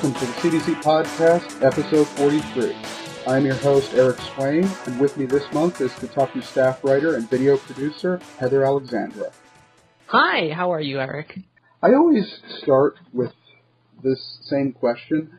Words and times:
Welcome 0.00 0.20
to 0.20 0.26
the 0.26 0.60
CDC 0.60 0.80
Podcast, 0.80 1.60
episode 1.60 2.06
43. 2.06 2.72
I'm 3.26 3.44
your 3.44 3.56
host, 3.56 3.94
Eric 3.94 4.20
Swain, 4.20 4.64
and 4.86 5.00
with 5.00 5.16
me 5.16 5.26
this 5.26 5.42
month 5.52 5.80
is 5.80 5.90
Kotaku 5.90 6.40
staff 6.40 6.84
writer 6.84 7.16
and 7.16 7.28
video 7.28 7.56
producer, 7.56 8.20
Heather 8.38 8.64
Alexandra. 8.64 9.32
Hi, 10.06 10.50
how 10.50 10.72
are 10.72 10.80
you, 10.80 11.00
Eric? 11.00 11.40
I 11.82 11.94
always 11.94 12.38
start 12.62 12.94
with 13.12 13.32
this 14.00 14.38
same 14.44 14.72
question, 14.72 15.36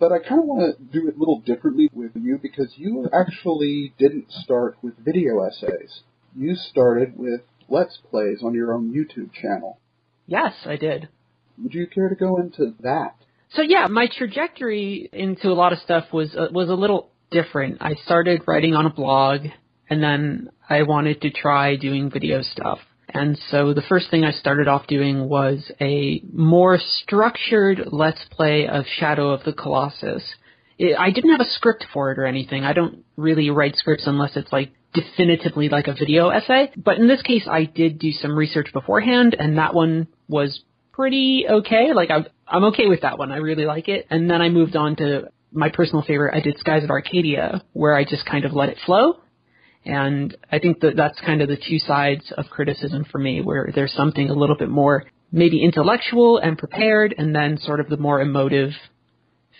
but 0.00 0.10
I 0.10 0.18
kind 0.18 0.40
of 0.40 0.46
want 0.46 0.76
to 0.76 0.82
do 0.82 1.06
it 1.06 1.14
a 1.14 1.18
little 1.20 1.38
differently 1.46 1.88
with 1.92 2.16
you 2.16 2.40
because 2.42 2.72
you 2.76 3.08
actually 3.12 3.94
didn't 3.96 4.32
start 4.32 4.76
with 4.82 4.98
video 4.98 5.38
essays. 5.44 6.02
You 6.34 6.56
started 6.56 7.16
with 7.16 7.42
Let's 7.68 7.98
Plays 8.10 8.42
on 8.42 8.54
your 8.54 8.74
own 8.74 8.92
YouTube 8.92 9.32
channel. 9.32 9.78
Yes, 10.26 10.54
I 10.66 10.74
did. 10.74 11.10
Would 11.62 11.74
you 11.74 11.86
care 11.86 12.08
to 12.08 12.16
go 12.16 12.38
into 12.38 12.74
that? 12.80 13.14
So 13.50 13.62
yeah, 13.62 13.86
my 13.88 14.08
trajectory 14.08 15.08
into 15.12 15.48
a 15.48 15.54
lot 15.54 15.72
of 15.72 15.78
stuff 15.80 16.12
was 16.12 16.34
uh, 16.34 16.48
was 16.50 16.68
a 16.68 16.74
little 16.74 17.10
different. 17.30 17.78
I 17.80 17.94
started 18.04 18.42
writing 18.46 18.74
on 18.74 18.86
a 18.86 18.90
blog, 18.90 19.42
and 19.88 20.02
then 20.02 20.50
I 20.68 20.82
wanted 20.82 21.20
to 21.22 21.30
try 21.30 21.76
doing 21.76 22.10
video 22.10 22.42
stuff. 22.42 22.78
And 23.08 23.38
so 23.50 23.72
the 23.72 23.82
first 23.82 24.10
thing 24.10 24.24
I 24.24 24.32
started 24.32 24.66
off 24.66 24.88
doing 24.88 25.28
was 25.28 25.70
a 25.80 26.20
more 26.32 26.78
structured 26.78 27.88
let's 27.92 28.24
play 28.30 28.66
of 28.66 28.86
Shadow 28.98 29.30
of 29.30 29.44
the 29.44 29.52
Colossus. 29.52 30.24
It, 30.78 30.98
I 30.98 31.10
didn't 31.10 31.30
have 31.30 31.40
a 31.40 31.50
script 31.50 31.86
for 31.92 32.10
it 32.10 32.18
or 32.18 32.26
anything. 32.26 32.64
I 32.64 32.72
don't 32.72 33.04
really 33.16 33.50
write 33.50 33.76
scripts 33.76 34.08
unless 34.08 34.36
it's 34.36 34.52
like 34.52 34.72
definitively 34.94 35.68
like 35.68 35.86
a 35.86 35.94
video 35.94 36.30
essay. 36.30 36.72
But 36.76 36.98
in 36.98 37.06
this 37.06 37.22
case, 37.22 37.46
I 37.48 37.64
did 37.64 38.00
do 38.00 38.10
some 38.10 38.36
research 38.36 38.72
beforehand, 38.72 39.36
and 39.38 39.58
that 39.58 39.74
one 39.74 40.08
was 40.28 40.62
pretty 40.92 41.46
okay. 41.48 41.92
Like 41.92 42.10
I, 42.10 42.26
I'm 42.46 42.64
okay 42.64 42.88
with 42.88 43.02
that 43.02 43.18
one. 43.18 43.32
I 43.32 43.36
really 43.36 43.64
like 43.64 43.88
it. 43.88 44.06
And 44.10 44.30
then 44.30 44.42
I 44.42 44.48
moved 44.48 44.76
on 44.76 44.96
to 44.96 45.28
my 45.52 45.70
personal 45.70 46.02
favorite. 46.02 46.34
I 46.36 46.40
did 46.40 46.58
Skies 46.58 46.84
of 46.84 46.90
Arcadia, 46.90 47.62
where 47.72 47.94
I 47.94 48.04
just 48.04 48.26
kind 48.26 48.44
of 48.44 48.52
let 48.52 48.68
it 48.68 48.78
flow. 48.84 49.20
And 49.84 50.36
I 50.50 50.58
think 50.58 50.80
that 50.80 50.96
that's 50.96 51.20
kind 51.20 51.42
of 51.42 51.48
the 51.48 51.56
two 51.56 51.78
sides 51.78 52.32
of 52.36 52.46
criticism 52.50 53.04
for 53.10 53.18
me, 53.18 53.40
where 53.40 53.70
there's 53.74 53.92
something 53.92 54.30
a 54.30 54.34
little 54.34 54.56
bit 54.56 54.70
more 54.70 55.04
maybe 55.30 55.62
intellectual 55.62 56.38
and 56.38 56.56
prepared, 56.56 57.14
and 57.16 57.34
then 57.34 57.58
sort 57.58 57.80
of 57.80 57.88
the 57.88 57.96
more 57.96 58.20
emotive 58.20 58.70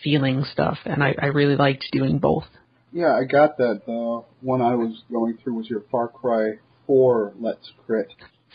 feeling 0.03 0.45
stuff. 0.53 0.79
And 0.85 1.03
I, 1.03 1.15
I 1.21 1.27
really 1.27 1.57
liked 1.57 1.87
doing 1.93 2.19
both. 2.19 2.45
Yeah, 2.93 3.13
I 3.13 3.25
got 3.25 3.59
that. 3.59 3.83
The 3.87 4.23
one 4.41 4.63
I 4.63 4.77
was 4.77 5.03
going 5.11 5.37
through 5.43 5.55
was 5.55 5.69
your 5.69 5.83
Far 5.91 6.09
Cry 6.09 6.59
4 6.87 7.35
Let's 7.41 7.73
Crit. 7.85 8.07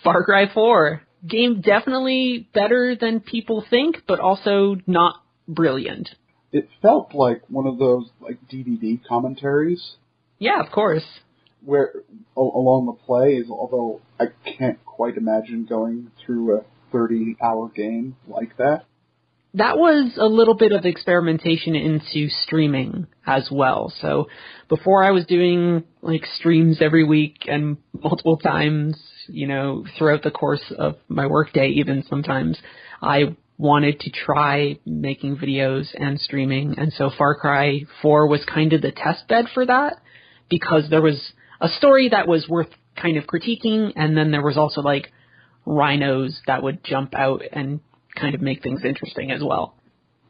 Far 0.03 0.23
Cry 0.23 0.45
4 0.53 1.01
game 1.27 1.61
definitely 1.61 2.47
better 2.53 2.95
than 2.95 3.19
people 3.19 3.63
think, 3.69 4.03
but 4.07 4.19
also 4.19 4.77
not 4.87 5.15
brilliant. 5.47 6.09
It 6.51 6.67
felt 6.81 7.13
like 7.13 7.43
one 7.47 7.67
of 7.67 7.77
those 7.77 8.09
like 8.21 8.39
DVD 8.51 8.99
commentaries. 9.07 9.95
Yeah, 10.39 10.61
of 10.61 10.71
course. 10.71 11.03
Where 11.63 11.91
along 12.35 12.85
the 12.85 12.93
plays, 13.05 13.45
although 13.49 14.01
I 14.19 14.25
can't 14.57 14.83
quite 14.85 15.17
imagine 15.17 15.65
going 15.65 16.11
through 16.25 16.57
a 16.57 16.63
30-hour 16.93 17.69
game 17.75 18.15
like 18.27 18.57
that. 18.57 18.85
That 19.55 19.77
was 19.77 20.13
a 20.17 20.27
little 20.27 20.53
bit 20.53 20.71
of 20.71 20.85
experimentation 20.85 21.75
into 21.75 22.29
streaming 22.43 23.07
as 23.25 23.49
well. 23.51 23.91
So 23.99 24.27
before 24.67 25.03
I 25.03 25.11
was 25.11 25.25
doing 25.25 25.83
like 26.01 26.25
streams 26.37 26.81
every 26.81 27.03
week 27.03 27.45
and 27.47 27.77
multiple 27.93 28.37
times 28.37 28.95
you 29.31 29.47
know, 29.47 29.85
throughout 29.97 30.23
the 30.23 30.31
course 30.31 30.63
of 30.77 30.95
my 31.07 31.27
workday, 31.27 31.69
even 31.69 32.03
sometimes, 32.09 32.57
I 33.01 33.35
wanted 33.57 33.99
to 34.01 34.11
try 34.11 34.79
making 34.85 35.37
videos 35.37 35.87
and 35.97 36.19
streaming. 36.19 36.75
And 36.77 36.93
so 36.93 37.09
Far 37.17 37.35
Cry 37.35 37.81
4 38.01 38.27
was 38.27 38.43
kind 38.45 38.73
of 38.73 38.81
the 38.81 38.91
test 38.91 39.27
bed 39.27 39.45
for 39.53 39.65
that 39.65 39.97
because 40.49 40.89
there 40.89 41.01
was 41.01 41.33
a 41.61 41.67
story 41.67 42.09
that 42.09 42.27
was 42.27 42.47
worth 42.47 42.69
kind 42.95 43.17
of 43.17 43.25
critiquing. 43.25 43.93
And 43.95 44.17
then 44.17 44.31
there 44.31 44.43
was 44.43 44.57
also 44.57 44.81
like 44.81 45.11
rhinos 45.65 46.39
that 46.47 46.63
would 46.63 46.83
jump 46.83 47.13
out 47.13 47.41
and 47.51 47.81
kind 48.19 48.35
of 48.35 48.41
make 48.41 48.63
things 48.63 48.81
interesting 48.83 49.31
as 49.31 49.41
well. 49.43 49.75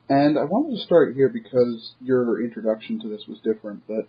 And 0.09 0.39
I 0.39 0.43
wanted 0.43 0.75
to 0.77 0.83
start 0.83 1.15
here 1.15 1.29
because 1.29 1.93
your 2.01 2.43
introduction 2.43 2.99
to 3.01 3.09
this 3.09 3.23
was 3.27 3.37
different, 3.43 3.83
but 3.87 4.07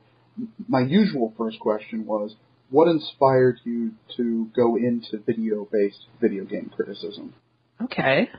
my 0.69 0.81
usual 0.81 1.35
first 1.37 1.61
question 1.61 2.07
was, 2.07 2.35
what 2.71 2.89
inspired 2.89 3.59
you 3.65 3.93
to 4.17 4.49
go 4.55 4.77
into 4.77 5.19
video-based 5.27 6.07
video 6.21 6.45
game 6.45 6.71
criticism? 6.75 7.35
Okay. 7.83 8.31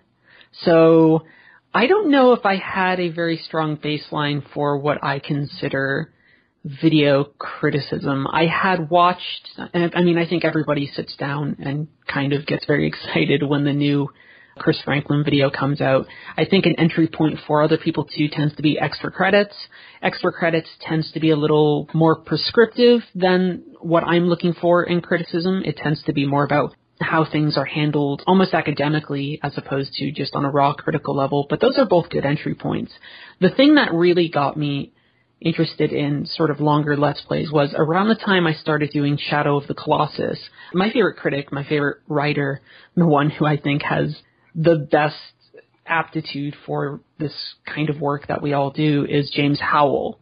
So, 0.63 1.25
I 1.73 1.88
don't 1.88 2.12
know 2.12 2.34
if 2.34 2.46
I 2.46 2.56
had 2.56 3.00
a 3.00 3.09
very 3.09 3.38
strong 3.38 3.78
baseline 3.78 4.44
for 4.53 4.78
what 4.78 5.03
I 5.03 5.19
consider 5.19 6.12
video 6.63 7.23
criticism. 7.23 8.28
I 8.28 8.46
had 8.46 8.90
watched, 8.90 9.50
I 9.58 10.02
mean, 10.02 10.18
I 10.18 10.28
think 10.28 10.46
everybody 10.46 10.91
sits 10.94 11.16
down 11.16 11.58
and 11.59 11.88
kind 12.12 12.34
of 12.34 12.46
gets 12.46 12.66
very 12.66 12.88
excited 12.90 13.44
when 13.44 13.63
the 13.63 13.73
new 13.73 14.09
Chris 14.57 14.81
Franklin 14.84 15.23
video 15.23 15.50
comes 15.50 15.81
out. 15.81 16.06
I 16.38 16.45
think 16.45 16.66
an 16.66 16.75
entry 16.78 17.07
point 17.07 17.39
for 17.47 17.62
other 17.62 17.78
people 17.78 18.06
too 18.06 18.28
tends 18.28 18.56
to 18.56 18.62
be 18.62 18.79
extra 18.79 19.12
credits. 19.12 19.56
Extra 20.01 20.31
credits 20.31 20.69
tends 20.81 21.12
to 21.13 21.19
be 21.19 21.29
a 21.29 21.35
little 21.35 21.89
more 21.94 22.16
prescriptive 22.16 23.01
than 23.16 23.63
what 23.79 24.03
I'm 24.03 24.28
looking 24.28 24.53
for 24.53 24.84
in 24.84 25.01
criticism. 25.01 25.63
It 25.66 25.78
tends 25.78 26.03
to 26.03 26.13
be 26.13 26.25
more 26.25 26.44
about 26.44 26.75
how 27.00 27.25
things 27.25 27.57
are 27.57 27.66
handled 27.66 28.22
almost 28.28 28.53
academically 28.53 29.40
as 29.41 29.57
opposed 29.57 29.94
to 29.94 30.11
just 30.11 30.35
on 30.35 30.45
a 30.45 30.51
raw 30.51 30.73
critical 30.73 31.16
level, 31.16 31.47
but 31.50 31.59
those 31.59 31.78
are 31.78 31.85
both 31.85 32.09
good 32.09 32.25
entry 32.25 32.53
points. 32.53 32.94
The 33.40 33.50
thing 33.50 33.75
that 33.75 33.94
really 33.94 34.29
got 34.29 34.56
me 34.56 34.94
interested 35.41 35.91
in 35.91 36.25
sort 36.28 36.51
of 36.51 36.59
longer 36.59 36.95
Let's 36.95 37.22
Plays 37.22 37.51
was 37.51 37.73
around 37.75 38.09
the 38.09 38.16
time 38.16 38.45
I 38.45 38.53
started 38.53 38.91
doing 38.91 39.17
Shadow 39.17 39.57
of 39.57 39.67
the 39.67 39.73
Colossus. 39.73 40.40
My 40.73 40.91
favorite 40.91 41.17
critic, 41.17 41.51
my 41.51 41.63
favorite 41.63 41.97
writer, 42.07 42.61
the 42.95 43.07
one 43.07 43.31
who 43.31 43.45
I 43.45 43.57
think 43.57 43.81
has 43.81 44.16
the 44.56 44.88
best 44.91 45.16
aptitude 45.85 46.56
for 46.66 47.01
this 47.19 47.34
kind 47.66 47.89
of 47.89 48.00
work 48.00 48.28
that 48.28 48.41
we 48.41 48.53
all 48.53 48.72
do 48.72 49.06
is 49.07 49.31
James 49.34 49.59
Howell. 49.59 50.19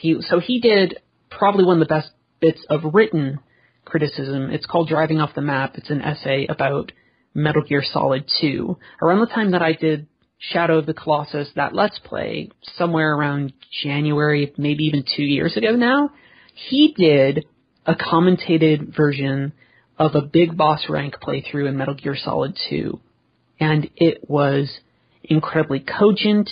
He, 0.00 0.16
so 0.20 0.40
he 0.40 0.60
did 0.60 0.98
probably 1.30 1.64
one 1.64 1.80
of 1.80 1.86
the 1.86 1.94
best 1.94 2.10
bits 2.40 2.64
of 2.68 2.94
written 2.94 3.40
criticism. 3.84 4.50
It's 4.50 4.66
called 4.66 4.88
Driving 4.88 5.20
Off 5.20 5.34
the 5.34 5.42
Map. 5.42 5.76
It's 5.76 5.90
an 5.90 6.02
essay 6.02 6.46
about 6.48 6.92
Metal 7.34 7.62
Gear 7.62 7.82
Solid 7.84 8.24
2. 8.40 8.76
Around 9.02 9.20
the 9.20 9.26
time 9.26 9.50
that 9.52 9.62
I 9.62 9.72
did 9.72 10.06
Shadow 10.38 10.78
of 10.78 10.86
the 10.86 10.94
Colossus, 10.94 11.50
that 11.54 11.74
Let's 11.74 11.98
Play, 12.00 12.50
somewhere 12.76 13.14
around 13.14 13.52
January, 13.82 14.52
maybe 14.56 14.84
even 14.84 15.04
two 15.16 15.22
years 15.22 15.56
ago 15.56 15.76
now, 15.76 16.10
he 16.54 16.94
did 16.96 17.46
a 17.86 17.94
commentated 17.94 18.94
version 18.94 19.52
of 19.98 20.14
a 20.14 20.22
big 20.22 20.56
boss 20.56 20.86
rank 20.88 21.14
playthrough 21.22 21.68
in 21.68 21.76
Metal 21.76 21.94
Gear 21.94 22.16
Solid 22.16 22.56
2 22.70 22.98
and 23.62 23.88
it 23.94 24.28
was 24.28 24.68
incredibly 25.22 25.78
cogent, 25.78 26.50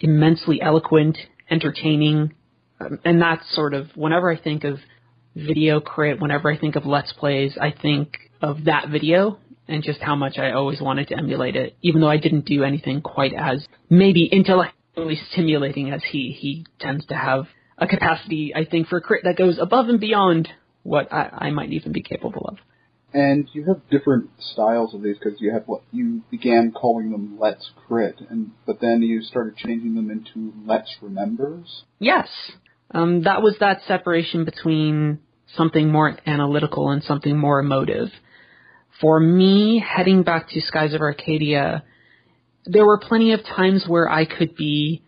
immensely 0.00 0.60
eloquent, 0.60 1.16
entertaining, 1.50 2.34
um, 2.80 2.98
and 3.02 3.22
that's 3.22 3.42
sort 3.54 3.72
of 3.72 3.88
whenever 3.94 4.30
I 4.30 4.36
think 4.36 4.64
of 4.64 4.78
video 5.34 5.80
crit, 5.80 6.20
whenever 6.20 6.52
I 6.52 6.58
think 6.58 6.76
of 6.76 6.84
Let's 6.84 7.14
Plays, 7.14 7.56
I 7.58 7.70
think 7.70 8.18
of 8.42 8.64
that 8.64 8.90
video 8.90 9.38
and 9.68 9.82
just 9.82 10.00
how 10.02 10.16
much 10.16 10.36
I 10.36 10.50
always 10.50 10.82
wanted 10.82 11.08
to 11.08 11.16
emulate 11.16 11.56
it, 11.56 11.76
even 11.80 12.02
though 12.02 12.10
I 12.10 12.18
didn't 12.18 12.44
do 12.44 12.62
anything 12.62 13.00
quite 13.00 13.32
as 13.32 13.66
maybe 13.88 14.26
intellectually 14.26 15.18
stimulating 15.32 15.92
as 15.92 16.02
he. 16.10 16.36
He 16.38 16.66
tends 16.78 17.06
to 17.06 17.14
have 17.14 17.46
a 17.78 17.86
capacity, 17.86 18.52
I 18.54 18.66
think, 18.66 18.88
for 18.88 19.00
crit 19.00 19.24
that 19.24 19.38
goes 19.38 19.58
above 19.58 19.88
and 19.88 19.98
beyond 19.98 20.50
what 20.82 21.10
I, 21.10 21.46
I 21.46 21.50
might 21.52 21.72
even 21.72 21.92
be 21.92 22.02
capable 22.02 22.46
of. 22.46 22.58
And 23.14 23.48
you 23.52 23.64
have 23.66 23.88
different 23.90 24.30
styles 24.40 24.92
of 24.92 25.02
these 25.02 25.16
because 25.16 25.40
you 25.40 25.52
have 25.52 25.62
what 25.66 25.82
you 25.92 26.22
began 26.32 26.72
calling 26.72 27.12
them 27.12 27.38
Let's 27.40 27.70
Crit, 27.86 28.16
and 28.28 28.50
but 28.66 28.80
then 28.80 29.02
you 29.02 29.22
started 29.22 29.56
changing 29.56 29.94
them 29.94 30.10
into 30.10 30.52
Let's 30.66 30.92
Remembers. 31.00 31.84
Yes, 32.00 32.28
um, 32.90 33.22
that 33.22 33.40
was 33.40 33.54
that 33.60 33.82
separation 33.86 34.44
between 34.44 35.20
something 35.54 35.92
more 35.92 36.18
analytical 36.26 36.90
and 36.90 37.04
something 37.04 37.38
more 37.38 37.60
emotive. 37.60 38.08
For 39.00 39.20
me, 39.20 39.78
heading 39.78 40.24
back 40.24 40.48
to 40.50 40.60
Skies 40.60 40.92
of 40.92 41.00
Arcadia, 41.00 41.84
there 42.66 42.84
were 42.84 42.98
plenty 42.98 43.32
of 43.32 43.44
times 43.44 43.84
where 43.86 44.10
I 44.10 44.24
could 44.24 44.56
be 44.56 45.02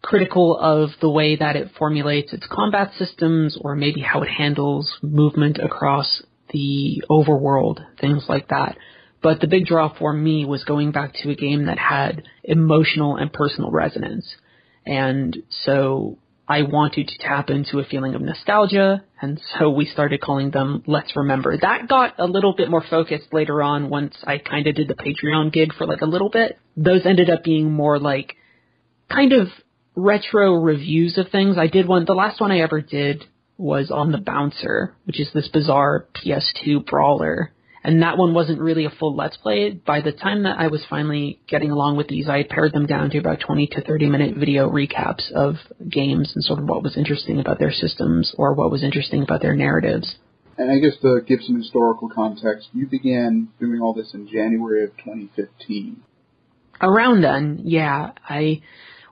critical 0.00 0.56
of 0.56 0.90
the 1.00 1.10
way 1.10 1.36
that 1.36 1.56
it 1.56 1.70
formulates 1.76 2.32
its 2.32 2.46
combat 2.50 2.92
systems 2.98 3.58
or 3.60 3.74
maybe 3.74 4.00
how 4.00 4.22
it 4.22 4.28
handles 4.28 4.92
movement 5.02 5.58
across 5.58 6.22
the 6.52 7.02
overworld, 7.10 7.84
things 8.00 8.24
like 8.28 8.48
that. 8.48 8.76
But 9.22 9.40
the 9.40 9.46
big 9.46 9.66
draw 9.66 9.92
for 9.96 10.12
me 10.12 10.44
was 10.44 10.64
going 10.64 10.90
back 10.90 11.14
to 11.22 11.30
a 11.30 11.34
game 11.36 11.66
that 11.66 11.78
had 11.78 12.24
emotional 12.42 13.16
and 13.16 13.32
personal 13.32 13.70
resonance. 13.70 14.34
And 14.84 15.42
so 15.64 16.18
I 16.48 16.62
wanted 16.62 17.08
to 17.08 17.18
tap 17.18 17.50
into 17.50 17.78
a 17.78 17.84
feeling 17.84 18.14
of 18.14 18.20
nostalgia, 18.20 19.04
and 19.20 19.40
so 19.58 19.70
we 19.70 19.86
started 19.86 20.20
calling 20.20 20.50
them 20.50 20.82
Let's 20.86 21.16
Remember. 21.16 21.56
That 21.56 21.88
got 21.88 22.18
a 22.18 22.26
little 22.26 22.52
bit 22.54 22.68
more 22.68 22.84
focused 22.90 23.32
later 23.32 23.62
on 23.62 23.88
once 23.90 24.16
I 24.24 24.38
kind 24.38 24.66
of 24.66 24.74
did 24.74 24.88
the 24.88 24.94
Patreon 24.94 25.52
gig 25.52 25.72
for 25.72 25.86
like 25.86 26.00
a 26.00 26.06
little 26.06 26.28
bit. 26.28 26.58
Those 26.76 27.06
ended 27.06 27.30
up 27.30 27.44
being 27.44 27.70
more 27.70 28.00
like 28.00 28.34
kind 29.08 29.32
of 29.32 29.48
retro 29.94 30.54
reviews 30.54 31.16
of 31.16 31.28
things. 31.30 31.56
I 31.58 31.68
did 31.68 31.86
one, 31.86 32.04
the 32.04 32.14
last 32.14 32.40
one 32.40 32.50
I 32.50 32.60
ever 32.60 32.80
did 32.80 33.24
was 33.62 33.90
on 33.90 34.12
the 34.12 34.18
Bouncer, 34.18 34.94
which 35.04 35.20
is 35.20 35.30
this 35.32 35.48
bizarre 35.48 36.06
PS2 36.16 36.84
brawler. 36.84 37.52
And 37.84 38.02
that 38.02 38.18
one 38.18 38.34
wasn't 38.34 38.60
really 38.60 38.84
a 38.84 38.90
full 38.90 39.16
Let's 39.16 39.36
Play. 39.36 39.70
By 39.70 40.00
the 40.00 40.12
time 40.12 40.44
that 40.44 40.58
I 40.58 40.68
was 40.68 40.84
finally 40.88 41.40
getting 41.48 41.70
along 41.70 41.96
with 41.96 42.08
these, 42.08 42.28
I 42.28 42.38
had 42.38 42.48
pared 42.48 42.72
them 42.72 42.86
down 42.86 43.10
to 43.10 43.18
about 43.18 43.40
20 43.40 43.66
to 43.68 43.80
30 43.80 44.06
minute 44.06 44.36
video 44.36 44.70
recaps 44.70 45.30
of 45.32 45.56
games 45.88 46.32
and 46.34 46.44
sort 46.44 46.60
of 46.60 46.68
what 46.68 46.82
was 46.82 46.96
interesting 46.96 47.40
about 47.40 47.58
their 47.58 47.72
systems 47.72 48.34
or 48.38 48.54
what 48.54 48.70
was 48.70 48.84
interesting 48.84 49.22
about 49.22 49.42
their 49.42 49.56
narratives. 49.56 50.16
And 50.58 50.70
I 50.70 50.78
guess 50.78 51.00
to 51.02 51.20
give 51.26 51.40
some 51.42 51.56
historical 51.56 52.08
context, 52.08 52.68
you 52.72 52.86
began 52.86 53.48
doing 53.58 53.80
all 53.80 53.94
this 53.94 54.12
in 54.14 54.28
January 54.28 54.84
of 54.84 54.90
2015. 54.98 56.02
Around 56.80 57.22
then, 57.22 57.62
yeah. 57.64 58.12
I 58.28 58.60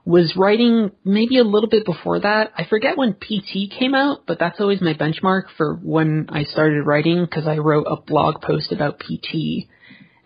was 0.03 0.33
writing 0.35 0.91
maybe 1.03 1.37
a 1.37 1.43
little 1.43 1.69
bit 1.69 1.85
before 1.85 2.19
that. 2.19 2.51
I 2.57 2.65
forget 2.65 2.97
when 2.97 3.13
PT 3.13 3.71
came 3.77 3.93
out, 3.93 4.25
but 4.25 4.39
that's 4.39 4.59
always 4.59 4.81
my 4.81 4.93
benchmark 4.93 5.43
for 5.57 5.75
when 5.75 6.27
I 6.29 6.43
started 6.43 6.83
writing 6.85 7.23
because 7.23 7.47
I 7.47 7.57
wrote 7.57 7.85
a 7.87 7.97
blog 8.01 8.41
post 8.41 8.71
about 8.71 8.99
PT, 8.99 9.67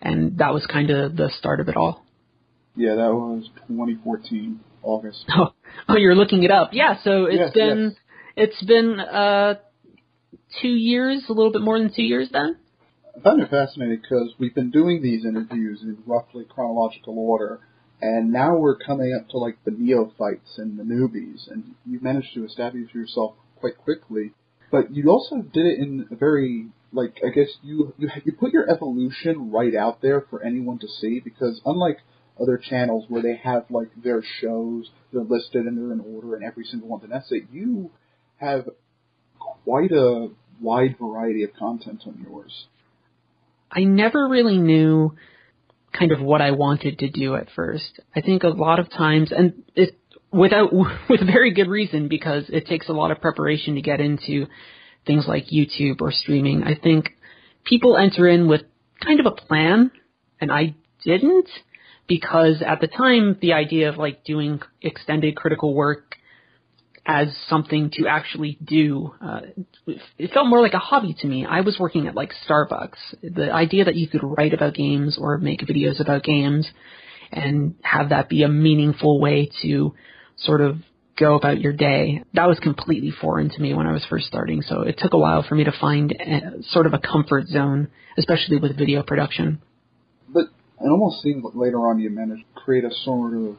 and 0.00 0.38
that 0.38 0.54
was 0.54 0.64
kind 0.66 0.90
of 0.90 1.16
the 1.16 1.30
start 1.38 1.60
of 1.60 1.68
it 1.68 1.76
all. 1.76 2.04
Yeah, 2.74 2.94
that 2.96 3.12
was 3.12 3.48
2014 3.68 4.60
August. 4.82 5.24
Oh, 5.36 5.52
oh 5.88 5.96
you're 5.96 6.14
looking 6.14 6.42
it 6.42 6.50
up. 6.50 6.70
Yeah, 6.72 6.96
so 7.02 7.24
it's 7.26 7.36
Yes, 7.38 7.52
been 7.52 7.94
yes. 8.36 8.48
it's 8.48 8.62
been 8.64 9.00
uh 9.00 9.54
two 10.62 10.68
years, 10.68 11.24
a 11.28 11.32
little 11.32 11.52
bit 11.52 11.62
more 11.62 11.78
than 11.78 11.92
two 11.94 12.02
years 12.02 12.28
then. 12.32 12.56
I 13.16 13.20
found 13.20 13.40
it 13.40 13.50
fascinating 13.50 14.00
because 14.00 14.32
we've 14.38 14.54
been 14.54 14.70
doing 14.70 15.02
these 15.02 15.24
interviews 15.24 15.80
in 15.82 15.98
roughly 16.06 16.44
chronological 16.48 17.18
order, 17.18 17.60
and 18.00 18.32
now 18.32 18.56
we're 18.56 18.76
coming 18.76 19.14
up 19.18 19.28
to 19.30 19.38
like 19.38 19.56
the 19.64 19.70
neophytes 19.70 20.58
and 20.58 20.78
the 20.78 20.82
newbies, 20.82 21.50
and 21.50 21.74
you 21.86 22.00
managed 22.00 22.34
to 22.34 22.44
establish 22.44 22.94
yourself 22.94 23.34
quite 23.56 23.78
quickly. 23.78 24.32
But 24.70 24.94
you 24.94 25.08
also 25.10 25.36
did 25.36 25.66
it 25.66 25.78
in 25.78 26.06
a 26.10 26.16
very 26.16 26.66
like 26.92 27.18
I 27.24 27.30
guess 27.30 27.48
you 27.62 27.94
you 27.98 28.08
you 28.24 28.32
put 28.32 28.52
your 28.52 28.68
evolution 28.70 29.50
right 29.50 29.74
out 29.74 30.02
there 30.02 30.22
for 30.28 30.42
anyone 30.42 30.78
to 30.80 30.88
see 30.88 31.20
because 31.20 31.60
unlike 31.64 31.98
other 32.40 32.58
channels 32.58 33.06
where 33.08 33.22
they 33.22 33.36
have 33.42 33.64
like 33.70 33.88
their 34.02 34.22
shows, 34.40 34.90
they're 35.12 35.22
listed 35.22 35.64
and 35.66 35.78
they're 35.78 35.92
in 35.92 36.00
order 36.00 36.34
and 36.34 36.44
every 36.44 36.64
single 36.64 36.88
one's 36.88 37.04
an 37.04 37.12
essay, 37.12 37.46
you 37.50 37.90
have 38.36 38.68
quite 39.64 39.92
a 39.92 40.28
wide 40.60 40.96
variety 40.98 41.44
of 41.44 41.54
content 41.54 42.02
on 42.06 42.24
yours. 42.28 42.66
I 43.70 43.84
never 43.84 44.28
really 44.28 44.58
knew 44.58 45.16
kind 45.98 46.12
of 46.12 46.20
what 46.20 46.40
I 46.40 46.52
wanted 46.52 46.98
to 47.00 47.10
do 47.10 47.34
at 47.34 47.48
first. 47.54 48.00
I 48.14 48.20
think 48.20 48.42
a 48.42 48.48
lot 48.48 48.78
of 48.78 48.90
times, 48.90 49.32
and 49.36 49.62
it 49.74 49.98
without 50.30 50.72
with 51.08 51.26
very 51.26 51.52
good 51.52 51.68
reason 51.68 52.08
because 52.08 52.44
it 52.48 52.66
takes 52.66 52.88
a 52.88 52.92
lot 52.92 53.10
of 53.10 53.20
preparation 53.20 53.74
to 53.76 53.82
get 53.82 54.00
into 54.00 54.46
things 55.06 55.26
like 55.26 55.46
YouTube 55.46 56.00
or 56.00 56.12
streaming. 56.12 56.62
I 56.64 56.74
think 56.74 57.10
people 57.64 57.96
enter 57.96 58.28
in 58.28 58.48
with 58.48 58.62
kind 59.04 59.20
of 59.20 59.26
a 59.26 59.30
plan, 59.30 59.90
and 60.40 60.50
I 60.52 60.74
didn't 61.04 61.48
because 62.06 62.62
at 62.66 62.80
the 62.80 62.88
time 62.88 63.36
the 63.40 63.52
idea 63.52 63.88
of 63.88 63.96
like 63.96 64.24
doing 64.24 64.60
extended 64.82 65.36
critical 65.36 65.74
work 65.74 66.16
as 67.06 67.28
something 67.48 67.90
to 67.94 68.08
actually 68.08 68.58
do. 68.62 69.14
Uh, 69.24 69.40
it 70.18 70.32
felt 70.32 70.48
more 70.48 70.60
like 70.60 70.74
a 70.74 70.78
hobby 70.78 71.14
to 71.20 71.26
me. 71.26 71.46
I 71.46 71.60
was 71.60 71.78
working 71.78 72.08
at 72.08 72.14
like 72.16 72.32
Starbucks. 72.48 72.98
The 73.22 73.52
idea 73.52 73.84
that 73.84 73.94
you 73.94 74.08
could 74.08 74.22
write 74.22 74.52
about 74.52 74.74
games 74.74 75.16
or 75.20 75.38
make 75.38 75.60
videos 75.60 76.00
about 76.00 76.24
games 76.24 76.68
and 77.30 77.76
have 77.82 78.08
that 78.10 78.28
be 78.28 78.42
a 78.42 78.48
meaningful 78.48 79.20
way 79.20 79.50
to 79.62 79.94
sort 80.36 80.60
of 80.60 80.78
go 81.18 81.36
about 81.36 81.60
your 81.60 81.72
day, 81.72 82.22
that 82.34 82.46
was 82.46 82.58
completely 82.58 83.10
foreign 83.10 83.50
to 83.50 83.60
me 83.60 83.72
when 83.72 83.86
I 83.86 83.92
was 83.92 84.04
first 84.08 84.26
starting. 84.26 84.62
So 84.62 84.82
it 84.82 84.98
took 84.98 85.14
a 85.14 85.18
while 85.18 85.44
for 85.48 85.54
me 85.54 85.64
to 85.64 85.72
find 85.80 86.12
a, 86.12 86.62
sort 86.70 86.86
of 86.86 86.92
a 86.92 86.98
comfort 86.98 87.46
zone, 87.46 87.88
especially 88.18 88.58
with 88.58 88.76
video 88.76 89.02
production. 89.02 89.62
But 90.28 90.46
it 90.80 90.88
almost 90.90 91.22
seemed 91.22 91.44
later 91.54 91.78
on 91.78 92.00
you 92.00 92.10
managed 92.10 92.44
to 92.54 92.60
create 92.60 92.84
a 92.84 92.90
sort 93.04 93.34
of 93.34 93.56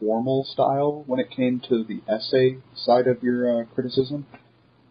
formal 0.00 0.44
style 0.44 1.04
when 1.06 1.20
it 1.20 1.30
came 1.30 1.60
to 1.68 1.84
the 1.84 2.00
essay 2.10 2.58
side 2.74 3.06
of 3.06 3.22
your 3.22 3.62
uh, 3.62 3.64
criticism. 3.74 4.26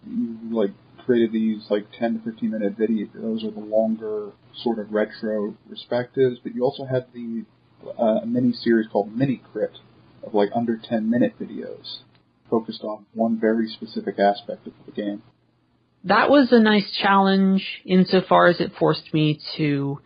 You 0.06 0.38
like 0.52 0.72
created 1.06 1.32
these 1.32 1.66
like 1.70 1.86
10 1.98 2.20
to 2.20 2.32
15 2.32 2.52
minute 2.52 2.78
videos. 2.78 3.10
Those 3.14 3.44
are 3.44 3.52
the 3.52 3.60
longer 3.60 4.32
sort 4.64 4.80
of 4.80 4.92
retro 4.92 5.56
perspectives, 5.70 6.40
but 6.44 6.54
you 6.54 6.64
also 6.64 6.86
had 6.86 7.08
the 7.14 7.46
uh, 7.98 8.26
mini 8.26 8.54
series 8.54 8.88
called 8.92 9.16
Mini 9.16 9.42
Crit 9.52 9.78
of 10.24 10.34
like 10.34 10.50
under 10.56 10.78
10 10.78 11.10
minute 11.10 11.34
videos 11.40 12.00
focused 12.50 12.84
on 12.84 13.06
one 13.14 13.40
very 13.40 13.68
specific 13.68 14.20
aspect 14.20 14.68
of 14.68 14.74
the 14.86 14.92
game. 14.92 15.22
That 16.04 16.30
was 16.30 16.50
a 16.52 16.60
nice 16.60 16.90
challenge 17.02 17.66
insofar 17.86 18.48
as 18.48 18.62
it 18.62 18.72
forced 18.80 19.14
me 19.14 19.40
to 19.58 20.00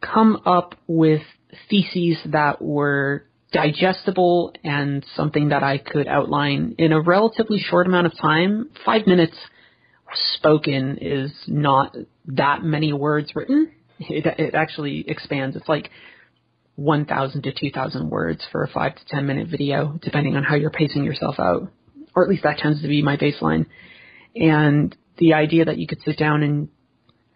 come 0.00 0.42
up 0.44 0.74
with 0.86 1.22
theses 1.70 2.18
that 2.26 2.60
were 2.60 3.24
digestible 3.52 4.52
and 4.64 5.04
something 5.14 5.48
that 5.50 5.62
I 5.62 5.78
could 5.78 6.08
outline 6.08 6.74
in 6.78 6.92
a 6.92 7.00
relatively 7.00 7.58
short 7.58 7.86
amount 7.86 8.06
of 8.06 8.18
time. 8.18 8.70
Five 8.84 9.06
minutes 9.06 9.36
spoken 10.34 10.98
is 11.00 11.32
not 11.46 11.96
that 12.26 12.62
many 12.62 12.92
words 12.92 13.32
written. 13.34 13.72
It, 13.98 14.26
it 14.26 14.54
actually 14.54 15.04
expands. 15.08 15.56
It's 15.56 15.68
like 15.68 15.90
1,000 16.76 17.42
to 17.42 17.52
2,000 17.52 18.10
words 18.10 18.42
for 18.52 18.62
a 18.62 18.68
5 18.68 18.94
to 18.94 19.04
10 19.06 19.26
minute 19.26 19.48
video, 19.48 19.98
depending 20.02 20.36
on 20.36 20.44
how 20.44 20.54
you're 20.54 20.70
pacing 20.70 21.04
yourself 21.04 21.36
out. 21.38 21.70
Or 22.14 22.22
at 22.22 22.28
least 22.28 22.42
that 22.42 22.58
tends 22.58 22.82
to 22.82 22.88
be 22.88 23.02
my 23.02 23.16
baseline. 23.16 23.66
And 24.34 24.94
the 25.18 25.32
idea 25.32 25.64
that 25.64 25.78
you 25.78 25.86
could 25.86 26.02
sit 26.02 26.18
down 26.18 26.42
and 26.42 26.68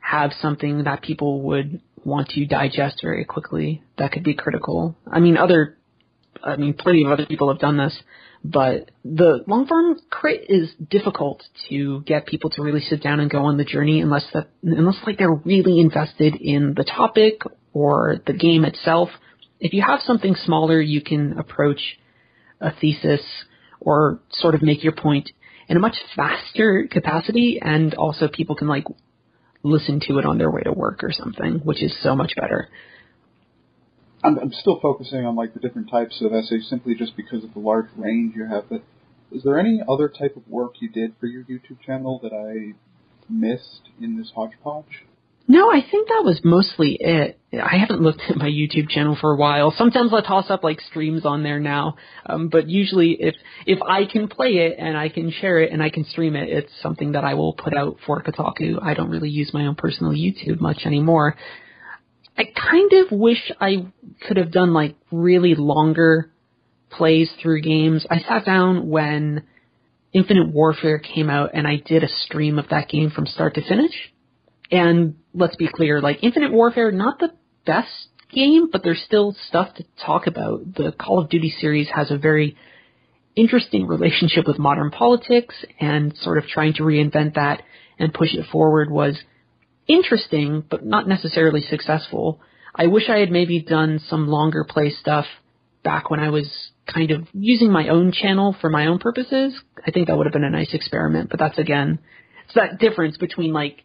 have 0.00 0.32
something 0.40 0.84
that 0.84 1.02
people 1.02 1.42
would 1.42 1.80
want 2.04 2.28
to 2.30 2.46
digest 2.46 3.00
very 3.02 3.24
quickly, 3.24 3.82
that 3.98 4.12
could 4.12 4.24
be 4.24 4.34
critical. 4.34 4.96
I 5.10 5.20
mean, 5.20 5.36
other 5.36 5.78
I 6.42 6.56
mean, 6.56 6.74
plenty 6.74 7.04
of 7.04 7.12
other 7.12 7.26
people 7.26 7.48
have 7.48 7.60
done 7.60 7.76
this, 7.76 7.98
but 8.44 8.90
the 9.04 9.44
long 9.46 9.66
form 9.66 9.98
crit 10.08 10.46
is 10.48 10.70
difficult 10.90 11.42
to 11.68 12.02
get 12.02 12.26
people 12.26 12.50
to 12.50 12.62
really 12.62 12.80
sit 12.80 13.02
down 13.02 13.20
and 13.20 13.30
go 13.30 13.44
on 13.44 13.58
the 13.58 13.64
journey 13.64 14.00
unless 14.00 14.24
that 14.32 14.48
unless 14.62 14.96
like 15.06 15.18
they're 15.18 15.30
really 15.30 15.80
invested 15.80 16.36
in 16.36 16.74
the 16.74 16.84
topic 16.84 17.42
or 17.72 18.16
the 18.26 18.32
game 18.32 18.64
itself. 18.64 19.10
If 19.58 19.74
you 19.74 19.82
have 19.82 20.00
something 20.00 20.34
smaller, 20.34 20.80
you 20.80 21.02
can 21.02 21.38
approach 21.38 21.80
a 22.60 22.72
thesis 22.72 23.20
or 23.78 24.20
sort 24.32 24.54
of 24.54 24.62
make 24.62 24.82
your 24.82 24.94
point 24.94 25.30
in 25.68 25.76
a 25.76 25.80
much 25.80 25.96
faster 26.16 26.88
capacity, 26.90 27.60
and 27.62 27.94
also 27.94 28.28
people 28.28 28.56
can 28.56 28.68
like 28.68 28.84
listen 29.62 30.00
to 30.08 30.18
it 30.18 30.26
on 30.26 30.38
their 30.38 30.50
way 30.50 30.62
to 30.62 30.72
work 30.72 31.04
or 31.04 31.12
something, 31.12 31.60
which 31.62 31.82
is 31.82 31.94
so 32.02 32.16
much 32.16 32.32
better. 32.36 32.68
I'm, 34.22 34.38
I'm 34.38 34.52
still 34.52 34.78
focusing 34.80 35.24
on 35.24 35.36
like 35.36 35.54
the 35.54 35.60
different 35.60 35.90
types 35.90 36.20
of 36.20 36.32
essays 36.32 36.66
simply 36.68 36.94
just 36.94 37.16
because 37.16 37.44
of 37.44 37.52
the 37.54 37.60
large 37.60 37.86
range 37.96 38.34
you 38.36 38.46
have. 38.46 38.68
But 38.68 38.82
is 39.32 39.42
there 39.42 39.58
any 39.58 39.80
other 39.88 40.08
type 40.08 40.36
of 40.36 40.46
work 40.48 40.74
you 40.80 40.90
did 40.90 41.14
for 41.20 41.26
your 41.26 41.44
YouTube 41.44 41.80
channel 41.84 42.20
that 42.22 42.32
I 42.32 42.74
missed 43.28 43.88
in 44.00 44.18
this 44.18 44.32
hodgepodge? 44.34 45.04
No, 45.50 45.68
I 45.68 45.80
think 45.80 46.06
that 46.06 46.22
was 46.22 46.40
mostly 46.44 46.96
it. 47.00 47.40
I 47.52 47.76
haven't 47.78 48.02
looked 48.02 48.20
at 48.28 48.36
my 48.36 48.46
YouTube 48.46 48.88
channel 48.88 49.16
for 49.20 49.32
a 49.32 49.36
while. 49.36 49.74
Sometimes 49.76 50.14
I 50.14 50.20
toss 50.20 50.48
up 50.48 50.62
like 50.62 50.80
streams 50.80 51.26
on 51.26 51.42
there 51.42 51.58
now, 51.58 51.96
um, 52.26 52.48
but 52.48 52.68
usually 52.68 53.16
if 53.18 53.34
if 53.66 53.82
I 53.82 54.04
can 54.04 54.28
play 54.28 54.58
it 54.58 54.76
and 54.78 54.96
I 54.96 55.08
can 55.08 55.32
share 55.32 55.58
it 55.58 55.72
and 55.72 55.82
I 55.82 55.90
can 55.90 56.04
stream 56.04 56.36
it, 56.36 56.48
it's 56.48 56.70
something 56.82 57.12
that 57.12 57.24
I 57.24 57.34
will 57.34 57.52
put 57.52 57.76
out 57.76 57.96
for 58.06 58.22
Kotaku. 58.22 58.80
I 58.80 58.94
don't 58.94 59.10
really 59.10 59.30
use 59.30 59.52
my 59.52 59.66
own 59.66 59.74
personal 59.74 60.12
YouTube 60.12 60.60
much 60.60 60.82
anymore. 60.86 61.34
I 62.36 62.44
kind 62.44 62.92
of 62.92 63.18
wish 63.18 63.52
I 63.60 63.86
could 64.26 64.36
have 64.36 64.52
done 64.52 64.72
like 64.72 64.96
really 65.10 65.54
longer 65.54 66.30
plays 66.90 67.30
through 67.40 67.62
games. 67.62 68.06
I 68.10 68.20
sat 68.20 68.44
down 68.44 68.88
when 68.88 69.44
Infinite 70.12 70.48
Warfare 70.52 70.98
came 70.98 71.30
out 71.30 71.50
and 71.54 71.66
I 71.66 71.76
did 71.76 72.02
a 72.02 72.08
stream 72.24 72.58
of 72.58 72.68
that 72.70 72.88
game 72.88 73.10
from 73.10 73.26
start 73.26 73.54
to 73.54 73.62
finish. 73.66 73.92
And 74.70 75.16
let's 75.34 75.56
be 75.56 75.68
clear, 75.68 76.00
like 76.00 76.22
Infinite 76.22 76.52
Warfare, 76.52 76.92
not 76.92 77.18
the 77.18 77.32
best 77.66 78.08
game, 78.32 78.68
but 78.70 78.82
there's 78.82 79.02
still 79.04 79.36
stuff 79.48 79.74
to 79.74 79.84
talk 80.04 80.26
about. 80.26 80.74
The 80.74 80.92
Call 80.92 81.20
of 81.20 81.28
Duty 81.28 81.52
series 81.60 81.88
has 81.94 82.10
a 82.10 82.18
very 82.18 82.56
interesting 83.36 83.86
relationship 83.86 84.46
with 84.46 84.58
modern 84.58 84.90
politics 84.90 85.54
and 85.80 86.16
sort 86.18 86.38
of 86.38 86.44
trying 86.46 86.74
to 86.74 86.82
reinvent 86.82 87.34
that 87.34 87.62
and 87.98 88.12
push 88.12 88.34
it 88.34 88.46
forward 88.50 88.90
was 88.90 89.18
interesting, 89.90 90.64
but 90.68 90.84
not 90.84 91.08
necessarily 91.08 91.60
successful. 91.60 92.40
I 92.74 92.86
wish 92.86 93.08
I 93.08 93.18
had 93.18 93.30
maybe 93.30 93.60
done 93.60 94.00
some 94.08 94.28
longer 94.28 94.64
play 94.64 94.90
stuff 94.90 95.26
back 95.82 96.10
when 96.10 96.20
I 96.20 96.30
was 96.30 96.48
kind 96.86 97.10
of 97.10 97.26
using 97.32 97.72
my 97.72 97.88
own 97.88 98.12
channel 98.12 98.54
for 98.60 98.70
my 98.70 98.86
own 98.86 98.98
purposes. 98.98 99.54
I 99.84 99.90
think 99.90 100.06
that 100.06 100.16
would 100.16 100.26
have 100.26 100.32
been 100.32 100.44
a 100.44 100.50
nice 100.50 100.72
experiment, 100.72 101.30
but 101.30 101.38
that's 101.38 101.58
again, 101.58 101.98
it's 102.44 102.54
that 102.54 102.78
difference 102.78 103.16
between 103.16 103.52
like, 103.52 103.82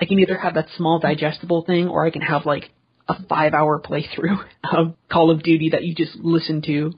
I 0.00 0.06
can 0.06 0.18
either 0.18 0.36
have 0.36 0.54
that 0.54 0.66
small 0.76 0.98
digestible 0.98 1.64
thing 1.64 1.88
or 1.88 2.04
I 2.04 2.10
can 2.10 2.22
have 2.22 2.46
like 2.46 2.70
a 3.08 3.22
five 3.28 3.54
hour 3.54 3.80
playthrough 3.80 4.44
of 4.72 4.94
Call 5.10 5.30
of 5.30 5.42
Duty 5.42 5.70
that 5.70 5.84
you 5.84 5.94
just 5.94 6.16
listen 6.16 6.62
to. 6.62 6.92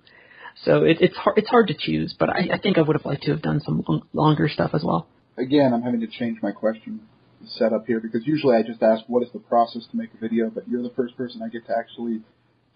So 0.64 0.84
it, 0.84 0.98
it's 1.00 1.16
hard, 1.16 1.36
it's 1.36 1.48
hard 1.50 1.68
to 1.68 1.74
choose, 1.78 2.14
but 2.18 2.30
I, 2.30 2.48
I 2.54 2.58
think 2.58 2.78
I 2.78 2.82
would 2.82 2.96
have 2.96 3.04
liked 3.04 3.24
to 3.24 3.32
have 3.32 3.42
done 3.42 3.60
some 3.60 3.84
long, 3.86 4.02
longer 4.14 4.48
stuff 4.48 4.70
as 4.72 4.82
well. 4.82 5.06
Again, 5.36 5.74
I'm 5.74 5.82
having 5.82 6.00
to 6.00 6.06
change 6.06 6.38
my 6.42 6.52
question 6.52 7.00
setup 7.48 7.86
here 7.86 8.00
because 8.00 8.26
usually 8.26 8.56
I 8.56 8.62
just 8.62 8.82
ask 8.82 9.04
what 9.06 9.22
is 9.22 9.28
the 9.32 9.38
process 9.38 9.86
to 9.90 9.96
make 9.96 10.10
a 10.14 10.18
video, 10.18 10.50
but 10.50 10.68
you're 10.68 10.82
the 10.82 10.94
first 10.96 11.16
person 11.16 11.42
I 11.42 11.48
get 11.48 11.66
to 11.66 11.76
actually 11.76 12.20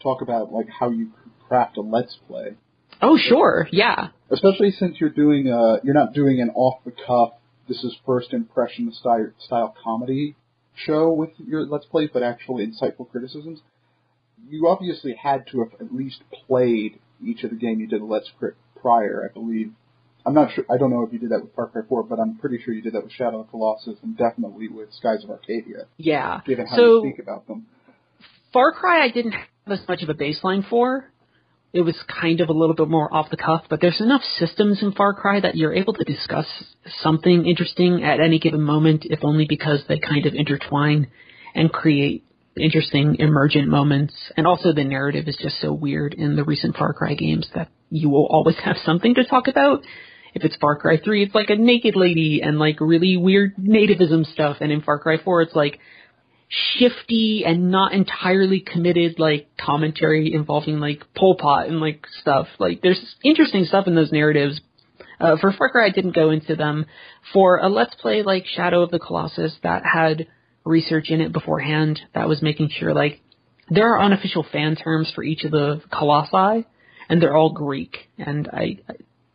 talk 0.02 0.22
about 0.22 0.52
like 0.52 0.66
how 0.68 0.90
you 0.90 1.10
craft 1.48 1.76
a 1.76 1.80
let's 1.80 2.16
play. 2.28 2.54
Oh 3.02 3.18
sure, 3.18 3.68
yeah. 3.72 4.08
Especially 4.30 4.70
since 4.70 5.00
you're 5.00 5.10
doing 5.10 5.50
uh 5.50 5.78
you're 5.82 5.94
not 5.94 6.12
doing 6.12 6.40
an 6.40 6.50
off 6.54 6.84
the 6.84 6.92
cuff 7.06 7.32
this 7.70 7.84
is 7.84 7.96
first 8.04 8.32
impression 8.32 8.92
style, 8.92 9.30
style 9.38 9.74
comedy 9.82 10.34
show 10.74 11.12
with 11.12 11.30
your 11.38 11.64
let's 11.66 11.86
plays, 11.86 12.10
but 12.12 12.22
actually 12.22 12.66
insightful 12.66 13.08
criticisms. 13.08 13.60
You 14.48 14.66
obviously 14.66 15.14
had 15.14 15.46
to 15.52 15.60
have 15.60 15.80
at 15.80 15.94
least 15.94 16.22
played 16.46 16.98
each 17.24 17.44
of 17.44 17.50
the 17.50 17.56
game 17.56 17.78
you 17.78 17.86
did 17.86 18.00
a 18.00 18.04
let's 18.04 18.30
crit 18.38 18.56
prior, 18.80 19.28
I 19.28 19.32
believe. 19.32 19.72
I'm 20.26 20.34
not 20.34 20.52
sure. 20.54 20.64
I 20.70 20.76
don't 20.76 20.90
know 20.90 21.02
if 21.02 21.12
you 21.12 21.18
did 21.18 21.30
that 21.30 21.42
with 21.42 21.54
Far 21.54 21.68
Cry 21.68 21.82
4, 21.88 22.04
but 22.04 22.18
I'm 22.18 22.36
pretty 22.36 22.58
sure 22.62 22.74
you 22.74 22.82
did 22.82 22.92
that 22.94 23.02
with 23.02 23.12
Shadow 23.12 23.40
of 23.40 23.46
the 23.46 23.50
Colossus 23.50 23.96
and 24.02 24.16
definitely 24.16 24.68
with 24.68 24.92
Skies 24.92 25.24
of 25.24 25.30
Arcadia. 25.30 25.86
Yeah. 25.96 26.40
Given 26.46 26.66
how 26.66 26.76
so, 26.76 27.04
you 27.04 27.12
speak 27.12 27.22
about 27.22 27.46
them. 27.46 27.66
Far 28.52 28.72
Cry, 28.72 29.04
I 29.04 29.10
didn't 29.10 29.32
have 29.32 29.46
as 29.68 29.88
much 29.88 30.02
of 30.02 30.08
a 30.08 30.14
baseline 30.14 30.68
for. 30.68 31.10
It 31.72 31.82
was 31.82 31.96
kind 32.08 32.40
of 32.40 32.48
a 32.48 32.52
little 32.52 32.74
bit 32.74 32.88
more 32.88 33.12
off 33.14 33.30
the 33.30 33.36
cuff, 33.36 33.62
but 33.70 33.80
there's 33.80 34.00
enough 34.00 34.22
systems 34.38 34.82
in 34.82 34.92
Far 34.92 35.14
Cry 35.14 35.40
that 35.40 35.56
you're 35.56 35.72
able 35.72 35.94
to 35.94 36.04
discuss 36.04 36.46
something 37.00 37.46
interesting 37.46 38.02
at 38.02 38.18
any 38.18 38.40
given 38.40 38.62
moment, 38.62 39.06
if 39.08 39.20
only 39.22 39.46
because 39.48 39.84
they 39.88 40.00
kind 40.00 40.26
of 40.26 40.34
intertwine 40.34 41.06
and 41.54 41.72
create 41.72 42.24
interesting 42.56 43.16
emergent 43.20 43.68
moments. 43.68 44.14
And 44.36 44.48
also 44.48 44.72
the 44.72 44.82
narrative 44.82 45.28
is 45.28 45.36
just 45.40 45.60
so 45.60 45.72
weird 45.72 46.14
in 46.14 46.34
the 46.34 46.42
recent 46.42 46.76
Far 46.76 46.92
Cry 46.92 47.14
games 47.14 47.48
that 47.54 47.68
you 47.88 48.10
will 48.10 48.26
always 48.26 48.56
have 48.64 48.76
something 48.84 49.14
to 49.14 49.24
talk 49.24 49.46
about 49.46 49.82
if 50.34 50.44
it's 50.44 50.56
Far 50.56 50.76
Cry 50.76 50.98
3, 51.02 51.24
it's 51.24 51.34
like 51.34 51.50
a 51.50 51.56
naked 51.56 51.96
lady 51.96 52.40
and 52.42 52.58
like 52.58 52.80
really 52.80 53.16
weird 53.16 53.56
nativism 53.56 54.24
stuff. 54.32 54.58
And 54.60 54.70
in 54.70 54.82
Far 54.82 54.98
Cry 54.98 55.16
4, 55.22 55.42
it's 55.42 55.54
like 55.54 55.78
shifty 56.48 57.44
and 57.46 57.70
not 57.70 57.92
entirely 57.92 58.60
committed 58.60 59.18
like 59.18 59.48
commentary 59.56 60.34
involving 60.34 60.80
like 60.80 61.02
Pol 61.16 61.36
Pot 61.36 61.68
and 61.68 61.80
like 61.80 62.06
stuff. 62.20 62.48
Like 62.58 62.82
there's 62.82 63.16
interesting 63.22 63.64
stuff 63.64 63.86
in 63.86 63.94
those 63.94 64.12
narratives. 64.12 64.60
Uh, 65.20 65.36
for 65.40 65.52
Far 65.52 65.70
Cry, 65.70 65.86
I 65.86 65.90
didn't 65.90 66.14
go 66.14 66.30
into 66.30 66.56
them. 66.56 66.86
For 67.32 67.58
a 67.58 67.68
Let's 67.68 67.94
Play 67.96 68.22
like 68.22 68.46
Shadow 68.46 68.82
of 68.82 68.90
the 68.90 68.98
Colossus 68.98 69.54
that 69.62 69.82
had 69.84 70.26
research 70.64 71.10
in 71.10 71.20
it 71.20 71.32
beforehand, 71.32 72.00
that 72.14 72.28
was 72.28 72.42
making 72.42 72.70
sure 72.70 72.94
like 72.94 73.20
there 73.70 73.94
are 73.94 74.00
unofficial 74.00 74.44
fan 74.50 74.76
terms 74.76 75.12
for 75.14 75.22
each 75.22 75.44
of 75.44 75.52
the 75.52 75.80
colossi, 75.96 76.66
and 77.08 77.22
they're 77.22 77.36
all 77.36 77.52
Greek. 77.52 77.96
And 78.18 78.48
I, 78.48 78.78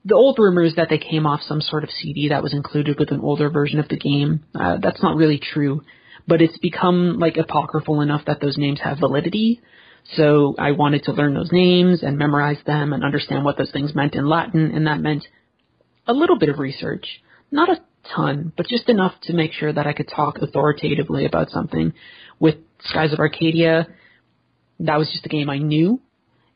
the 0.05 0.15
old 0.15 0.37
rumors 0.37 0.75
that 0.75 0.87
they 0.89 0.99
came 0.99 1.25
off 1.25 1.41
some 1.41 1.61
sort 1.61 1.83
of 1.83 1.89
CD 1.89 2.29
that 2.29 2.43
was 2.43 2.53
included 2.53 2.99
with 2.99 3.11
an 3.11 3.21
older 3.21 3.49
version 3.49 3.79
of 3.79 3.89
the 3.89 3.97
game. 3.97 4.45
Uh, 4.53 4.77
that's 4.81 5.01
not 5.01 5.17
really 5.17 5.39
true, 5.39 5.81
but 6.27 6.41
it's 6.41 6.57
become 6.59 7.17
like 7.17 7.37
apocryphal 7.37 8.01
enough 8.01 8.25
that 8.27 8.39
those 8.39 8.57
names 8.57 8.79
have 8.83 8.99
validity. 8.99 9.61
So 10.13 10.55
I 10.59 10.73
wanted 10.73 11.03
to 11.05 11.11
learn 11.11 11.33
those 11.33 11.51
names 11.51 12.03
and 12.03 12.19
memorize 12.19 12.59
them 12.67 12.93
and 12.93 13.03
understand 13.03 13.43
what 13.43 13.57
those 13.57 13.71
things 13.71 13.95
meant 13.95 14.13
in 14.13 14.29
Latin, 14.29 14.71
and 14.75 14.85
that 14.85 14.99
meant 14.99 15.25
a 16.07 16.13
little 16.13 16.37
bit 16.37 16.49
of 16.49 16.59
research. 16.59 17.07
Not 17.49 17.69
a 17.69 17.81
ton, 18.15 18.53
but 18.55 18.67
just 18.67 18.87
enough 18.89 19.13
to 19.23 19.33
make 19.33 19.53
sure 19.53 19.73
that 19.73 19.87
I 19.87 19.93
could 19.93 20.09
talk 20.15 20.37
authoritatively 20.37 21.25
about 21.25 21.49
something. 21.49 21.93
With 22.39 22.57
Skies 22.81 23.11
of 23.11 23.19
Arcadia, 23.19 23.87
that 24.81 24.99
was 24.99 25.09
just 25.11 25.25
a 25.25 25.29
game 25.29 25.49
I 25.49 25.57
knew. 25.57 25.99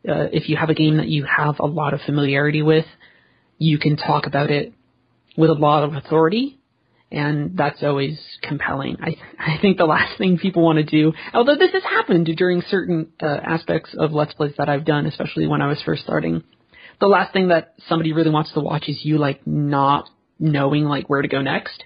Uh, 0.08 0.27
if 0.32 0.50
you 0.50 0.56
have 0.56 0.70
a 0.70 0.75
game 0.75 0.98
that 0.98 1.08
you 1.08 1.25
have 1.25 1.56
a 1.60 1.65
lot 1.65 1.96
of 1.96 2.01
familiarity 2.01 2.62
with, 2.62 2.86
you 3.59 3.77
can 3.77 3.97
talk 3.97 4.25
about 4.25 4.49
it 4.49 4.73
with 5.37 5.51
a 5.51 5.53
lot 5.53 5.83
of 5.83 5.93
authority, 5.93 6.57
and 7.11 7.55
that's 7.55 7.83
always 7.83 8.19
compelling. 8.41 8.97
I 8.99 9.17
I 9.37 9.57
think 9.61 9.77
the 9.77 9.85
last 9.85 10.17
thing 10.17 10.39
people 10.39 10.63
want 10.63 10.77
to 10.77 10.83
do, 10.83 11.13
although 11.33 11.55
this 11.55 11.73
has 11.73 11.83
happened 11.83 12.25
during 12.37 12.61
certain 12.61 13.09
uh, 13.21 13.27
aspects 13.27 13.95
of 13.97 14.11
Let's 14.11 14.33
Plays 14.33 14.53
that 14.57 14.69
I've 14.69 14.85
done, 14.85 15.05
especially 15.05 15.45
when 15.45 15.61
I 15.61 15.67
was 15.67 15.81
first 15.85 16.03
starting, 16.03 16.43
the 16.99 17.07
last 17.07 17.33
thing 17.33 17.49
that 17.49 17.75
somebody 17.87 18.13
really 18.13 18.31
wants 18.31 18.51
to 18.53 18.61
watch 18.61 18.87
is 18.87 18.99
you 19.03 19.17
like 19.17 19.45
not 19.45 20.09
knowing 20.39 20.85
like 20.85 21.09
where 21.09 21.21
to 21.21 21.27
go 21.27 21.41
next. 21.41 21.83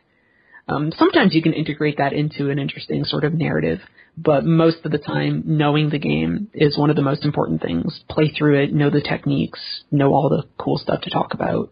Um, 0.67 0.91
sometimes 0.97 1.33
you 1.33 1.41
can 1.41 1.53
integrate 1.53 1.97
that 1.97 2.13
into 2.13 2.49
an 2.49 2.57
interesting 2.57 3.03
sort 3.03 3.25
of 3.25 3.33
narrative, 3.33 3.79
but 4.17 4.45
most 4.45 4.85
of 4.85 4.91
the 4.91 4.97
time, 4.97 5.43
knowing 5.45 5.89
the 5.89 5.99
game 5.99 6.49
is 6.53 6.77
one 6.77 6.89
of 6.89 6.95
the 6.95 7.01
most 7.01 7.25
important 7.25 7.61
things. 7.61 8.01
Play 8.09 8.29
through 8.29 8.63
it, 8.63 8.73
know 8.73 8.89
the 8.89 9.01
techniques, 9.01 9.59
know 9.91 10.13
all 10.13 10.29
the 10.29 10.47
cool 10.57 10.77
stuff 10.77 11.01
to 11.01 11.09
talk 11.09 11.33
about. 11.33 11.71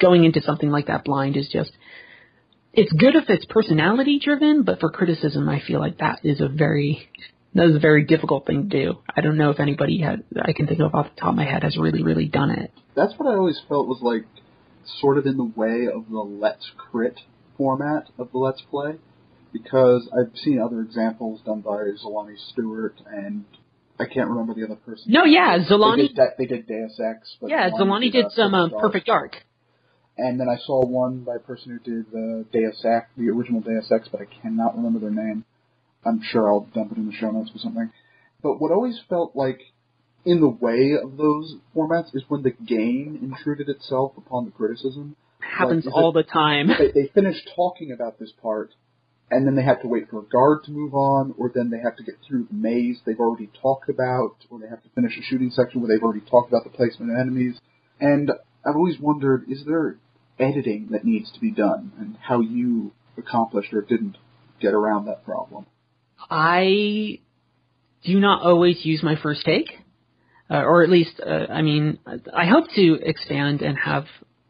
Going 0.00 0.24
into 0.24 0.42
something 0.42 0.70
like 0.70 0.86
that 0.86 1.04
blind 1.04 1.36
is 1.36 1.48
just, 1.50 1.70
it's 2.72 2.92
good 2.92 3.16
if 3.16 3.24
it's 3.28 3.46
personality 3.46 4.20
driven, 4.22 4.64
but 4.64 4.80
for 4.80 4.90
criticism, 4.90 5.48
I 5.48 5.62
feel 5.66 5.80
like 5.80 5.98
that 5.98 6.20
is 6.22 6.40
a 6.40 6.48
very, 6.48 7.08
that 7.54 7.70
is 7.70 7.76
a 7.76 7.80
very 7.80 8.04
difficult 8.04 8.46
thing 8.46 8.68
to 8.68 8.84
do. 8.84 8.98
I 9.16 9.22
don't 9.22 9.38
know 9.38 9.50
if 9.50 9.60
anybody 9.60 10.00
had, 10.00 10.24
I 10.42 10.52
can 10.52 10.66
think 10.66 10.80
of 10.80 10.94
off 10.94 11.14
the 11.14 11.20
top 11.20 11.30
of 11.30 11.36
my 11.36 11.44
head 11.44 11.62
has 11.62 11.78
really, 11.78 12.02
really 12.02 12.26
done 12.26 12.50
it. 12.50 12.70
That's 12.94 13.14
what 13.16 13.32
I 13.32 13.36
always 13.36 13.60
felt 13.66 13.86
was 13.86 14.00
like, 14.02 14.26
sort 15.00 15.18
of 15.18 15.26
in 15.26 15.36
the 15.36 15.44
way 15.44 15.86
of 15.92 16.08
the 16.10 16.20
Let's 16.20 16.70
Crit 16.76 17.18
format 17.56 18.08
of 18.18 18.32
the 18.32 18.38
Let's 18.38 18.62
Play 18.70 18.96
because 19.52 20.08
I've 20.12 20.36
seen 20.36 20.60
other 20.60 20.80
examples 20.80 21.40
done 21.44 21.60
by 21.60 21.90
Zolani 22.04 22.36
Stewart 22.52 23.00
and 23.06 23.44
I 23.98 24.04
can't 24.04 24.28
remember 24.28 24.54
the 24.54 24.64
other 24.64 24.76
person. 24.76 25.04
No, 25.08 25.24
yeah, 25.24 25.58
Zolani. 25.58 25.96
They 25.96 26.08
did, 26.08 26.18
they 26.38 26.46
did 26.46 26.66
Deus 26.66 27.00
Ex. 27.00 27.36
But 27.40 27.50
yeah, 27.50 27.70
Zolani 27.70 28.12
did, 28.12 28.24
did 28.24 28.32
some 28.32 28.54
uh, 28.54 28.68
Perfect 28.68 29.06
Dark. 29.06 29.36
And 30.18 30.40
then 30.40 30.48
I 30.48 30.56
saw 30.66 30.84
one 30.84 31.24
by 31.24 31.36
a 31.36 31.38
person 31.38 31.72
who 31.72 31.90
did 31.90 32.10
the 32.10 32.44
Deus 32.52 32.84
Ex, 32.84 33.06
the 33.16 33.28
original 33.30 33.60
Deus 33.60 33.90
Ex, 33.90 34.08
but 34.10 34.20
I 34.20 34.26
cannot 34.42 34.76
remember 34.76 34.98
their 34.98 35.10
name. 35.10 35.44
I'm 36.04 36.22
sure 36.22 36.48
I'll 36.48 36.68
dump 36.74 36.92
it 36.92 36.98
in 36.98 37.06
the 37.06 37.12
show 37.12 37.30
notes 37.30 37.50
or 37.54 37.58
something. 37.58 37.90
But 38.42 38.60
what 38.60 38.72
always 38.72 39.00
felt 39.08 39.34
like 39.34 39.60
in 40.24 40.40
the 40.40 40.48
way 40.48 40.96
of 41.02 41.16
those 41.16 41.56
formats 41.74 42.14
is 42.14 42.22
when 42.28 42.42
the 42.42 42.50
game 42.50 43.18
intruded 43.22 43.68
itself 43.68 44.12
upon 44.16 44.44
the 44.44 44.50
criticism. 44.50 45.16
Happens 45.56 45.86
like, 45.86 45.94
all 45.94 46.12
the 46.12 46.22
time. 46.22 46.68
They, 46.68 46.90
they 46.92 47.08
finished 47.14 47.48
talking 47.54 47.92
about 47.92 48.18
this 48.18 48.32
part, 48.42 48.74
and 49.30 49.46
then 49.46 49.56
they 49.56 49.62
have 49.62 49.80
to 49.82 49.88
wait 49.88 50.08
for 50.10 50.20
a 50.20 50.24
guard 50.24 50.64
to 50.64 50.70
move 50.70 50.94
on, 50.94 51.34
or 51.38 51.50
then 51.54 51.70
they 51.70 51.78
have 51.78 51.96
to 51.96 52.02
get 52.02 52.16
through 52.26 52.46
the 52.50 52.54
maze 52.54 53.00
they've 53.04 53.18
already 53.18 53.48
talked 53.62 53.88
about, 53.88 54.36
or 54.50 54.58
they 54.58 54.68
have 54.68 54.82
to 54.82 54.88
finish 54.94 55.12
a 55.18 55.22
shooting 55.22 55.50
section 55.50 55.80
where 55.80 55.88
they've 55.88 56.02
already 56.02 56.24
talked 56.30 56.48
about 56.48 56.64
the 56.64 56.70
placement 56.70 57.10
of 57.12 57.18
enemies. 57.18 57.58
And 58.00 58.30
I've 58.64 58.76
always 58.76 58.98
wondered, 59.00 59.44
is 59.48 59.64
there 59.66 59.96
editing 60.38 60.88
that 60.90 61.04
needs 61.04 61.32
to 61.32 61.40
be 61.40 61.50
done, 61.50 61.92
and 61.98 62.16
how 62.20 62.40
you 62.40 62.92
accomplished 63.16 63.72
or 63.72 63.82
didn't 63.82 64.18
get 64.60 64.74
around 64.74 65.06
that 65.06 65.24
problem? 65.24 65.66
I 66.30 67.20
do 68.04 68.20
not 68.20 68.42
always 68.42 68.84
use 68.84 69.02
my 69.02 69.16
first 69.20 69.44
take, 69.44 69.70
uh, 70.50 70.62
or 70.62 70.82
at 70.82 70.90
least, 70.90 71.20
uh, 71.20 71.46
I 71.50 71.62
mean, 71.62 71.98
I 72.06 72.46
hope 72.46 72.66
to 72.76 72.98
expand 73.02 73.62
and 73.62 73.76
have 73.78 74.04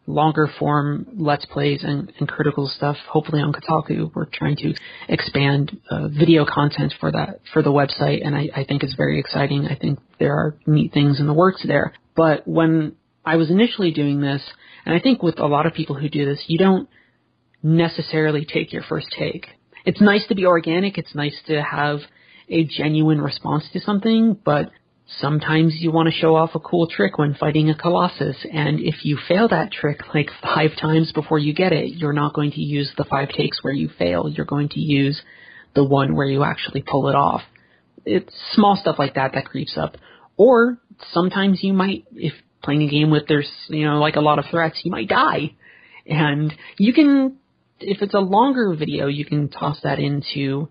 longer 0.07 0.49
form 0.59 1.07
let's 1.17 1.45
plays 1.47 1.83
and, 1.83 2.13
and 2.19 2.29
critical 2.29 2.69
stuff. 2.69 2.97
Hopefully 3.09 3.43
on 3.43 3.53
Kotaku, 3.53 4.11
we're 4.15 4.27
trying 4.27 4.57
to 4.57 4.75
expand 5.09 5.79
uh, 5.91 6.09
video 6.09 6.45
content 6.47 6.95
for 7.01 7.11
that 7.11 7.41
for 7.53 7.63
the 7.63 7.71
website, 7.73 8.25
and 8.25 8.35
I, 8.35 8.49
I 8.55 8.65
think 8.65 8.83
it's 8.83 8.95
very 8.95 9.19
exciting. 9.19 9.67
I 9.67 9.75
think 9.75 9.99
there 10.19 10.35
are 10.35 10.57
neat 10.67 10.93
things 10.93 11.21
in 11.21 11.27
the 11.27 11.35
works 11.35 11.65
there. 11.67 11.93
But 12.15 12.47
when 12.47 12.97
I 13.25 13.37
was 13.37 13.51
initially 13.51 13.91
doing 13.91 14.21
this, 14.21 14.43
and 14.85 14.95
I 14.95 15.01
think 15.01 15.23
with 15.23 15.39
a 15.39 15.47
lot 15.47 15.67
of 15.67 15.75
people 15.75 15.97
who 15.97 16.09
do 16.09 16.25
this, 16.25 16.45
you 16.47 16.59
don't 16.59 16.89
necessarily 17.63 18.45
take 18.45 18.73
your 18.73 18.83
first 18.83 19.09
take. 19.19 19.47
It's 19.85 20.01
nice 20.01 20.27
to 20.29 20.35
be 20.35 20.47
organic. 20.47 20.99
It's 20.99 21.15
nice 21.15 21.37
to 21.47 21.63
have 21.63 21.99
a 22.49 22.65
genuine 22.65 23.21
response 23.21 23.69
to 23.73 23.81
something, 23.81 24.37
but 24.45 24.71
Sometimes 25.09 25.77
you 25.79 25.93
want 25.93 26.09
to 26.09 26.15
show 26.15 26.35
off 26.35 26.57
a 26.57 26.61
cool 26.61 26.89
trick 26.89 27.17
when 27.17 27.35
fighting 27.35 27.71
a 27.71 27.77
Colossus, 27.77 28.37
and 28.53 28.81
if 28.81 29.05
you 29.05 29.17
fail 29.29 29.49
that 29.49 29.71
trick 29.71 30.01
like 30.13 30.31
five 30.43 30.71
times 30.81 31.13
before 31.13 31.39
you 31.39 31.55
get 31.55 31.73
it, 31.73 31.95
you're 31.95 32.13
not 32.13 32.35
going 32.35 32.51
to 32.51 32.61
use 32.61 32.91
the 32.97 33.05
five 33.05 33.29
takes 33.29 33.63
where 33.63 33.73
you 33.73 33.89
fail. 33.99 34.29
You're 34.29 34.47
going 34.47 34.69
to 34.71 34.81
use 34.81 35.23
the 35.77 35.85
one 35.85 36.17
where 36.17 36.27
you 36.27 36.43
actually 36.43 36.83
pull 36.83 37.09
it 37.09 37.15
off. 37.15 37.43
It's 38.05 38.35
small 38.53 38.77
stuff 38.77 38.97
like 38.99 39.15
that 39.15 39.33
that 39.35 39.47
creeps 39.47 39.79
up. 39.79 39.97
Or 40.37 40.79
sometimes 41.13 41.63
you 41.63 41.73
might, 41.73 42.05
if 42.13 42.33
playing 42.65 42.83
a 42.83 42.89
game 42.89 43.11
with 43.11 43.29
there's, 43.29 43.51
you 43.69 43.87
know, 43.87 43.99
like 43.99 44.17
a 44.17 44.21
lot 44.21 44.41
of 44.41 44.47
threats, 44.51 44.81
you 44.83 44.91
might 44.91 45.09
die. 45.09 45.53
And 46.05 46.53
you 46.79 46.93
can, 46.93 47.37
if 47.79 48.03
it's 48.03 48.15
a 48.15 48.19
longer 48.19 48.75
video, 48.75 49.07
you 49.07 49.25
can 49.25 49.51
toss 49.51 49.79
that 49.85 50.01
into 50.01 50.69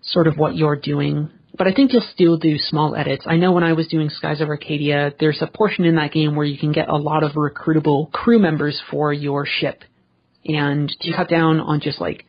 sort 0.00 0.26
of 0.28 0.38
what 0.38 0.56
you're 0.56 0.76
doing 0.76 1.30
but 1.56 1.66
I 1.66 1.72
think 1.72 1.92
you'll 1.92 2.06
still 2.12 2.36
do 2.36 2.58
small 2.58 2.94
edits. 2.94 3.24
I 3.26 3.36
know 3.36 3.52
when 3.52 3.64
I 3.64 3.72
was 3.72 3.88
doing 3.88 4.10
Skies 4.10 4.40
of 4.40 4.48
Arcadia, 4.48 5.12
there's 5.18 5.40
a 5.40 5.46
portion 5.46 5.84
in 5.84 5.96
that 5.96 6.12
game 6.12 6.36
where 6.36 6.46
you 6.46 6.58
can 6.58 6.72
get 6.72 6.88
a 6.88 6.96
lot 6.96 7.22
of 7.22 7.32
recruitable 7.32 8.10
crew 8.12 8.38
members 8.38 8.80
for 8.90 9.12
your 9.12 9.46
ship. 9.46 9.82
And 10.44 10.88
to 11.00 11.12
cut 11.12 11.28
down 11.28 11.60
on 11.60 11.80
just 11.80 12.00
like 12.00 12.24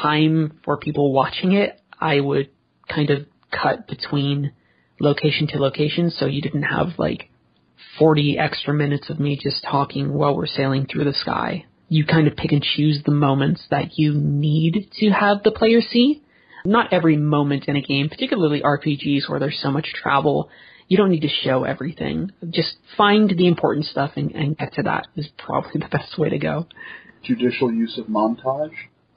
time 0.00 0.60
for 0.64 0.76
people 0.76 1.12
watching 1.12 1.52
it, 1.52 1.80
I 2.00 2.20
would 2.20 2.50
kind 2.88 3.10
of 3.10 3.26
cut 3.50 3.88
between 3.88 4.52
location 5.00 5.46
to 5.48 5.58
location 5.58 6.10
so 6.10 6.26
you 6.26 6.42
didn't 6.42 6.62
have 6.64 6.88
like 6.98 7.30
40 7.98 8.38
extra 8.38 8.74
minutes 8.74 9.10
of 9.10 9.18
me 9.18 9.38
just 9.40 9.64
talking 9.68 10.12
while 10.12 10.36
we're 10.36 10.46
sailing 10.46 10.86
through 10.86 11.04
the 11.04 11.12
sky. 11.12 11.64
You 11.88 12.04
kind 12.04 12.28
of 12.28 12.36
pick 12.36 12.52
and 12.52 12.62
choose 12.62 13.02
the 13.04 13.12
moments 13.12 13.64
that 13.70 13.98
you 13.98 14.12
need 14.12 14.90
to 14.98 15.10
have 15.10 15.42
the 15.42 15.50
player 15.50 15.80
see. 15.80 16.22
Not 16.68 16.92
every 16.92 17.16
moment 17.16 17.64
in 17.66 17.76
a 17.76 17.80
game, 17.80 18.10
particularly 18.10 18.60
RPGs 18.60 19.26
where 19.26 19.40
there's 19.40 19.58
so 19.62 19.70
much 19.70 19.86
travel, 19.94 20.50
you 20.86 20.98
don't 20.98 21.10
need 21.10 21.22
to 21.22 21.28
show 21.42 21.64
everything. 21.64 22.30
Just 22.50 22.76
find 22.94 23.30
the 23.30 23.46
important 23.46 23.86
stuff 23.86 24.12
and, 24.16 24.32
and 24.32 24.56
get 24.58 24.74
to 24.74 24.82
that 24.82 25.06
is 25.16 25.28
probably 25.38 25.80
the 25.80 25.88
best 25.90 26.18
way 26.18 26.28
to 26.28 26.38
go. 26.38 26.66
Judicial 27.22 27.72
use 27.72 27.98
of 27.98 28.04
montage? 28.06 28.74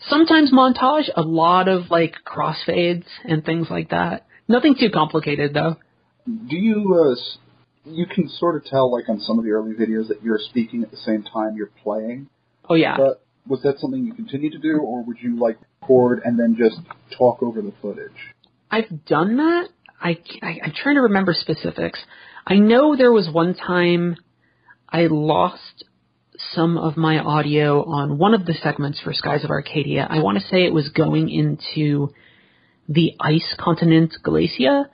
Sometimes 0.08 0.54
montage, 0.54 1.10
a 1.14 1.22
lot 1.22 1.68
of 1.68 1.92
like 1.92 2.16
crossfades 2.26 3.04
and 3.26 3.44
things 3.44 3.68
like 3.70 3.90
that. 3.90 4.26
Nothing 4.48 4.76
too 4.80 4.90
complicated 4.90 5.54
though. 5.54 5.76
Do 6.26 6.56
you, 6.56 7.14
uh, 7.14 7.16
you 7.84 8.06
can 8.06 8.30
sort 8.30 8.56
of 8.56 8.64
tell 8.64 8.90
like 8.90 9.10
on 9.10 9.20
some 9.20 9.38
of 9.38 9.44
the 9.44 9.52
early 9.52 9.74
videos 9.74 10.08
that 10.08 10.24
you're 10.24 10.40
speaking 10.40 10.84
at 10.84 10.92
the 10.92 10.98
same 10.98 11.24
time 11.24 11.58
you're 11.58 11.72
playing. 11.84 12.30
Oh 12.70 12.76
yeah. 12.76 12.96
But 12.96 13.26
was 13.48 13.62
that 13.64 13.80
something 13.80 14.06
you 14.06 14.14
continue 14.14 14.50
to 14.50 14.60
do 14.60 14.78
or 14.80 15.04
would 15.04 15.18
you 15.22 15.40
like 15.40 15.58
record 15.82 16.22
and 16.24 16.40
then 16.40 16.56
just 16.58 16.80
talk 17.18 17.42
over 17.42 17.62
the 17.62 17.74
footage? 17.82 18.12
I've 18.70 19.06
done 19.06 19.38
that. 19.38 19.70
I, 20.00 20.18
I 20.42 20.60
I'm 20.64 20.74
trying 20.76 20.96
to 20.96 21.02
remember 21.02 21.34
specifics. 21.34 22.00
I 22.46 22.56
know 22.56 22.96
there 22.96 23.12
was 23.12 23.30
one 23.32 23.54
time 23.54 24.16
I 24.90 25.08
lost 25.08 25.86
some 26.54 26.78
of 26.78 26.98
my 26.98 27.20
audio 27.20 27.84
on 27.84 28.18
one 28.18 28.34
of 28.34 28.46
the 28.46 28.54
segments 28.54 29.00
for 29.00 29.14
Skies 29.14 29.44
of 29.44 29.52
Arcadia. 29.52 30.08
I 30.10 30.22
want 30.22 30.40
to 30.40 30.48
say 30.48 30.64
it 30.66 30.74
was 30.74 30.90
going 30.90 31.30
into 31.30 32.14
the 32.90 33.16
ice 33.20 33.56
continent 33.60 34.16
Glacia. 34.24 34.86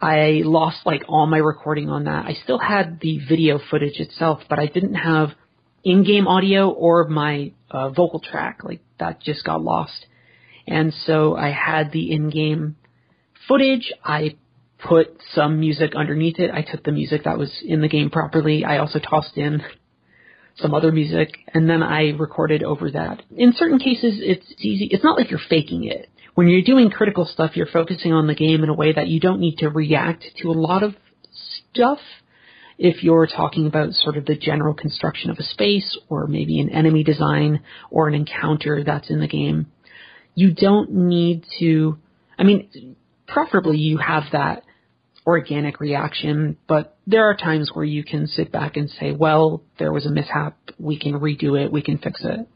I 0.00 0.42
lost 0.44 0.78
like 0.84 1.02
all 1.08 1.26
my 1.26 1.38
recording 1.38 1.88
on 1.88 2.04
that. 2.04 2.26
I 2.26 2.34
still 2.34 2.58
had 2.58 3.00
the 3.00 3.18
video 3.28 3.58
footage 3.70 3.98
itself, 3.98 4.40
but 4.48 4.58
I 4.58 4.66
didn't 4.66 4.94
have 4.94 5.30
in-game 5.82 6.26
audio 6.26 6.70
or 6.70 7.08
my 7.08 7.52
uh, 7.74 7.90
vocal 7.90 8.20
track. 8.20 8.60
Like 8.62 8.80
that 8.98 9.20
just 9.20 9.44
got 9.44 9.62
lost. 9.62 10.06
And 10.66 10.94
so 11.04 11.36
I 11.36 11.50
had 11.50 11.92
the 11.92 12.12
in-game 12.12 12.76
footage. 13.46 13.92
I 14.02 14.36
put 14.78 15.18
some 15.34 15.60
music 15.60 15.94
underneath 15.94 16.38
it. 16.38 16.50
I 16.50 16.62
took 16.62 16.84
the 16.84 16.92
music 16.92 17.24
that 17.24 17.38
was 17.38 17.50
in 17.64 17.80
the 17.80 17.88
game 17.88 18.10
properly. 18.10 18.64
I 18.64 18.78
also 18.78 18.98
tossed 18.98 19.36
in 19.36 19.62
some 20.56 20.72
other 20.72 20.92
music 20.92 21.36
and 21.52 21.68
then 21.68 21.82
I 21.82 22.10
recorded 22.10 22.62
over 22.62 22.90
that. 22.92 23.22
In 23.36 23.52
certain 23.56 23.78
cases, 23.78 24.14
it's 24.20 24.46
easy. 24.58 24.88
It's 24.90 25.04
not 25.04 25.18
like 25.18 25.30
you're 25.30 25.40
faking 25.50 25.84
it. 25.84 26.08
When 26.34 26.48
you're 26.48 26.62
doing 26.62 26.90
critical 26.90 27.24
stuff, 27.26 27.56
you're 27.56 27.66
focusing 27.66 28.12
on 28.12 28.26
the 28.26 28.34
game 28.34 28.62
in 28.62 28.68
a 28.68 28.74
way 28.74 28.92
that 28.92 29.08
you 29.08 29.20
don't 29.20 29.40
need 29.40 29.58
to 29.58 29.68
react 29.68 30.24
to 30.42 30.48
a 30.48 30.52
lot 30.52 30.82
of 30.82 30.94
stuff. 31.72 31.98
If 32.78 33.02
you're 33.02 33.26
talking 33.26 33.66
about 33.66 33.92
sort 33.92 34.16
of 34.16 34.26
the 34.26 34.36
general 34.36 34.74
construction 34.74 35.30
of 35.30 35.38
a 35.38 35.42
space 35.42 35.96
or 36.08 36.26
maybe 36.26 36.60
an 36.60 36.70
enemy 36.70 37.04
design 37.04 37.62
or 37.90 38.08
an 38.08 38.14
encounter 38.14 38.82
that's 38.84 39.10
in 39.10 39.20
the 39.20 39.28
game, 39.28 39.66
you 40.34 40.52
don't 40.52 40.90
need 40.90 41.44
to, 41.60 41.98
I 42.38 42.42
mean, 42.42 42.96
preferably 43.26 43.78
you 43.78 43.98
have 43.98 44.24
that 44.32 44.64
organic 45.26 45.80
reaction, 45.80 46.56
but 46.68 46.96
there 47.06 47.28
are 47.30 47.36
times 47.36 47.70
where 47.72 47.84
you 47.84 48.04
can 48.04 48.26
sit 48.26 48.52
back 48.52 48.76
and 48.76 48.90
say, 48.90 49.12
well, 49.12 49.62
there 49.78 49.92
was 49.92 50.06
a 50.06 50.10
mishap, 50.10 50.56
we 50.78 50.98
can 50.98 51.14
redo 51.14 51.58
it, 51.62 51.72
we 51.72 51.82
can 51.82 51.98
fix 51.98 52.20
it. 52.24 52.46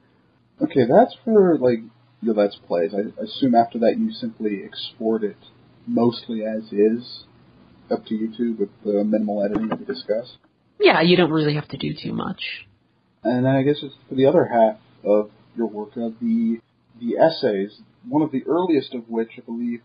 Okay, 0.61 0.87
that's 0.89 1.15
for 1.25 1.57
like 1.59 1.79
your 2.21 2.35
Let's 2.35 2.57
Plays. 2.67 2.93
I 2.93 3.23
assume 3.23 3.55
after 3.55 3.79
that 3.79 3.97
you 3.99 4.13
simply 4.13 4.63
export 4.65 5.23
it 5.23 5.37
mostly 5.87 6.45
as 6.45 6.65
is 6.73 7.25
up 7.91 8.07
to 8.07 8.15
YouTube 8.15 8.59
with 8.59 8.71
the 8.85 9.05
minimal 9.05 9.45
editing 9.45 9.69
that 9.69 9.79
we 9.79 9.85
discussed. 9.85 10.39
Yeah, 10.81 11.01
you 11.01 11.17
don't 11.17 11.31
really 11.31 11.55
have 11.55 11.69
to 11.69 11.77
do 11.77 11.95
too 11.95 12.13
much. 12.13 12.41
And 13.25 13.45
then 13.45 13.55
I 13.55 13.63
guess 13.63 13.77
it's 13.83 13.95
for 14.09 14.15
the 14.15 14.27
other 14.27 14.45
half 14.45 14.77
of 15.05 15.31
your 15.57 15.67
work, 15.67 15.91
uh, 15.97 16.11
the 16.21 16.61
the 17.01 17.17
essays. 17.17 17.81
One 18.09 18.23
of 18.23 18.33
the 18.33 18.43
earliest 18.47 18.95
of 18.95 19.09
which 19.09 19.31
I 19.37 19.41
believe 19.41 19.81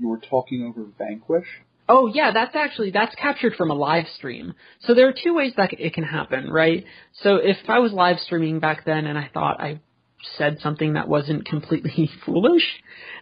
you 0.00 0.08
were 0.08 0.18
talking 0.18 0.64
over 0.64 0.86
Vanquish. 0.96 1.46
Oh 1.88 2.06
yeah, 2.06 2.32
that's 2.32 2.54
actually 2.54 2.90
that's 2.90 3.14
captured 3.14 3.54
from 3.56 3.70
a 3.70 3.74
live 3.74 4.06
stream. 4.16 4.54
So 4.80 4.94
there 4.94 5.08
are 5.08 5.14
two 5.14 5.34
ways 5.34 5.52
that 5.56 5.72
it 5.72 5.94
can 5.94 6.04
happen, 6.04 6.50
right? 6.50 6.84
So 7.22 7.36
if 7.36 7.56
I 7.66 7.78
was 7.78 7.92
live 7.92 8.18
streaming 8.20 8.60
back 8.60 8.84
then 8.84 9.06
and 9.06 9.18
I 9.18 9.30
thought 9.32 9.60
I 9.60 9.80
said 10.36 10.58
something 10.60 10.94
that 10.94 11.08
wasn't 11.08 11.46
completely 11.46 12.10
foolish, 12.26 12.64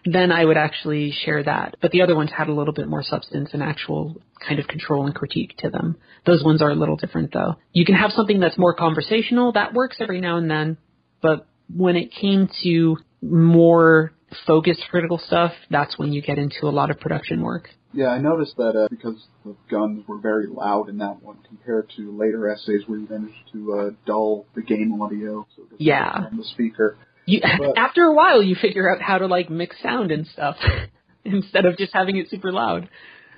then 0.05 0.33
I 0.33 0.45
would 0.45 0.57
actually 0.57 1.13
share 1.13 1.43
that. 1.43 1.77
But 1.81 1.91
the 1.91 2.03
other 2.03 2.17
ones 2.17 2.31
had 2.37 2.49
a 2.49 2.53
little 2.53 2.73
bit 2.73 2.89
more 2.89 3.03
substance 3.03 3.51
and 3.53 3.63
actual 3.63 4.21
kind 4.47 4.61
of 4.61 4.67
control 4.67 5.07
and 5.07 5.15
critique 5.15 5.57
to 5.59 5.71
them. 5.71 5.97
Those 6.25 6.43
ones 6.43 6.63
are 6.63 6.71
a 6.71 6.75
little 6.75 6.97
different 6.97 7.33
though. 7.33 7.57
You 7.73 7.85
can 7.85 7.95
have 7.95 8.13
something 8.13 8.41
that's 8.41 8.59
more 8.59 8.75
conversational, 8.75 9.53
that 9.53 9.75
works 9.75 9.97
every 10.01 10.21
now 10.21 10.37
and 10.37 10.51
then, 10.51 10.79
but 11.21 11.47
when 11.75 11.97
it 11.97 12.13
came 12.13 12.49
to 12.63 12.97
more 13.21 14.13
focused 14.47 14.83
critical 14.91 15.19
stuff, 15.19 15.53
that's 15.71 15.99
when 15.99 16.13
you 16.13 16.23
get 16.23 16.39
into 16.39 16.67
a 16.67 16.71
lot 16.71 16.91
of 16.91 17.01
production 17.01 17.43
work. 17.43 17.69
Yeah, 17.97 18.09
I 18.09 18.19
noticed 18.19 18.59
that 18.59 18.77
uh, 18.77 18.89
because 18.91 19.27
the 19.43 19.57
guns 19.71 20.07
were 20.07 20.19
very 20.19 20.49
loud 20.49 20.91
in 20.91 20.99
that 20.99 21.23
one 21.23 21.39
compared 21.49 21.91
to 21.97 22.15
later 22.15 22.47
essays 22.51 22.83
where 22.87 22.99
you 22.99 23.09
managed 23.09 23.51
to 23.55 23.73
uh, 23.73 23.91
dull 24.05 24.45
the 24.55 24.61
game 24.61 25.01
audio 25.01 25.47
so 25.57 25.63
yeah. 25.79 26.29
from 26.29 26.37
the 26.37 26.45
speaker. 26.45 26.99
You, 27.25 27.41
But- 27.59 27.79
after 27.79 28.03
a 28.05 28.13
while, 28.13 28.43
you 28.43 28.55
figure 28.55 28.95
out 28.95 29.01
how 29.01 29.17
to 29.17 29.27
like 29.27 29.49
mix 29.49 29.83
sound 29.83 30.11
and 30.11 30.27
stuff 30.27 30.57
instead 31.25 31.65
of 31.65 31.79
just 31.79 31.95
having 31.95 32.19
it 32.19 32.29
super 32.29 32.53
loud. 32.53 32.91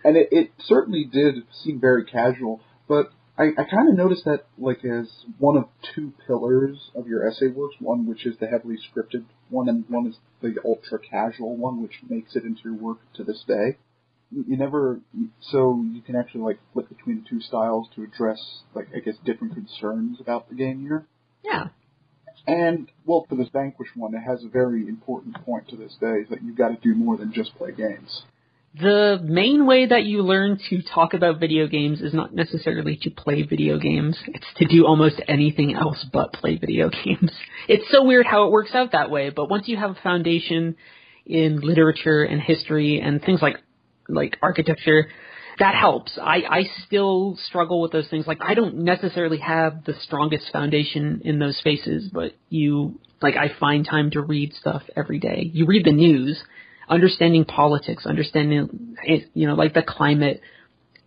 And 0.03 0.17
it, 0.17 0.29
it 0.33 0.51
certainly 0.65 1.05
did 1.05 1.37
seem 1.63 1.81
very 1.81 2.05
casual, 2.05 2.61
but 2.89 3.13
I, 3.39 3.51
I 3.57 3.63
kind 3.63 3.89
of 3.89 3.97
noticed 3.97 4.25
that 4.25 4.47
like 4.59 4.85
as 4.85 5.09
one 5.39 5.57
of 5.57 5.67
two 5.95 6.13
pillars 6.27 6.91
of 6.97 7.07
your 7.07 7.29
essay 7.29 7.47
works, 7.47 7.77
one 7.79 8.09
which 8.09 8.27
is 8.27 8.37
the 8.41 8.49
heavily 8.49 8.77
scripted 8.77 9.25
one, 9.51 9.69
and 9.69 9.85
one 9.89 10.09
is 10.09 10.17
the 10.43 10.57
ultra 10.65 10.99
casual 10.99 11.57
one, 11.57 11.81
which 11.81 12.01
makes 12.09 12.35
it 12.35 12.43
into 12.43 12.63
your 12.65 12.75
work 12.75 12.99
to 13.15 13.23
this 13.23 13.45
day. 13.47 13.77
You 14.31 14.57
never, 14.57 15.01
so 15.41 15.83
you 15.91 16.03
can 16.03 16.15
actually 16.15 16.43
like 16.43 16.59
flip 16.73 16.89
between 16.89 17.23
the 17.23 17.29
two 17.29 17.41
styles 17.41 17.89
to 17.97 18.03
address 18.03 18.39
like 18.75 18.89
I 18.95 19.01
guess 19.01 19.15
different 19.25 19.55
concerns 19.55 20.21
about 20.21 20.49
the 20.49 20.55
game 20.55 20.81
here. 20.83 21.07
Yeah. 21.43 21.69
And 22.47 22.91
well, 23.07 23.27
for 23.29 23.37
this 23.37 23.49
Vanquish 23.53 23.89
one, 23.95 24.15
it 24.15 24.21
has 24.21 24.45
a 24.45 24.49
very 24.49 24.87
important 24.87 25.45
point 25.45 25.69
to 25.69 25.77
this 25.77 25.97
day 26.01 26.21
is 26.23 26.29
that 26.31 26.43
you've 26.43 26.59
got 26.59 26.69
to 26.69 26.77
do 26.77 26.95
more 26.95 27.17
than 27.17 27.33
just 27.33 27.55
play 27.57 27.73
games. 27.73 28.23
The 28.79 29.19
main 29.23 29.67
way 29.67 29.87
that 29.87 30.05
you 30.05 30.23
learn 30.23 30.59
to 30.71 30.83
talk 30.83 31.15
about 31.15 31.41
video 31.41 31.67
games 31.67 32.01
is 32.01 32.13
not 32.13 32.35
necessarily 32.35 32.99
to 33.03 33.11
play 33.11 33.43
video 33.43 33.79
games. 33.79 34.17
It's 34.27 34.47
to 34.59 34.67
do 34.67 34.87
almost 34.87 35.21
anything 35.27 35.75
else 35.75 36.05
but 36.13 36.35
play 36.35 36.57
video 36.57 36.91
games. 37.05 37.33
It's 37.67 37.91
so 37.91 38.05
weird 38.05 38.27
how 38.27 38.45
it 38.47 38.53
works 38.53 38.75
out 38.75 38.93
that 38.93 39.11
way, 39.11 39.31
but 39.31 39.49
once 39.51 39.69
you 39.69 39.77
have 39.79 39.93
a 39.93 40.01
foundation 40.03 40.77
in 41.25 41.61
literature 41.61 42.25
and 42.25 42.41
history 42.41 43.01
and 43.01 43.23
things 43.23 43.43
like 43.43 43.57
like 44.09 44.37
architecture, 44.43 45.09
that 45.59 45.75
helps. 45.75 46.19
I, 46.21 46.43
I 46.49 46.63
still 46.87 47.37
struggle 47.47 47.81
with 47.81 47.93
those 47.93 48.09
things. 48.09 48.27
Like 48.27 48.39
I 48.41 48.55
don't 48.55 48.79
necessarily 48.79 49.39
have 49.39 49.85
the 49.85 49.95
strongest 50.03 50.53
foundation 50.53 51.23
in 51.25 51.39
those 51.39 51.57
spaces, 51.59 52.11
but 52.13 52.33
you 52.49 53.01
like 53.21 53.37
I 53.37 53.51
find 53.59 53.85
time 53.85 54.11
to 54.13 54.21
read 54.21 54.53
stuff 54.55 54.83
every 54.97 55.19
day. 55.19 55.51
You 55.53 55.67
read 55.67 55.85
the 55.85 55.93
news, 55.93 56.41
understanding 56.89 57.45
politics, 57.45 58.07
understanding 58.07 58.97
eh, 59.07 59.21
you 59.35 59.47
know, 59.47 59.55
like 59.55 59.75
the 59.75 59.83
climate 59.83 60.41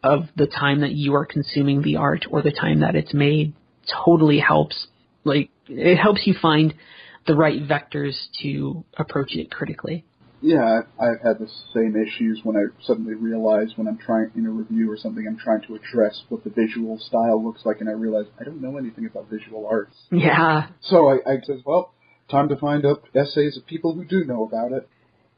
of 0.03 0.23
the 0.35 0.47
time 0.47 0.81
that 0.81 0.91
you 0.91 1.15
are 1.15 1.25
consuming 1.25 1.81
the 1.81 1.97
art 1.97 2.25
or 2.29 2.41
the 2.41 2.51
time 2.51 2.81
that 2.81 2.95
it's 2.95 3.13
made 3.13 3.53
totally 4.05 4.39
helps. 4.39 4.87
Like 5.23 5.49
it 5.67 5.97
helps 5.97 6.21
you 6.25 6.35
find 6.41 6.73
the 7.27 7.35
right 7.35 7.61
vectors 7.61 8.15
to 8.41 8.83
approach 8.97 9.35
it 9.35 9.51
critically. 9.51 10.05
Yeah, 10.41 10.79
I've, 10.79 10.87
I've 10.99 11.21
had 11.21 11.39
the 11.39 11.47
same 11.73 11.95
issues 11.95 12.41
when 12.43 12.55
I 12.57 12.63
suddenly 12.83 13.13
realize 13.13 13.69
when 13.75 13.87
I'm 13.87 13.97
trying 13.97 14.31
in 14.35 14.45
a 14.47 14.49
review 14.49 14.91
or 14.91 14.97
something, 14.97 15.25
I'm 15.27 15.37
trying 15.37 15.61
to 15.67 15.75
address 15.75 16.23
what 16.29 16.43
the 16.43 16.49
visual 16.49 16.97
style 16.99 17.43
looks 17.43 17.61
like, 17.63 17.79
and 17.79 17.87
I 17.87 17.93
realize 17.93 18.25
I 18.39 18.43
don't 18.43 18.61
know 18.61 18.77
anything 18.77 19.05
about 19.05 19.29
visual 19.29 19.67
arts. 19.69 19.95
Yeah, 20.11 20.67
So 20.81 21.09
I, 21.09 21.17
I 21.29 21.35
says, 21.45 21.59
well, 21.65 21.93
time 22.29 22.49
to 22.49 22.55
find 22.55 22.85
up 22.85 23.03
essays 23.15 23.55
of 23.57 23.65
people 23.67 23.93
who 23.93 24.03
do 24.03 24.23
know 24.25 24.43
about 24.45 24.71
it. 24.71 24.89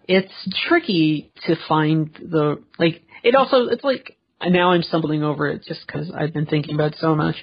it's 0.07 0.33
tricky 0.67 1.31
to 1.47 1.55
find 1.67 2.13
the 2.21 2.61
like 2.79 3.01
it 3.23 3.35
also 3.35 3.67
it's 3.67 3.83
like 3.83 4.17
now 4.45 4.71
I'm 4.71 4.83
stumbling 4.83 5.23
over 5.23 5.47
it 5.47 5.63
just 5.65 5.85
because 5.87 6.11
I've 6.11 6.33
been 6.33 6.45
thinking 6.45 6.75
about 6.75 6.93
it 6.93 6.99
so 6.99 7.15
much. 7.15 7.35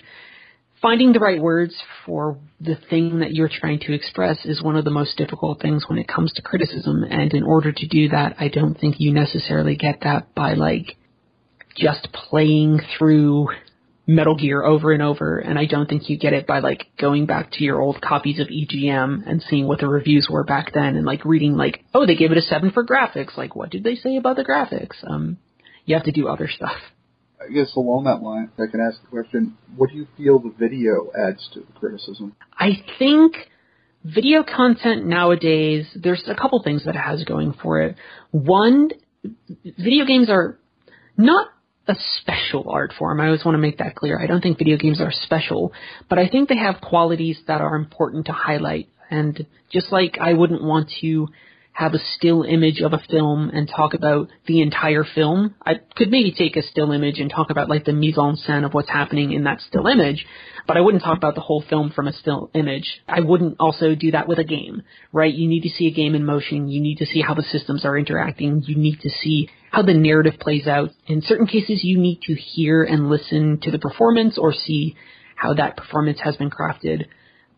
Finding 0.82 1.12
the 1.12 1.20
right 1.20 1.40
words 1.40 1.74
for 2.06 2.38
the 2.58 2.76
thing 2.88 3.18
that 3.18 3.32
you're 3.32 3.50
trying 3.52 3.80
to 3.80 3.92
express 3.92 4.46
is 4.46 4.62
one 4.62 4.76
of 4.76 4.84
the 4.84 4.90
most 4.90 5.18
difficult 5.18 5.60
things 5.60 5.84
when 5.86 5.98
it 5.98 6.08
comes 6.08 6.32
to 6.32 6.42
criticism. 6.42 7.04
And 7.04 7.34
in 7.34 7.42
order 7.42 7.70
to 7.70 7.86
do 7.86 8.08
that, 8.08 8.36
I 8.38 8.48
don't 8.48 8.78
think 8.78 8.96
you 8.98 9.12
necessarily 9.12 9.76
get 9.76 10.00
that 10.02 10.34
by 10.34 10.54
like 10.54 10.96
just 11.76 12.08
playing 12.12 12.80
through 12.96 13.48
Metal 14.06 14.34
Gear 14.34 14.64
over 14.64 14.92
and 14.92 15.02
over, 15.02 15.38
and 15.38 15.58
I 15.58 15.66
don't 15.66 15.88
think 15.88 16.10
you 16.10 16.18
get 16.18 16.32
it 16.32 16.46
by 16.46 16.58
like 16.58 16.86
going 16.98 17.26
back 17.26 17.52
to 17.52 17.64
your 17.64 17.80
old 17.80 18.00
copies 18.00 18.40
of 18.40 18.48
EGM 18.48 19.22
and 19.26 19.42
seeing 19.42 19.68
what 19.68 19.80
the 19.80 19.86
reviews 19.86 20.28
were 20.28 20.42
back 20.42 20.72
then 20.74 20.96
and 20.96 21.06
like 21.06 21.24
reading 21.24 21.56
like, 21.56 21.84
oh, 21.94 22.06
they 22.06 22.16
gave 22.16 22.32
it 22.32 22.38
a 22.38 22.42
seven 22.42 22.72
for 22.72 22.84
graphics. 22.84 23.36
Like, 23.36 23.54
what 23.54 23.70
did 23.70 23.84
they 23.84 23.94
say 23.94 24.16
about 24.16 24.36
the 24.36 24.44
graphics? 24.44 24.96
Um, 25.08 25.38
you 25.84 25.94
have 25.94 26.04
to 26.04 26.12
do 26.12 26.26
other 26.26 26.48
stuff. 26.48 26.76
I 27.40 27.50
guess 27.52 27.74
along 27.74 28.04
that 28.04 28.22
line, 28.22 28.50
I 28.58 28.70
can 28.70 28.80
ask 28.80 29.00
the 29.00 29.08
question, 29.08 29.56
what 29.76 29.90
do 29.90 29.96
you 29.96 30.06
feel 30.16 30.38
the 30.38 30.50
video 30.50 31.10
adds 31.16 31.48
to 31.54 31.60
the 31.60 31.72
criticism? 31.78 32.36
I 32.58 32.82
think 32.98 33.34
video 34.04 34.42
content 34.42 35.06
nowadays, 35.06 35.86
there's 35.94 36.22
a 36.26 36.34
couple 36.34 36.62
things 36.62 36.84
that 36.84 36.96
it 36.96 37.00
has 37.00 37.24
going 37.24 37.54
for 37.62 37.80
it. 37.80 37.96
One, 38.30 38.90
video 39.64 40.04
games 40.04 40.28
are 40.28 40.58
not 41.16 41.48
a 41.88 41.94
special 42.18 42.70
art 42.70 42.92
form. 42.98 43.20
I 43.20 43.26
always 43.26 43.44
want 43.44 43.54
to 43.54 43.60
make 43.60 43.78
that 43.78 43.96
clear. 43.96 44.20
I 44.22 44.26
don't 44.26 44.42
think 44.42 44.58
video 44.58 44.76
games 44.76 45.00
are 45.00 45.10
special, 45.10 45.72
but 46.08 46.18
I 46.18 46.28
think 46.28 46.48
they 46.48 46.58
have 46.58 46.80
qualities 46.80 47.40
that 47.46 47.60
are 47.60 47.74
important 47.74 48.26
to 48.26 48.32
highlight. 48.32 48.88
And 49.10 49.46
just 49.72 49.90
like 49.90 50.18
I 50.20 50.34
wouldn't 50.34 50.62
want 50.62 50.90
to 51.00 51.28
have 51.72 51.94
a 51.94 51.98
still 52.16 52.42
image 52.42 52.80
of 52.80 52.92
a 52.92 53.02
film 53.10 53.50
and 53.54 53.68
talk 53.68 53.94
about 53.94 54.28
the 54.46 54.60
entire 54.60 55.04
film. 55.04 55.54
I 55.64 55.74
could 55.96 56.10
maybe 56.10 56.32
take 56.32 56.56
a 56.56 56.62
still 56.62 56.92
image 56.92 57.18
and 57.18 57.30
talk 57.30 57.50
about 57.50 57.68
like 57.68 57.84
the 57.84 57.92
mise 57.92 58.18
en 58.18 58.36
scène 58.36 58.66
of 58.66 58.74
what's 58.74 58.90
happening 58.90 59.32
in 59.32 59.44
that 59.44 59.60
still 59.60 59.86
image, 59.86 60.26
but 60.66 60.76
I 60.76 60.80
wouldn't 60.80 61.02
talk 61.02 61.16
about 61.16 61.36
the 61.36 61.40
whole 61.40 61.64
film 61.68 61.90
from 61.90 62.06
a 62.06 62.12
still 62.12 62.50
image. 62.54 63.00
I 63.08 63.20
wouldn't 63.20 63.56
also 63.60 63.94
do 63.94 64.10
that 64.10 64.28
with 64.28 64.38
a 64.38 64.44
game, 64.44 64.82
right? 65.12 65.32
You 65.32 65.48
need 65.48 65.62
to 65.62 65.70
see 65.70 65.86
a 65.86 65.92
game 65.92 66.14
in 66.14 66.24
motion. 66.24 66.68
You 66.68 66.80
need 66.80 66.98
to 66.98 67.06
see 67.06 67.22
how 67.22 67.34
the 67.34 67.42
systems 67.42 67.84
are 67.84 67.96
interacting. 67.96 68.62
You 68.66 68.76
need 68.76 69.00
to 69.00 69.08
see 69.08 69.48
how 69.70 69.82
the 69.82 69.94
narrative 69.94 70.40
plays 70.40 70.66
out. 70.66 70.90
In 71.06 71.22
certain 71.22 71.46
cases, 71.46 71.84
you 71.84 71.98
need 71.98 72.20
to 72.22 72.34
hear 72.34 72.82
and 72.82 73.08
listen 73.08 73.58
to 73.62 73.70
the 73.70 73.78
performance 73.78 74.36
or 74.36 74.52
see 74.52 74.96
how 75.36 75.54
that 75.54 75.76
performance 75.76 76.18
has 76.22 76.36
been 76.36 76.50
crafted 76.50 77.06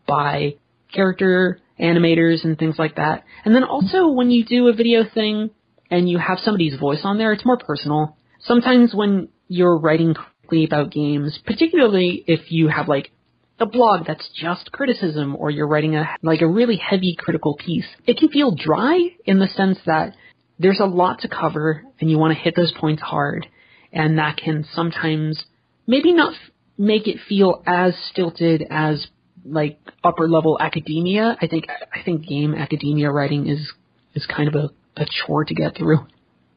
by 0.07 0.55
character 0.93 1.59
animators 1.79 2.43
and 2.43 2.57
things 2.57 2.75
like 2.77 2.95
that. 2.95 3.23
And 3.45 3.55
then 3.55 3.63
also 3.63 4.07
when 4.07 4.31
you 4.31 4.45
do 4.45 4.67
a 4.67 4.73
video 4.73 5.03
thing 5.11 5.49
and 5.89 6.09
you 6.09 6.17
have 6.17 6.39
somebody's 6.39 6.79
voice 6.79 7.01
on 7.03 7.17
there, 7.17 7.33
it's 7.33 7.45
more 7.45 7.57
personal. 7.57 8.17
Sometimes 8.41 8.93
when 8.93 9.29
you're 9.47 9.77
writing 9.77 10.13
quickly 10.13 10.65
about 10.65 10.91
games, 10.91 11.39
particularly 11.45 12.23
if 12.27 12.51
you 12.51 12.67
have 12.67 12.87
like 12.87 13.11
a 13.59 13.65
blog 13.65 14.05
that's 14.05 14.29
just 14.35 14.71
criticism 14.71 15.35
or 15.35 15.49
you're 15.49 15.67
writing 15.67 15.95
a 15.95 16.05
like 16.21 16.41
a 16.41 16.47
really 16.47 16.77
heavy 16.77 17.15
critical 17.17 17.55
piece, 17.55 17.85
it 18.05 18.17
can 18.17 18.29
feel 18.29 18.55
dry 18.55 18.99
in 19.25 19.39
the 19.39 19.47
sense 19.47 19.77
that 19.85 20.15
there's 20.59 20.79
a 20.79 20.85
lot 20.85 21.19
to 21.19 21.27
cover 21.27 21.83
and 21.99 22.09
you 22.09 22.17
want 22.17 22.35
to 22.35 22.43
hit 22.43 22.55
those 22.55 22.73
points 22.79 23.01
hard 23.01 23.47
and 23.91 24.17
that 24.17 24.37
can 24.37 24.65
sometimes 24.73 25.43
maybe 25.87 26.13
not 26.13 26.33
make 26.77 27.07
it 27.07 27.17
feel 27.27 27.61
as 27.65 27.95
stilted 28.09 28.65
as 28.69 29.07
like 29.45 29.79
upper 30.03 30.27
level 30.27 30.57
academia. 30.59 31.37
I 31.41 31.47
think 31.47 31.65
I 31.69 32.03
think 32.03 32.27
game 32.27 32.53
academia 32.53 33.11
writing 33.11 33.47
is 33.47 33.71
is 34.13 34.25
kind 34.25 34.47
of 34.47 34.55
a, 34.55 35.01
a 35.01 35.05
chore 35.05 35.45
to 35.45 35.53
get 35.53 35.75
through. 35.75 36.05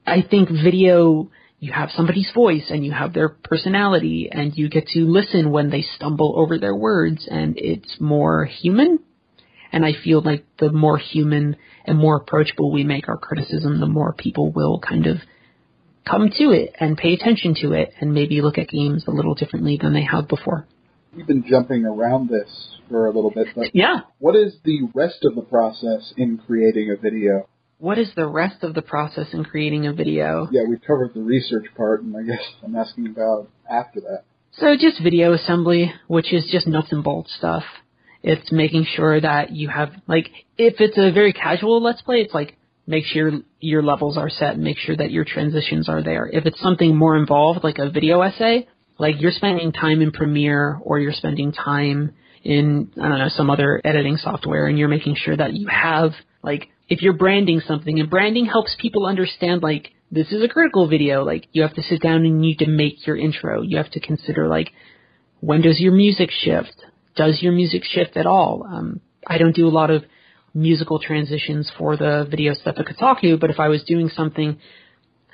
I 0.07 0.23
think 0.23 0.49
video 0.51 1.31
you 1.59 1.73
have 1.73 1.91
somebody's 1.97 2.31
voice 2.35 2.67
and 2.71 2.85
you 2.85 2.93
have 2.93 3.15
their 3.15 3.31
personality 3.31 4.29
and 4.31 4.57
you 4.57 4.69
get 4.69 4.87
to 4.89 5.01
listen 5.01 5.51
when 5.51 5.71
they 5.71 5.83
stumble 5.83 6.35
over 6.37 6.59
their 6.59 6.75
words 6.75 7.27
and 7.31 7.57
it's 7.57 7.97
more 7.99 8.45
human. 8.45 8.99
And 9.73 9.85
I 9.85 9.93
feel 10.05 10.21
like 10.21 10.45
the 10.59 10.71
more 10.71 10.99
human 10.99 11.57
and 11.85 11.99
more 11.99 12.17
approachable 12.17 12.71
we 12.71 12.85
make 12.85 13.09
our 13.09 13.17
criticism, 13.17 13.81
the 13.81 13.87
more 13.87 14.13
people 14.13 14.53
will 14.53 14.79
kind 14.79 15.07
of 15.07 15.17
come 16.09 16.31
to 16.39 16.53
it 16.53 16.75
and 16.79 16.97
pay 16.97 17.15
attention 17.15 17.57
to 17.63 17.73
it 17.73 17.93
and 18.01 18.15
maybe 18.15 18.43
look 18.43 18.59
at 18.59 18.69
games 18.69 19.05
a 19.07 19.11
little 19.11 19.35
differently 19.35 19.79
than 19.81 19.93
they 19.93 20.05
have 20.05 20.29
before. 20.29 20.67
We've 21.17 21.27
been 21.27 21.45
jumping 21.49 21.87
around 21.87 22.29
this 22.29 22.77
for 22.91 23.07
a 23.07 23.11
little 23.11 23.31
bit, 23.31 23.49
but 23.57 23.75
yeah. 23.75 24.01
what 24.19 24.37
is 24.37 24.55
the 24.65 24.87
rest 24.95 25.25
of 25.25 25.35
the 25.35 25.41
process 25.41 26.13
in 26.19 26.39
creating 26.47 26.91
a 26.91 27.01
video? 27.01 27.49
What 27.79 27.99
is 27.99 28.11
the 28.15 28.27
rest 28.27 28.63
of 28.63 28.75
the 28.75 28.83
process 28.83 29.29
in 29.33 29.45
creating 29.45 29.87
a 29.87 29.95
video? 29.95 30.47
Yeah, 30.53 30.63
we've 30.69 30.83
covered 30.87 31.15
the 31.15 31.23
research 31.23 31.67
part, 31.75 32.03
and 32.03 32.15
I 32.15 32.23
guess 32.23 32.45
I'm 32.63 32.77
asking 32.77 33.07
about 33.07 33.49
after 33.71 34.01
that. 34.03 34.25
So 34.59 34.77
just 34.79 35.03
video 35.03 35.33
assembly, 35.33 35.93
which 36.07 36.35
is 36.35 36.49
just 36.53 36.67
nuts 36.67 36.93
and 36.93 37.03
bolts 37.03 37.35
stuff. 37.35 37.65
It's 38.23 38.53
making 38.53 38.87
sure 38.95 39.19
that 39.19 39.53
you 39.53 39.69
have, 39.69 39.93
like, 40.07 40.29
if 40.59 40.75
it's 40.81 40.99
a 40.99 41.13
very 41.13 41.33
casual 41.33 41.83
Let's 41.83 42.03
Play, 42.03 42.17
it's 42.17 42.35
like, 42.35 42.57
make 42.87 43.05
sure 43.05 43.33
your 43.61 43.83
levels 43.83 44.19
are 44.19 44.31
set, 44.31 44.55
and 44.55 44.63
make 44.65 44.79
sure 44.79 44.97
that 44.97 45.11
your 45.11 45.25
transitions 45.25 45.89
are 45.89 46.03
there. 46.03 46.29
If 46.31 46.45
it's 46.45 46.61
something 46.61 46.95
more 46.95 47.17
involved, 47.17 47.65
like 47.65 47.79
a 47.79 47.91
video 47.91 48.21
essay, 48.21 48.69
like 48.99 49.21
you're 49.21 49.33
spending 49.33 49.73
time 49.73 50.01
in 50.01 50.11
Premiere 50.11 50.79
or 50.83 50.99
you're 50.99 51.13
spending 51.13 51.53
time 51.53 52.15
in, 52.43 52.91
I 53.01 53.09
don't 53.09 53.19
know, 53.19 53.29
some 53.29 53.51
other 53.51 53.81
editing 53.85 54.17
software 54.17 54.67
and 54.67 54.79
you're 54.79 54.89
making 54.89 55.17
sure 55.17 55.37
that 55.37 55.55
you 55.55 55.69
have, 55.69 56.13
like, 56.43 56.69
if 56.89 57.03
you're 57.03 57.13
branding 57.13 57.61
something 57.61 57.99
and 57.99 58.09
branding 58.09 58.47
helps 58.47 58.77
people 58.81 59.07
understand, 59.07 59.63
like, 59.63 59.93
this 60.11 60.31
is 60.31 60.43
a 60.43 60.49
critical 60.49 60.89
video, 60.89 61.25
like, 61.25 61.49
you 61.53 61.63
have 61.63 61.75
to 61.75 61.83
sit 61.83 62.01
down 62.01 62.25
and 62.25 62.27
you 62.27 62.35
need 62.35 62.59
to 62.61 62.69
make 62.69 63.07
your 63.07 63.17
intro. 63.17 63.63
You 63.63 63.79
have 63.79 63.91
to 63.91 64.01
consider, 64.01 64.47
like, 64.47 64.71
when 65.41 65.61
does 65.63 65.81
your 65.81 65.93
music 65.93 66.31
shift? 66.31 66.75
Does 67.17 67.43
your 67.43 67.53
music 67.53 67.83
shift 67.85 68.17
at 68.17 68.27
all? 68.27 68.65
Um, 68.69 69.01
I 69.27 69.39
don't 69.39 69.55
do 69.55 69.67
a 69.67 69.71
lot 69.71 69.91
of 69.91 70.05
musical 70.55 70.99
transitions 71.01 71.71
for 71.77 71.97
the 71.97 72.27
video 72.31 72.55
stuff 72.55 72.77
at 72.79 72.87
Kotaku, 72.87 73.39
but 73.39 73.51
if 73.51 73.59
I 73.59 73.69
was 73.69 73.83
doing 73.83 74.09
something 74.09 74.59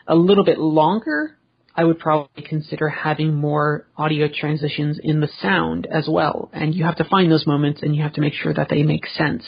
a 0.06 0.14
little 0.14 0.44
bit 0.44 0.58
longer, 0.58 1.36
I 1.74 1.84
would 1.84 1.98
probably 1.98 2.42
consider 2.42 2.88
having 2.88 3.34
more 3.34 3.86
audio 3.96 4.28
transitions 4.28 4.98
in 5.02 5.20
the 5.20 5.28
sound 5.40 5.86
as 5.86 6.06
well. 6.08 6.50
And 6.52 6.74
you 6.74 6.84
have 6.84 6.96
to 6.96 7.04
find 7.04 7.30
those 7.30 7.46
moments 7.46 7.82
and 7.82 7.96
you 7.96 8.02
have 8.02 8.12
to 8.14 8.20
make 8.20 8.34
sure 8.34 8.52
that 8.52 8.68
they 8.68 8.82
make 8.82 9.06
sense. 9.06 9.44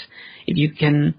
If 0.47 0.57
you 0.57 0.73
can 0.73 1.15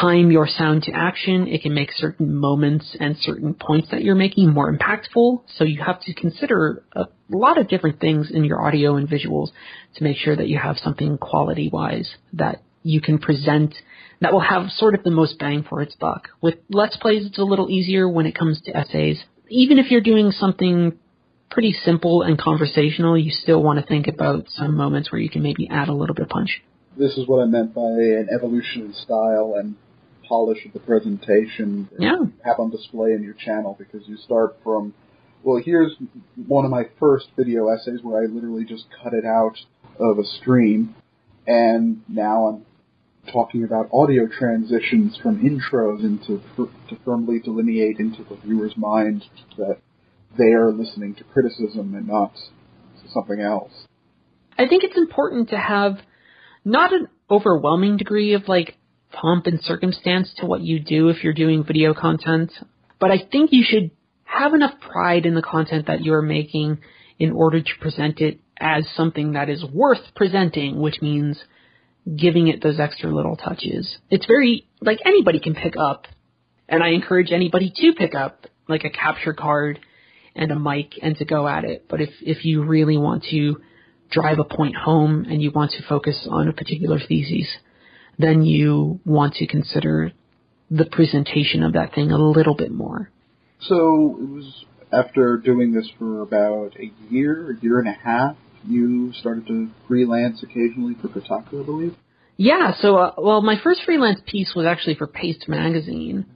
time 0.00 0.30
your 0.30 0.46
sound 0.46 0.82
to 0.82 0.92
action, 0.92 1.46
it 1.46 1.62
can 1.62 1.72
make 1.72 1.90
certain 1.92 2.34
moments 2.34 2.96
and 3.00 3.16
certain 3.18 3.54
points 3.54 3.88
that 3.90 4.02
you're 4.02 4.14
making 4.14 4.52
more 4.52 4.70
impactful. 4.72 5.42
So 5.56 5.64
you 5.64 5.82
have 5.82 6.00
to 6.02 6.14
consider 6.14 6.82
a 6.92 7.06
lot 7.30 7.58
of 7.58 7.68
different 7.68 7.98
things 7.98 8.30
in 8.30 8.44
your 8.44 8.60
audio 8.60 8.96
and 8.96 9.08
visuals 9.08 9.48
to 9.96 10.04
make 10.04 10.18
sure 10.18 10.36
that 10.36 10.48
you 10.48 10.58
have 10.58 10.76
something 10.78 11.16
quality 11.16 11.70
wise 11.72 12.14
that 12.34 12.62
you 12.82 13.00
can 13.00 13.18
present 13.18 13.74
that 14.20 14.32
will 14.32 14.40
have 14.40 14.70
sort 14.70 14.94
of 14.94 15.02
the 15.02 15.10
most 15.10 15.38
bang 15.38 15.64
for 15.66 15.80
its 15.80 15.94
buck. 15.96 16.28
With 16.42 16.56
Let's 16.68 16.96
Plays, 16.98 17.24
it's 17.26 17.38
a 17.38 17.44
little 17.44 17.70
easier 17.70 18.06
when 18.08 18.26
it 18.26 18.34
comes 18.34 18.60
to 18.62 18.76
essays 18.76 19.24
even 19.50 19.78
if 19.78 19.90
you're 19.90 20.00
doing 20.00 20.30
something 20.30 20.98
pretty 21.50 21.72
simple 21.84 22.22
and 22.22 22.38
conversational, 22.38 23.18
you 23.18 23.30
still 23.30 23.62
want 23.62 23.80
to 23.80 23.86
think 23.86 24.06
about 24.06 24.46
some 24.50 24.76
moments 24.76 25.10
where 25.10 25.20
you 25.20 25.28
can 25.28 25.42
maybe 25.42 25.68
add 25.68 25.88
a 25.88 25.92
little 25.92 26.14
bit 26.14 26.22
of 26.22 26.28
punch. 26.28 26.62
This 26.96 27.16
is 27.18 27.26
what 27.26 27.42
I 27.42 27.46
meant 27.46 27.74
by 27.74 27.82
an 27.82 28.28
evolution 28.32 28.82
in 28.82 28.94
style 28.94 29.54
and 29.58 29.74
polish 30.28 30.64
of 30.64 30.72
the 30.72 30.78
presentation 30.78 31.88
yeah. 31.98 32.16
have 32.44 32.60
on 32.60 32.70
display 32.70 33.12
in 33.12 33.22
your 33.22 33.34
channel 33.34 33.74
because 33.78 34.06
you 34.06 34.16
start 34.16 34.56
from, 34.62 34.94
well, 35.42 35.60
here's 35.62 35.92
one 36.46 36.64
of 36.64 36.70
my 36.70 36.84
first 37.00 37.26
video 37.36 37.68
essays 37.68 37.98
where 38.02 38.22
I 38.22 38.26
literally 38.26 38.64
just 38.64 38.84
cut 39.02 39.12
it 39.12 39.24
out 39.24 39.56
of 39.98 40.18
a 40.18 40.24
stream, 40.40 40.94
and 41.46 42.02
now 42.08 42.46
I'm 42.46 42.66
talking 43.32 43.64
about 43.64 43.88
audio 43.92 44.26
transitions 44.26 45.18
from 45.22 45.42
intros 45.42 46.00
into 46.00 46.42
to 46.56 46.98
firmly 47.04 47.38
delineate 47.38 47.98
into 47.98 48.24
the 48.24 48.36
viewer's 48.36 48.76
mind 48.76 49.24
that 49.56 49.78
they 50.38 50.52
are 50.52 50.72
listening 50.72 51.14
to 51.14 51.24
criticism 51.24 51.94
and 51.94 52.06
not 52.06 52.32
something 53.12 53.40
else. 53.40 53.72
I 54.58 54.68
think 54.68 54.84
it's 54.84 54.96
important 54.96 55.50
to 55.50 55.58
have 55.58 55.98
not 56.64 56.92
an 56.92 57.08
overwhelming 57.30 57.96
degree 57.96 58.34
of 58.34 58.48
like 58.48 58.76
pomp 59.12 59.46
and 59.46 59.60
circumstance 59.62 60.32
to 60.38 60.46
what 60.46 60.60
you 60.60 60.80
do 60.80 61.08
if 61.08 61.24
you're 61.24 61.32
doing 61.32 61.64
video 61.64 61.94
content, 61.94 62.52
but 62.98 63.10
I 63.10 63.18
think 63.30 63.50
you 63.52 63.64
should 63.66 63.90
have 64.24 64.54
enough 64.54 64.80
pride 64.80 65.26
in 65.26 65.34
the 65.34 65.42
content 65.42 65.86
that 65.86 66.02
you're 66.02 66.22
making 66.22 66.78
in 67.18 67.32
order 67.32 67.60
to 67.60 67.70
present 67.80 68.20
it 68.20 68.38
as 68.60 68.84
something 68.94 69.32
that 69.32 69.48
is 69.48 69.64
worth 69.64 70.14
presenting, 70.14 70.80
which 70.80 71.00
means 71.02 71.42
giving 72.16 72.48
it 72.48 72.62
those 72.62 72.80
extra 72.80 73.14
little 73.14 73.36
touches. 73.36 73.98
It's 74.10 74.26
very, 74.26 74.66
like 74.80 74.98
anybody 75.04 75.40
can 75.40 75.54
pick 75.54 75.74
up, 75.76 76.06
and 76.68 76.82
I 76.82 76.88
encourage 76.88 77.32
anybody 77.32 77.72
to 77.74 77.92
pick 77.92 78.14
up 78.14 78.46
like 78.68 78.84
a 78.84 78.90
capture 78.90 79.34
card 79.34 79.80
and 80.34 80.50
a 80.50 80.58
mic 80.58 80.94
and 81.02 81.16
to 81.16 81.24
go 81.24 81.48
at 81.48 81.64
it. 81.64 81.86
But 81.88 82.00
if, 82.00 82.10
if 82.20 82.44
you 82.44 82.64
really 82.64 82.96
want 82.96 83.24
to 83.30 83.60
drive 84.10 84.38
a 84.38 84.44
point 84.44 84.76
home 84.76 85.24
and 85.28 85.42
you 85.42 85.50
want 85.50 85.72
to 85.72 85.82
focus 85.88 86.26
on 86.30 86.48
a 86.48 86.52
particular 86.52 86.98
thesis, 86.98 87.48
then 88.18 88.42
you 88.42 89.00
want 89.04 89.34
to 89.34 89.46
consider 89.46 90.12
the 90.70 90.84
presentation 90.84 91.62
of 91.62 91.72
that 91.72 91.94
thing 91.94 92.10
a 92.10 92.18
little 92.18 92.54
bit 92.54 92.70
more. 92.70 93.10
So 93.60 94.16
it 94.20 94.28
was 94.30 94.64
after 94.92 95.36
doing 95.36 95.72
this 95.72 95.88
for 95.98 96.22
about 96.22 96.76
a 96.78 96.92
year, 97.12 97.52
a 97.52 97.60
year 97.60 97.78
and 97.78 97.88
a 97.88 97.92
half, 97.92 98.36
you 98.66 99.12
started 99.14 99.46
to 99.46 99.68
freelance 99.88 100.42
occasionally 100.42 100.94
for 101.00 101.08
Kotaku, 101.08 101.62
I 101.62 101.64
believe. 101.64 101.96
Yeah, 102.36 102.72
so 102.80 102.96
uh, 102.96 103.14
well, 103.18 103.42
my 103.42 103.56
first 103.62 103.82
freelance 103.84 104.20
piece 104.26 104.54
was 104.54 104.66
actually 104.66 104.94
for 104.94 105.06
Paste 105.06 105.48
Magazine. 105.48 106.26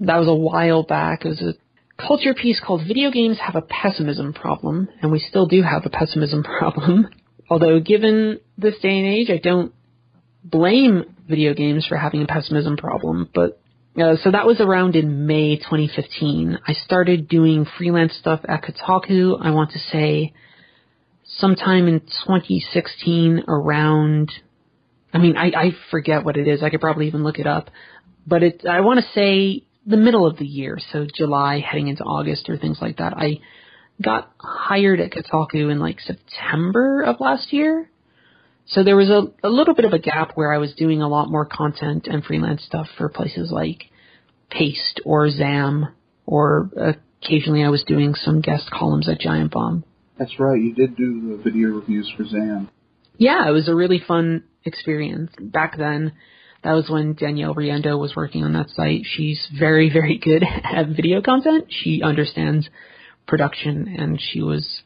That 0.00 0.16
was 0.16 0.28
a 0.28 0.34
while 0.34 0.82
back. 0.82 1.24
It 1.24 1.28
was 1.28 1.42
a 1.42 1.54
culture 2.02 2.34
piece 2.34 2.60
called 2.64 2.86
"Video 2.86 3.10
Games 3.10 3.38
Have 3.38 3.56
a 3.56 3.62
Pessimism 3.62 4.32
Problem," 4.32 4.88
and 5.00 5.12
we 5.12 5.18
still 5.18 5.46
do 5.46 5.62
have 5.62 5.84
a 5.84 5.90
pessimism 5.90 6.42
problem. 6.58 7.08
Although, 7.50 7.80
given 7.80 8.40
this 8.56 8.78
day 8.80 8.98
and 8.98 9.06
age, 9.06 9.28
I 9.30 9.36
don't 9.36 9.72
blame 10.42 11.04
video 11.28 11.54
games 11.54 11.86
for 11.86 11.96
having 11.96 12.22
a 12.22 12.26
pessimism 12.26 12.76
problem, 12.76 13.28
but 13.34 13.58
Uh, 13.94 14.16
so 14.22 14.30
that 14.30 14.46
was 14.46 14.58
around 14.58 14.96
in 14.96 15.26
May 15.26 15.56
2015. 15.56 16.58
I 16.66 16.72
started 16.72 17.28
doing 17.28 17.66
freelance 17.76 18.14
stuff 18.16 18.40
at 18.48 18.62
Kotaku. 18.62 19.36
I 19.38 19.50
want 19.50 19.72
to 19.72 19.78
say 19.78 20.32
sometime 21.38 21.88
in 21.88 22.00
2016 22.00 23.44
around, 23.48 24.30
I 25.12 25.18
mean, 25.18 25.36
I, 25.36 25.46
I 25.46 25.70
forget 25.90 26.24
what 26.24 26.36
it 26.36 26.48
is. 26.48 26.62
I 26.62 26.70
could 26.70 26.80
probably 26.80 27.06
even 27.06 27.22
look 27.22 27.38
it 27.38 27.46
up, 27.46 27.70
but 28.26 28.42
it, 28.42 28.66
I 28.66 28.80
want 28.80 29.00
to 29.00 29.06
say 29.14 29.64
the 29.86 29.96
middle 29.96 30.26
of 30.26 30.38
the 30.38 30.46
year. 30.46 30.78
So 30.92 31.06
July 31.12 31.60
heading 31.60 31.88
into 31.88 32.04
August 32.04 32.48
or 32.48 32.56
things 32.56 32.78
like 32.80 32.98
that. 32.98 33.14
I 33.16 33.40
got 34.00 34.32
hired 34.38 35.00
at 35.00 35.12
Kotaku 35.12 35.70
in 35.70 35.78
like 35.78 36.00
September 36.00 37.02
of 37.02 37.20
last 37.20 37.52
year. 37.52 37.88
So 38.66 38.84
there 38.84 38.96
was 38.96 39.10
a, 39.10 39.24
a 39.46 39.50
little 39.50 39.74
bit 39.74 39.84
of 39.84 39.92
a 39.92 39.98
gap 39.98 40.32
where 40.34 40.52
I 40.52 40.58
was 40.58 40.72
doing 40.74 41.02
a 41.02 41.08
lot 41.08 41.30
more 41.30 41.44
content 41.44 42.06
and 42.06 42.24
freelance 42.24 42.62
stuff 42.64 42.86
for 42.96 43.08
places 43.08 43.50
like 43.50 43.84
Paste 44.50 45.00
or 45.04 45.30
Zam, 45.30 45.88
or 46.26 46.70
occasionally 47.22 47.64
I 47.64 47.70
was 47.70 47.82
doing 47.84 48.14
some 48.14 48.40
guest 48.40 48.70
columns 48.70 49.08
at 49.08 49.18
Giant 49.18 49.50
Bomb. 49.50 49.84
That's 50.22 50.38
right, 50.38 50.60
you 50.60 50.72
did 50.72 50.96
do 50.96 51.36
the 51.36 51.42
video 51.42 51.70
reviews 51.70 52.08
for 52.16 52.24
Zam. 52.24 52.70
Yeah, 53.16 53.48
it 53.48 53.50
was 53.50 53.68
a 53.68 53.74
really 53.74 53.98
fun 54.06 54.44
experience. 54.64 55.32
Back 55.40 55.76
then, 55.76 56.12
that 56.62 56.74
was 56.74 56.88
when 56.88 57.14
Danielle 57.14 57.56
Riendeau 57.56 57.98
was 57.98 58.14
working 58.14 58.44
on 58.44 58.52
that 58.52 58.70
site. 58.70 59.00
She's 59.04 59.44
very, 59.58 59.90
very 59.92 60.18
good 60.18 60.44
at 60.64 60.86
video 60.90 61.22
content. 61.22 61.66
She 61.70 62.02
understands 62.04 62.70
production 63.26 63.96
and 63.98 64.20
she 64.20 64.42
was 64.42 64.82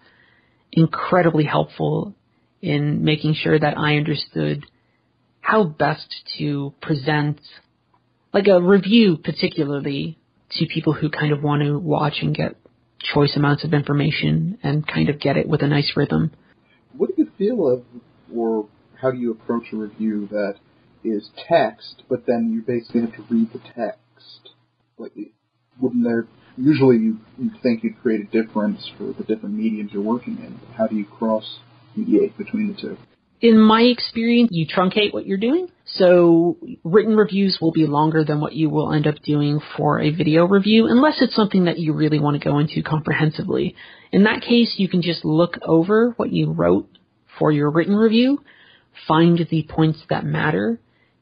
incredibly 0.72 1.44
helpful 1.44 2.14
in 2.62 3.05
making 3.05 3.35
sure 3.35 3.59
that 3.59 3.77
I 3.77 3.99
understood 3.99 4.64
how 5.42 5.64
best 5.64 6.14
to 6.38 6.72
present 6.81 7.42
like 8.33 8.46
a 8.49 8.62
review 8.62 9.18
particularly 9.22 10.18
to 10.53 10.66
people 10.66 10.94
who 10.94 11.11
kind 11.11 11.35
of 11.35 11.42
want 11.42 11.62
to 11.62 11.79
watch 11.79 12.20
and 12.22 12.35
get 12.35 12.57
choice 13.15 13.37
amounts 13.37 13.65
of 13.65 13.73
information 13.73 14.59
and 14.63 14.87
kind 14.87 15.09
of 15.09 15.21
get 15.21 15.37
it 15.37 15.49
with 15.49 15.63
a 15.63 15.67
nice 15.67 15.93
rhythm. 15.97 16.33
What 16.97 17.09
do 17.09 17.23
you 17.23 17.31
feel 17.39 17.71
of 17.71 17.83
or 18.35 18.69
how 19.01 19.11
do 19.11 19.19
you 19.19 19.31
approach 19.31 19.65
a 19.73 19.77
review 19.77 20.29
that 20.31 20.55
is 21.05 21.31
text, 21.49 22.03
but 22.09 22.27
then 22.27 22.53
you 22.53 22.63
basically 22.63 23.03
have 23.03 23.15
to 23.15 23.25
read 23.31 23.53
the 23.53 23.61
text? 23.75 24.51
Like, 24.99 25.13
wouldn't 25.81 26.05
there 26.05 26.27
usually 26.57 26.97
you 26.97 27.19
you 27.39 27.51
think 27.63 27.85
you'd 27.85 28.01
create 28.01 28.21
a 28.21 28.43
difference 28.43 28.91
for 28.97 29.13
the 29.13 29.25
different 29.25 29.55
mediums 29.55 29.93
you're 29.93 30.03
working 30.03 30.39
in? 30.39 30.59
How 30.77 30.87
do 30.87 30.97
you 30.97 31.05
cross 31.05 31.59
mediate 31.95 32.37
between 32.39 32.75
the 32.75 32.81
two? 32.81 32.97
In 33.40 33.59
my 33.59 33.83
experience, 33.83 34.49
you 34.53 34.66
truncate 34.66 35.12
what 35.12 35.27
you're 35.27 35.37
doing. 35.37 35.68
So 35.85 36.57
written 36.85 37.16
reviews 37.16 37.59
will 37.61 37.70
be 37.70 37.87
longer 37.87 38.25
than 38.25 38.40
what 38.40 38.55
you 38.55 38.70
will 38.70 38.92
end 38.92 39.07
up 39.07 39.16
doing 39.22 39.61
for 39.77 40.01
a 40.01 40.11
video 40.11 40.46
review, 40.46 40.87
unless 40.87 41.20
it's 41.20 41.37
something 41.37 41.64
that 41.66 41.79
you 41.79 41.92
really 41.92 42.18
want 42.18 42.40
to 42.40 42.49
go 42.49 42.59
into 42.59 42.83
comprehensively. 42.83 43.77
In 44.11 44.25
that 44.25 44.42
case, 44.42 44.75
you 44.79 44.88
can 44.88 45.03
just 45.03 45.25
look 45.25 45.59
over 45.62 46.14
what 46.16 46.33
you 46.33 46.51
wrote 46.51 46.88
for 47.38 47.53
your 47.53 47.70
written 47.70 47.94
review, 47.94 48.42
find 49.07 49.38
the 49.51 49.66
points 49.68 50.03
that 50.09 50.25
matter, 50.25 50.81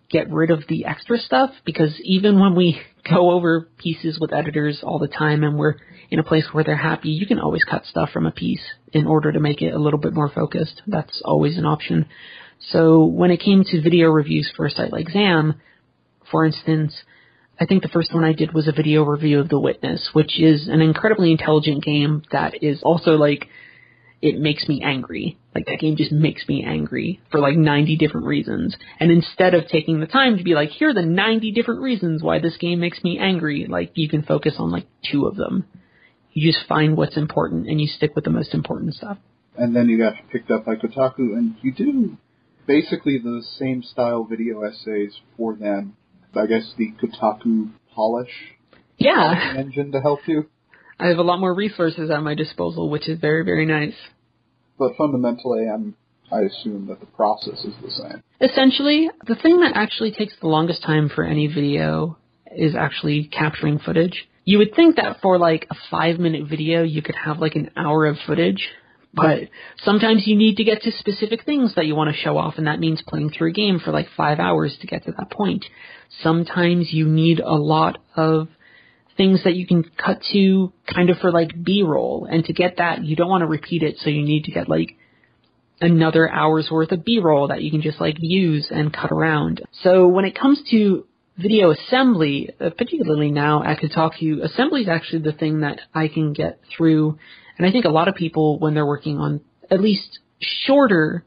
get 0.09 0.31
rid 0.31 0.50
of 0.50 0.64
the 0.68 0.85
extra 0.85 1.18
stuff 1.18 1.50
because 1.64 2.00
even 2.03 2.38
when 2.38 2.55
we 2.55 2.81
go 3.09 3.31
over 3.31 3.69
pieces 3.79 4.19
with 4.21 4.33
editors 4.33 4.81
all 4.83 4.99
the 4.99 5.09
time 5.09 5.45
and 5.45 5.59
we're 5.59 5.75
in 6.11 6.19
a 6.19 6.25
place 6.25 6.47
where 6.53 6.64
they're 6.64 6.77
happy, 6.77 7.11
you 7.11 7.27
can 7.27 7.38
always 7.38 7.64
cut 7.64 7.85
stuff 7.87 8.11
from 8.11 8.27
a 8.27 8.31
piece 8.31 8.62
in 8.93 9.07
order 9.07 9.33
to 9.33 9.40
make 9.40 9.62
it 9.62 9.75
a 9.75 9.79
little 9.79 9.99
bit 9.99 10.14
more 10.14 10.29
focused. 10.29 10.83
That's 10.87 11.21
always 11.25 11.59
an 11.59 11.67
option. 11.67 12.07
So 12.71 13.05
when 13.05 13.31
it 13.31 13.40
came 13.40 13.64
to 13.64 13.83
video 13.83 14.09
reviews 14.09 14.51
for 14.57 14.67
a 14.67 14.71
site 14.71 14.93
like 14.93 15.11
Zam, 15.11 15.61
for 16.31 16.47
instance, 16.47 16.95
I 17.61 17.67
think 17.67 17.83
the 17.83 17.88
first 17.88 18.12
one 18.12 18.25
I 18.25 18.33
did 18.33 18.53
was 18.53 18.67
a 18.67 18.73
video 18.73 19.05
review 19.05 19.40
of 19.40 19.49
The 19.49 19.61
Witness, 19.61 20.11
which 20.12 20.40
is 20.40 20.69
an 20.69 20.81
incredibly 20.81 21.31
intelligent 21.31 21.85
game 21.85 22.23
that 22.33 22.62
is 22.62 22.83
also 22.83 23.12
like 23.12 23.49
it 24.22 24.38
makes 24.38 24.68
me 24.68 24.83
angry. 24.83 25.38
Like 25.55 25.66
that 25.66 25.81
game 25.81 25.96
just 25.96 26.12
makes 26.12 26.48
me 26.48 26.64
angry 26.64 27.20
for 27.31 27.40
like 27.40 27.57
90 27.57 27.96
different 27.96 28.27
reasons. 28.27 28.77
And 28.98 29.11
instead 29.11 29.55
of 29.55 29.68
taking 29.68 30.00
the 30.00 30.07
time 30.07 30.38
to 30.38 30.44
be 30.44 30.55
like, 30.55 30.70
here 30.70 30.90
are 30.90 30.94
the 30.94 31.03
90 31.03 31.53
different 31.53 31.83
reasons 31.83 32.22
why 32.22 32.38
this 32.38 32.57
game 32.57 32.81
makes 32.81 33.03
me 33.05 33.18
angry, 33.18 33.66
like 33.68 33.92
you 33.94 34.09
can 34.09 34.22
focus 34.22 34.55
on 34.59 34.70
like 34.70 34.87
two 35.11 35.27
of 35.27 35.37
them. 35.37 35.64
You 36.33 36.50
just 36.50 36.66
find 36.66 36.96
what's 36.96 37.16
important 37.16 37.68
and 37.68 37.81
you 37.81 37.87
stick 37.87 38.14
with 38.14 38.24
the 38.24 38.31
most 38.31 38.55
important 38.55 38.94
stuff. 38.94 39.18
And 39.57 39.77
then 39.77 39.88
you 39.88 39.98
got 39.98 40.14
picked 40.33 40.50
up 40.50 40.64
by 40.64 40.74
Kotaku 40.74 41.37
and 41.37 41.55
you 41.62 41.72
do 41.72 42.16
basically 42.66 43.18
the 43.18 43.42
same 43.59 43.83
style 43.83 44.24
video 44.24 44.62
essays 44.62 45.14
for 45.37 45.55
them. 45.55 45.96
I 46.35 46.46
guess 46.46 46.72
the 46.77 46.92
Kotaku 47.00 47.70
polish 47.94 48.33
yeah. 48.98 49.55
engine 49.57 49.92
to 49.92 50.00
help 50.00 50.20
you. 50.27 50.48
I 50.98 51.09
have 51.09 51.18
a 51.18 51.22
lot 51.22 51.40
more 51.40 51.54
resources 51.54 52.11
at 52.11 52.22
my 52.22 52.35
disposal, 52.35 52.88
which 52.88 53.09
is 53.09 53.18
very, 53.18 53.44
very 53.44 53.66
nice. 53.66 53.94
But 54.78 54.92
fundamentally, 54.96 55.68
I'm, 55.68 55.96
I 56.33 56.42
assume 56.42 56.87
that 56.88 57.00
the 57.00 57.07
process 57.07 57.64
is 57.64 57.74
the 57.83 57.90
same. 57.90 58.22
Essentially, 58.40 59.11
the 59.26 59.37
thing 59.37 59.61
that 59.61 59.72
actually 59.74 60.12
takes 60.12 60.35
the 60.40 60.48
longest 60.48 60.83
time 60.83 61.09
for 61.09 61.24
any 61.24 61.46
video 61.46 62.18
is 62.57 62.74
actually 62.74 63.24
capturing 63.24 63.78
footage. 63.78 64.28
You 64.44 64.59
would 64.59 64.74
think 64.74 64.96
that 64.96 65.20
for 65.22 65.38
like 65.38 65.66
a 65.70 65.74
five 65.90 66.18
minute 66.18 66.48
video, 66.48 66.83
you 66.83 67.02
could 67.02 67.14
have 67.14 67.38
like 67.38 67.54
an 67.54 67.70
hour 67.76 68.07
of 68.07 68.16
footage, 68.26 68.68
but 69.14 69.48
sometimes 69.85 70.26
you 70.26 70.37
need 70.37 70.57
to 70.57 70.64
get 70.64 70.83
to 70.83 70.92
specific 70.92 71.44
things 71.44 71.74
that 71.76 71.87
you 71.87 71.94
want 71.94 72.14
to 72.14 72.20
show 72.20 72.37
off, 72.37 72.54
and 72.59 72.66
that 72.66 72.80
means 72.80 73.02
playing 73.07 73.30
through 73.30 73.50
a 73.50 73.52
game 73.52 73.78
for 73.78 73.92
like 73.92 74.09
five 74.16 74.40
hours 74.40 74.76
to 74.80 74.87
get 74.87 75.04
to 75.04 75.12
that 75.12 75.30
point. 75.30 75.64
Sometimes 76.22 76.92
you 76.92 77.07
need 77.07 77.40
a 77.40 77.54
lot 77.54 77.98
of 78.16 78.48
things 79.16 79.44
that 79.44 79.55
you 79.55 79.66
can 79.66 79.85
cut 79.85 80.20
to 80.33 80.72
kind 80.92 81.11
of 81.11 81.18
for 81.18 81.31
like 81.31 81.50
B-roll. 81.62 82.27
And 82.31 82.44
to 82.46 82.53
get 82.53 82.79
that, 82.79 83.05
you 83.05 83.16
don't 83.16 83.29
want 83.29 83.42
to 83.42 83.46
repeat 83.46 83.83
it, 83.83 83.96
so 83.98 84.11
you 84.11 84.22
need 84.22 84.44
to 84.44 84.50
get 84.50 84.68
like 84.68 84.96
another 85.81 86.29
hour's 86.31 86.68
worth 86.70 86.92
of 86.92 87.05
B-roll 87.05 87.48
that 87.48 87.62
you 87.62 87.70
can 87.70 87.83
just 87.83 88.00
like 88.00 88.16
use 88.18 88.68
and 88.70 88.92
cut 88.92 89.12
around. 89.12 89.62
So 89.83 90.09
when 90.09 90.24
it 90.24 90.38
comes 90.38 90.62
to 90.70 91.07
video 91.37 91.70
assembly, 91.70 92.50
uh, 92.61 92.70
particularly 92.70 93.31
now 93.31 93.62
at 93.64 93.79
Kotaku, 93.79 94.42
assembly 94.42 94.83
is 94.83 94.88
actually 94.88 95.22
the 95.22 95.33
thing 95.33 95.61
that 95.61 95.81
I 95.94 96.09
can 96.09 96.33
get 96.33 96.61
through. 96.77 97.18
And 97.59 97.66
I 97.66 97.72
think 97.72 97.85
a 97.85 97.90
lot 97.90 98.09
of 98.09 98.14
people, 98.14 98.59
when 98.59 98.74
they're 98.74 98.87
working 98.87 99.18
on 99.18 99.40
at 99.70 99.81
least 99.81 100.20
shorter 100.40 101.24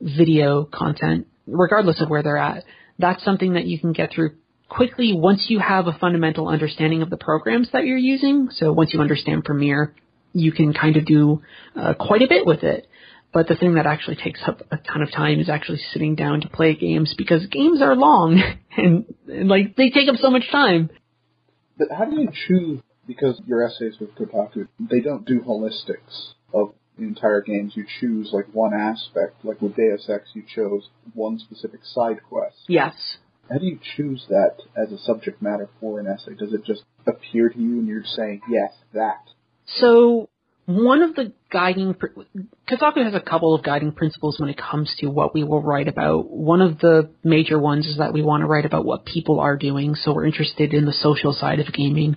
video 0.00 0.64
content, 0.64 1.26
regardless 1.46 2.00
of 2.00 2.08
where 2.08 2.22
they're 2.22 2.36
at, 2.36 2.64
that's 2.98 3.24
something 3.24 3.54
that 3.54 3.66
you 3.66 3.78
can 3.78 3.92
get 3.92 4.12
through 4.12 4.36
quickly 4.70 5.12
once 5.12 5.46
you 5.48 5.58
have 5.58 5.86
a 5.86 5.92
fundamental 5.92 6.48
understanding 6.48 7.02
of 7.02 7.10
the 7.10 7.16
programs 7.18 7.68
that 7.72 7.84
you're 7.84 7.98
using. 7.98 8.48
So 8.52 8.72
once 8.72 8.94
you 8.94 9.00
understand 9.00 9.44
Premiere, 9.44 9.94
you 10.32 10.52
can 10.52 10.72
kind 10.72 10.96
of 10.96 11.04
do 11.04 11.42
uh, 11.76 11.94
quite 11.94 12.22
a 12.22 12.28
bit 12.28 12.46
with 12.46 12.62
it. 12.62 12.86
But 13.32 13.46
the 13.46 13.54
thing 13.54 13.74
that 13.74 13.86
actually 13.86 14.16
takes 14.16 14.40
up 14.46 14.62
a 14.72 14.76
ton 14.76 15.02
of 15.02 15.12
time 15.12 15.38
is 15.38 15.48
actually 15.48 15.80
sitting 15.92 16.14
down 16.14 16.40
to 16.40 16.48
play 16.48 16.74
games 16.74 17.14
because 17.16 17.46
games 17.46 17.82
are 17.82 17.94
long 17.94 18.42
and, 18.76 19.04
and 19.28 19.48
like 19.48 19.76
they 19.76 19.90
take 19.90 20.08
up 20.08 20.16
so 20.16 20.30
much 20.30 20.50
time. 20.50 20.90
But 21.76 21.88
how 21.96 22.06
do 22.06 22.20
you 22.20 22.28
choose? 22.46 22.80
Because 23.06 23.40
your 23.46 23.64
essays 23.66 23.94
with 24.00 24.14
Kotaku, 24.14 24.68
they 24.78 25.00
don't 25.00 25.24
do 25.26 25.40
holistics 25.40 26.32
of 26.54 26.74
the 26.96 27.04
entire 27.04 27.40
games. 27.40 27.72
You 27.74 27.84
choose 28.00 28.30
like 28.32 28.46
one 28.52 28.72
aspect. 28.74 29.44
Like 29.44 29.60
with 29.60 29.74
Deus 29.74 30.08
Ex, 30.08 30.30
you 30.34 30.44
chose 30.54 30.88
one 31.14 31.38
specific 31.38 31.80
side 31.84 32.20
quest. 32.28 32.56
Yes. 32.68 32.94
How 33.50 33.58
do 33.58 33.66
you 33.66 33.78
choose 33.96 34.24
that 34.28 34.56
as 34.76 34.92
a 34.92 34.98
subject 34.98 35.42
matter 35.42 35.68
for 35.80 35.98
an 35.98 36.06
essay? 36.06 36.34
Does 36.38 36.52
it 36.52 36.64
just 36.64 36.82
appear 37.06 37.48
to 37.48 37.58
you 37.58 37.80
and 37.80 37.88
you're 37.88 38.04
saying, 38.04 38.42
yes, 38.48 38.72
that? 38.92 39.24
So, 39.80 40.28
one 40.66 41.02
of 41.02 41.16
the 41.16 41.32
guiding, 41.50 41.94
Kotaku 41.94 43.04
has 43.04 43.14
a 43.14 43.20
couple 43.20 43.54
of 43.54 43.64
guiding 43.64 43.90
principles 43.90 44.38
when 44.38 44.50
it 44.50 44.56
comes 44.56 44.94
to 44.98 45.08
what 45.08 45.34
we 45.34 45.42
will 45.42 45.62
write 45.62 45.88
about. 45.88 46.30
One 46.30 46.60
of 46.60 46.78
the 46.78 47.10
major 47.24 47.58
ones 47.58 47.86
is 47.86 47.98
that 47.98 48.12
we 48.12 48.22
want 48.22 48.42
to 48.42 48.46
write 48.46 48.66
about 48.66 48.84
what 48.84 49.04
people 49.04 49.40
are 49.40 49.56
doing, 49.56 49.96
so 49.96 50.14
we're 50.14 50.26
interested 50.26 50.72
in 50.72 50.84
the 50.84 50.92
social 50.92 51.32
side 51.32 51.58
of 51.58 51.72
gaming. 51.72 52.16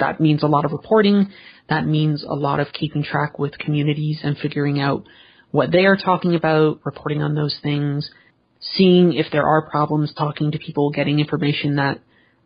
That 0.00 0.20
means 0.20 0.42
a 0.42 0.48
lot 0.48 0.64
of 0.64 0.72
reporting. 0.72 1.30
That 1.68 1.86
means 1.86 2.24
a 2.24 2.34
lot 2.34 2.58
of 2.58 2.72
keeping 2.72 3.04
track 3.04 3.38
with 3.38 3.56
communities 3.58 4.20
and 4.24 4.36
figuring 4.36 4.80
out 4.80 5.06
what 5.52 5.70
they 5.70 5.84
are 5.84 5.96
talking 5.96 6.34
about, 6.34 6.80
reporting 6.84 7.22
on 7.22 7.36
those 7.36 7.56
things, 7.62 8.10
seeing 8.62 9.12
if 9.12 9.26
there 9.32 9.46
are 9.46 9.68
problems, 9.68 10.12
talking 10.14 10.52
to 10.52 10.58
people, 10.58 10.90
getting 10.90 11.18
information 11.18 11.76
that 11.76 11.98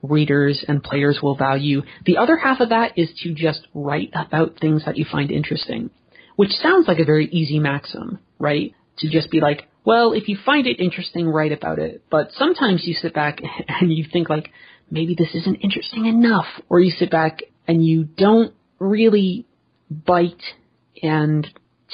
readers 0.02 0.64
and 0.66 0.82
players 0.82 1.20
will 1.22 1.36
value. 1.36 1.82
The 2.04 2.16
other 2.16 2.36
half 2.36 2.60
of 2.60 2.70
that 2.70 2.98
is 2.98 3.10
to 3.22 3.34
just 3.34 3.66
write 3.74 4.10
about 4.14 4.58
things 4.60 4.84
that 4.84 4.96
you 4.96 5.04
find 5.10 5.30
interesting, 5.30 5.90
which 6.36 6.50
sounds 6.50 6.88
like 6.88 6.98
a 6.98 7.04
very 7.04 7.26
easy 7.26 7.58
maxim, 7.58 8.18
right? 8.38 8.74
To 8.98 9.10
just 9.10 9.30
be 9.30 9.40
like, 9.40 9.68
well, 9.84 10.12
if 10.12 10.28
you 10.28 10.36
find 10.44 10.66
it 10.66 10.80
interesting, 10.80 11.28
write 11.28 11.52
about 11.52 11.78
it. 11.78 12.02
But 12.10 12.30
sometimes 12.32 12.82
you 12.86 12.94
sit 12.94 13.14
back 13.14 13.40
and 13.68 13.92
you 13.92 14.04
think 14.10 14.28
like, 14.28 14.50
maybe 14.90 15.14
this 15.16 15.34
isn't 15.34 15.56
interesting 15.56 16.06
enough, 16.06 16.46
or 16.68 16.80
you 16.80 16.90
sit 16.90 17.10
back 17.10 17.40
and 17.66 17.84
you 17.84 18.04
don't 18.04 18.54
really 18.78 19.46
bite 19.90 20.42
and 21.02 21.46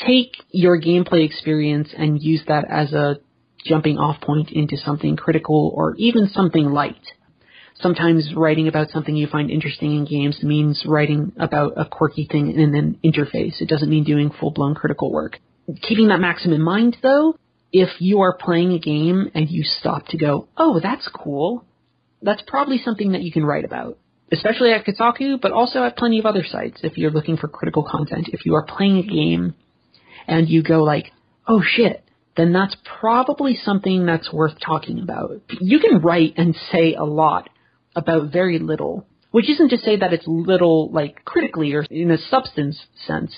take 0.07 0.37
your 0.51 0.81
gameplay 0.81 1.25
experience 1.25 1.91
and 1.97 2.23
use 2.23 2.43
that 2.49 2.65
as 2.71 2.93
a 2.93 3.17
jumping 3.65 3.99
off 3.99 4.21
point 4.21 4.51
into 4.51 4.77
something 4.77 5.17
critical 5.17 5.73
or 5.75 5.95
even 5.97 6.29
something 6.29 6.67
light. 6.67 7.03
sometimes 7.83 8.33
writing 8.35 8.69
about 8.69 8.91
something 8.91 9.17
you 9.17 9.27
find 9.27 9.51
interesting 9.51 9.97
in 9.97 10.05
games 10.05 10.43
means 10.43 10.85
writing 10.87 11.33
about 11.39 11.73
a 11.77 11.85
quirky 11.85 12.27
thing 12.31 12.53
in 12.53 12.75
an 12.75 12.99
interface. 13.05 13.61
It 13.61 13.69
doesn't 13.69 13.91
mean 13.91 14.05
doing 14.05 14.31
full 14.31 14.51
blown 14.51 14.75
critical 14.75 15.13
work. 15.13 15.39
Keeping 15.83 16.09
that 16.09 16.21
maxim 16.21 16.53
in 16.53 16.63
mind 16.63 16.97
though, 17.03 17.37
if 17.73 17.89
you 18.01 18.21
are 18.21 18.37
playing 18.37 18.73
a 18.73 18.79
game 18.79 19.31
and 19.35 19.51
you 19.51 19.65
stop 19.65 20.07
to 20.09 20.19
go, 20.19 20.49
oh, 20.57 20.81
that's 20.81 21.09
cool, 21.09 21.65
that's 22.21 22.43
probably 22.47 22.79
something 22.79 23.13
that 23.13 23.23
you 23.23 23.33
can 23.33 23.45
write 23.45 23.65
about. 23.65 23.99
Especially 24.31 24.73
at 24.73 24.87
Kotaku, 24.87 25.41
but 25.41 25.53
also 25.53 25.83
at 25.83 25.97
plenty 25.97 26.19
of 26.19 26.27
other 26.27 26.45
sites 26.45 26.81
if 26.83 26.97
you're 26.97 27.11
looking 27.11 27.37
for 27.37 27.49
critical 27.49 27.87
content. 27.89 28.29
If 28.33 28.47
you 28.47 28.55
are 28.55 28.65
playing 28.65 28.99
a 28.99 29.03
game 29.03 29.55
and 30.27 30.49
you 30.49 30.63
go 30.63 30.83
like, 30.83 31.13
oh 31.47 31.63
shit, 31.67 32.03
then 32.37 32.53
that's 32.53 32.77
probably 33.01 33.55
something 33.55 34.07
that's 34.07 34.33
worth 34.33 34.59
talking 34.65 35.01
about. 35.01 35.43
You 35.61 35.81
can 35.81 36.01
write 36.01 36.35
and 36.37 36.57
say 36.71 36.95
a 36.95 37.05
lot 37.05 37.51
about 37.95 38.33
very 38.33 38.59
little, 38.59 39.07
which 39.31 39.51
isn't 39.51 39.69
to 39.69 39.79
say 39.79 39.97
that 39.97 40.13
it's 40.13 40.27
little 40.27 40.91
like 40.91 41.25
critically 41.25 41.75
or 41.75 41.83
in 41.91 42.11
a 42.11 42.19
substance 42.19 42.87
sense, 43.07 43.35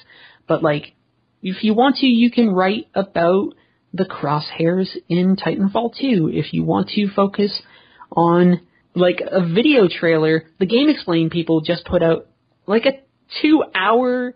but 0.47 0.63
like 0.63 0.95
if 1.43 1.63
you 1.63 1.75
want 1.75 1.97
to, 1.97 2.07
you 2.07 2.31
can 2.31 2.51
write 2.51 2.89
about 2.95 3.55
the 3.93 4.05
crosshairs 4.05 4.89
in 5.09 5.37
Titanfall 5.37 5.95
2. 6.01 6.31
If 6.33 6.53
you 6.53 6.65
want 6.65 6.89
to 6.91 7.09
focus 7.15 7.63
on 8.11 8.61
like 8.95 9.21
a 9.21 9.47
video 9.47 9.89
trailer, 9.89 10.45
the 10.59 10.67
GameXplain 10.67 11.31
people 11.31 11.61
just 11.61 11.85
put 11.85 12.03
out 12.03 12.27
like 12.67 12.87
a 12.87 13.01
two 13.43 13.63
hour 13.75 14.35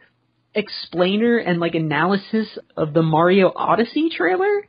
explainer 0.59 1.39
and 1.39 1.61
like 1.61 1.75
analysis 1.75 2.59
of 2.77 2.93
the 2.93 3.03
Mario 3.03 3.53
Odyssey 3.55 4.11
trailer. 4.15 4.67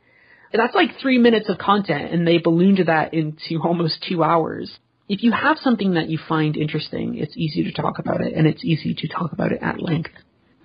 That's 0.52 0.74
like 0.74 0.98
three 1.00 1.18
minutes 1.18 1.48
of 1.48 1.58
content 1.58 2.12
and 2.12 2.26
they 2.26 2.38
ballooned 2.38 2.80
that 2.86 3.14
into 3.14 3.60
almost 3.64 4.04
two 4.08 4.22
hours. 4.22 4.78
If 5.08 5.22
you 5.22 5.32
have 5.32 5.58
something 5.58 5.94
that 5.94 6.08
you 6.08 6.18
find 6.28 6.56
interesting, 6.56 7.16
it's 7.16 7.36
easy 7.36 7.64
to 7.64 7.72
talk 7.72 7.98
about 7.98 8.20
it 8.20 8.32
and 8.34 8.46
it's 8.46 8.64
easy 8.64 8.94
to 8.94 9.08
talk 9.08 9.32
about 9.32 9.52
it 9.52 9.58
at 9.60 9.80
length. 9.80 10.12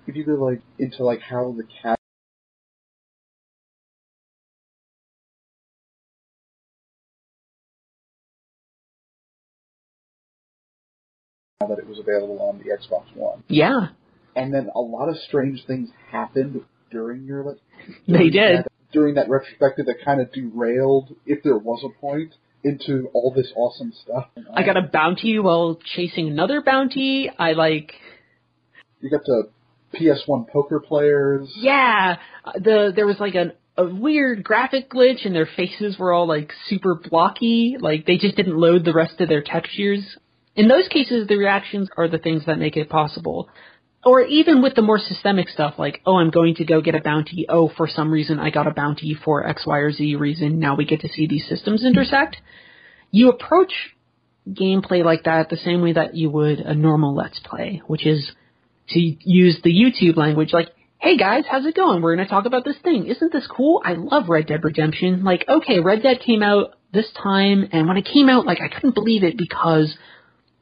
If 0.06 0.14
you 0.14 0.24
go 0.24 0.32
like 0.32 0.62
into 0.78 1.04
like 1.04 1.20
how 1.20 1.54
the 1.56 1.64
cat 1.82 1.98
that 11.60 11.78
it 11.78 11.88
was 11.88 11.98
available 11.98 12.40
on 12.40 12.58
the 12.58 12.64
Xbox 12.64 13.04
One. 13.16 13.42
Yeah. 13.48 13.88
And 14.36 14.54
then 14.54 14.70
a 14.74 14.80
lot 14.80 15.08
of 15.08 15.16
strange 15.16 15.64
things 15.66 15.88
happened 16.12 16.60
during 16.90 17.24
your 17.24 17.42
like 17.42 17.58
They 18.06 18.30
did. 18.30 18.64
that, 18.64 18.68
during 18.92 19.14
that 19.14 19.28
retrospective 19.28 19.86
that 19.86 19.96
kind 20.04 20.20
of 20.20 20.32
derailed, 20.32 21.16
if 21.26 21.42
there 21.42 21.58
was 21.58 21.82
a 21.84 22.00
point, 22.00 22.34
into 22.64 23.08
all 23.14 23.32
this 23.34 23.52
awesome 23.56 23.92
stuff. 24.02 24.26
I 24.52 24.64
got 24.64 24.76
a 24.76 24.82
bounty 24.82 25.38
while 25.38 25.78
chasing 25.94 26.28
another 26.28 26.62
bounty. 26.62 27.30
I 27.38 27.52
like 27.52 27.92
You 29.00 29.10
got 29.10 29.24
the 29.24 29.50
PS1 29.94 30.48
poker 30.48 30.80
players. 30.80 31.48
Yeah, 31.56 32.16
the 32.56 32.92
there 32.94 33.06
was 33.06 33.20
like 33.20 33.34
a 33.34 33.52
a 33.78 33.86
weird 33.86 34.42
graphic 34.42 34.90
glitch, 34.90 35.24
and 35.26 35.34
their 35.34 35.48
faces 35.56 35.98
were 35.98 36.12
all 36.12 36.26
like 36.26 36.52
super 36.66 36.94
blocky. 36.94 37.76
Like 37.78 38.06
they 38.06 38.16
just 38.16 38.36
didn't 38.36 38.56
load 38.56 38.84
the 38.84 38.94
rest 38.94 39.20
of 39.20 39.28
their 39.28 39.42
textures. 39.42 40.16
In 40.54 40.68
those 40.68 40.88
cases, 40.88 41.28
the 41.28 41.36
reactions 41.36 41.88
are 41.96 42.08
the 42.08 42.18
things 42.18 42.46
that 42.46 42.58
make 42.58 42.76
it 42.76 42.88
possible. 42.88 43.48
Or 44.06 44.22
even 44.22 44.62
with 44.62 44.76
the 44.76 44.82
more 44.82 45.00
systemic 45.00 45.48
stuff, 45.48 45.74
like 45.78 46.00
oh, 46.06 46.16
I'm 46.16 46.30
going 46.30 46.54
to 46.54 46.64
go 46.64 46.80
get 46.80 46.94
a 46.94 47.00
bounty. 47.00 47.44
Oh, 47.48 47.68
for 47.76 47.88
some 47.88 48.10
reason 48.10 48.38
I 48.38 48.50
got 48.50 48.68
a 48.68 48.70
bounty 48.70 49.14
for 49.14 49.44
X, 49.44 49.66
Y, 49.66 49.78
or 49.78 49.90
Z 49.90 50.14
reason. 50.14 50.60
Now 50.60 50.76
we 50.76 50.84
get 50.84 51.00
to 51.00 51.08
see 51.08 51.26
these 51.26 51.46
systems 51.48 51.84
intersect. 51.84 52.36
You 53.10 53.30
approach 53.30 53.72
gameplay 54.48 55.04
like 55.04 55.24
that 55.24 55.48
the 55.50 55.56
same 55.56 55.82
way 55.82 55.92
that 55.94 56.14
you 56.14 56.30
would 56.30 56.60
a 56.60 56.72
normal 56.72 57.16
Let's 57.16 57.40
Play, 57.40 57.82
which 57.88 58.06
is 58.06 58.30
to 58.90 59.00
use 59.00 59.58
the 59.64 59.70
YouTube 59.70 60.16
language, 60.16 60.52
like, 60.52 60.68
hey 60.98 61.16
guys, 61.16 61.42
how's 61.50 61.66
it 61.66 61.74
going? 61.74 62.00
We're 62.00 62.14
gonna 62.14 62.28
talk 62.28 62.46
about 62.46 62.64
this 62.64 62.78
thing. 62.84 63.06
Isn't 63.06 63.32
this 63.32 63.48
cool? 63.48 63.82
I 63.84 63.94
love 63.94 64.28
Red 64.28 64.46
Dead 64.46 64.62
Redemption. 64.62 65.24
Like, 65.24 65.44
okay, 65.48 65.80
Red 65.80 66.04
Dead 66.04 66.20
came 66.24 66.44
out 66.44 66.76
this 66.92 67.10
time, 67.20 67.68
and 67.72 67.88
when 67.88 67.96
it 67.96 68.08
came 68.12 68.28
out, 68.28 68.46
like, 68.46 68.60
I 68.60 68.68
couldn't 68.68 68.94
believe 68.94 69.24
it 69.24 69.36
because 69.36 69.96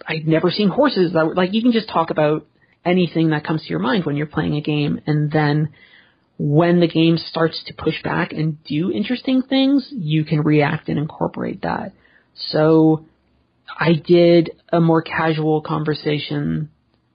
I'd 0.08 0.26
never 0.26 0.50
seen 0.50 0.70
horses 0.70 1.12
that 1.12 1.26
were, 1.26 1.34
like, 1.34 1.52
you 1.52 1.60
can 1.60 1.72
just 1.72 1.90
talk 1.90 2.08
about 2.08 2.46
anything 2.84 3.30
that 3.30 3.44
comes 3.44 3.62
to 3.62 3.68
your 3.68 3.78
mind 3.78 4.04
when 4.04 4.16
you're 4.16 4.26
playing 4.26 4.56
a 4.56 4.60
game, 4.60 5.00
and 5.06 5.30
then 5.30 5.70
when 6.38 6.80
the 6.80 6.88
game 6.88 7.16
starts 7.16 7.62
to 7.66 7.74
push 7.74 8.02
back 8.02 8.32
and 8.32 8.62
do 8.64 8.90
interesting 8.90 9.42
things, 9.42 9.88
you 9.90 10.24
can 10.24 10.40
react 10.42 10.88
and 10.88 10.98
incorporate 10.98 11.62
that. 11.62 11.92
So, 12.50 13.06
I 13.78 13.94
did 13.94 14.50
a 14.72 14.80
more 14.80 15.02
casual 15.02 15.62
conversation 15.62 16.70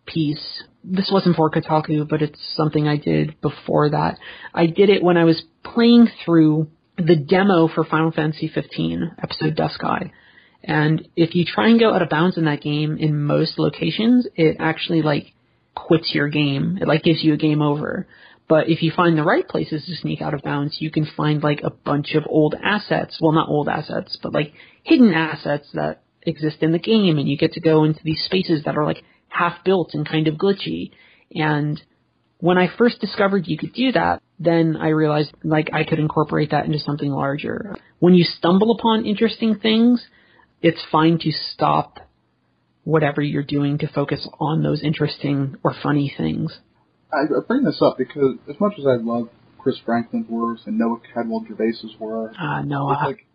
piece 0.06 0.64
this 0.84 1.10
wasn't 1.12 1.36
for 1.36 1.50
Kotaku, 1.50 2.08
but 2.08 2.22
it's 2.22 2.40
something 2.56 2.88
I 2.88 2.98
did 2.98 3.40
before 3.42 3.90
that. 3.90 4.18
I 4.54 4.66
did 4.68 4.90
it 4.90 5.04
when 5.04 5.18
I 5.18 5.26
was 5.26 5.42
playing 5.64 6.08
through 6.24 6.68
the 6.98 7.16
demo 7.16 7.68
for 7.68 7.84
Final 7.84 8.12
Fantasy 8.12 8.48
15, 8.54 9.16
episode 9.22 9.56
Duscae. 9.56 10.12
And 10.64 11.08
if 11.16 11.36
you 11.36 11.46
try 11.46 11.70
and 11.70 11.80
go 11.80 11.94
out 11.94 12.02
of 12.02 12.10
bounds 12.10 12.38
in 12.38 12.46
that 12.46 12.62
game 12.62 12.98
in 12.98 13.24
most 13.24 13.58
locations, 13.58 14.28
it 14.36 14.58
actually 14.60 15.02
like 15.02 15.34
quits 15.88 16.12
your 16.14 16.30
game. 16.30 16.78
It 16.82 16.88
like 16.88 17.04
gives 17.04 17.24
you 17.24 17.34
a 17.34 17.38
game 17.38 17.62
over. 17.62 18.08
But 18.48 18.68
if 18.68 18.82
you 18.82 18.92
find 18.96 19.18
the 19.18 19.24
right 19.24 19.48
places 19.48 19.86
to 19.86 19.96
sneak 19.96 20.22
out 20.22 20.34
of 20.34 20.42
bounds, 20.42 20.78
you 20.80 20.90
can 20.90 21.08
find 21.16 21.44
like 21.44 21.62
a 21.64 21.70
bunch 21.70 22.16
of 22.16 22.24
old 22.28 22.56
assets. 22.62 23.18
Well, 23.22 23.32
not 23.32 23.48
old 23.48 23.70
assets, 23.70 24.18
but 24.22 24.34
like 24.34 24.54
hidden 24.84 25.14
assets 25.14 25.68
that 25.74 26.02
exist 26.24 26.58
in 26.62 26.72
the 26.72 26.80
game 26.80 27.18
and 27.18 27.30
you 27.30 27.38
get 27.38 27.54
to 27.54 27.62
go 27.62 27.84
into 27.84 28.00
these 28.04 28.24
spaces 28.26 28.64
that 28.66 28.76
are 28.76 28.86
like 28.86 29.04
half 29.28 29.64
built 29.64 29.92
and 29.94 30.08
kind 30.08 30.28
of 30.28 30.36
glitchy. 30.36 30.92
And 31.32 31.80
when 32.40 32.58
I 32.58 32.76
first 32.76 33.00
discovered 33.00 33.48
you 33.48 33.58
could 33.58 33.74
do 33.74 33.92
that, 33.92 34.22
then 34.40 34.78
I 34.78 34.90
realized 34.90 35.34
like 35.44 35.70
I 35.72 35.84
could 35.84 36.00
incorporate 36.00 36.52
that 36.52 36.66
into 36.66 36.80
something 36.80 37.12
larger. 37.12 37.76
When 38.00 38.16
you 38.16 38.24
stumble 38.24 38.72
upon 38.72 39.06
interesting 39.06 39.60
things, 39.60 40.04
it's 40.62 40.82
fine 40.92 41.20
to 41.20 41.32
stop 41.32 42.00
whatever 42.90 43.22
you're 43.22 43.44
doing 43.44 43.78
to 43.78 43.88
focus 43.88 44.28
on 44.40 44.64
those 44.64 44.82
interesting 44.84 45.56
or 45.64 45.74
funny 45.84 46.14
things. 46.16 46.60
I 47.12 47.24
bring 47.48 47.64
this 47.64 47.82
up 47.82 47.98
because 47.98 48.38
as 48.50 48.60
much 48.60 48.74
as 48.78 48.86
I 48.86 48.96
love 49.02 49.30
Chris 49.58 49.78
Franklin's 49.86 50.30
works 50.30 50.62
and 50.66 50.78
Noah 50.78 51.00
Caldwell-Gervais's 51.14 52.00
work, 52.00 52.34
uh, 52.40 52.62
no, 52.62 52.92
it's 52.92 53.02
like 53.04 53.26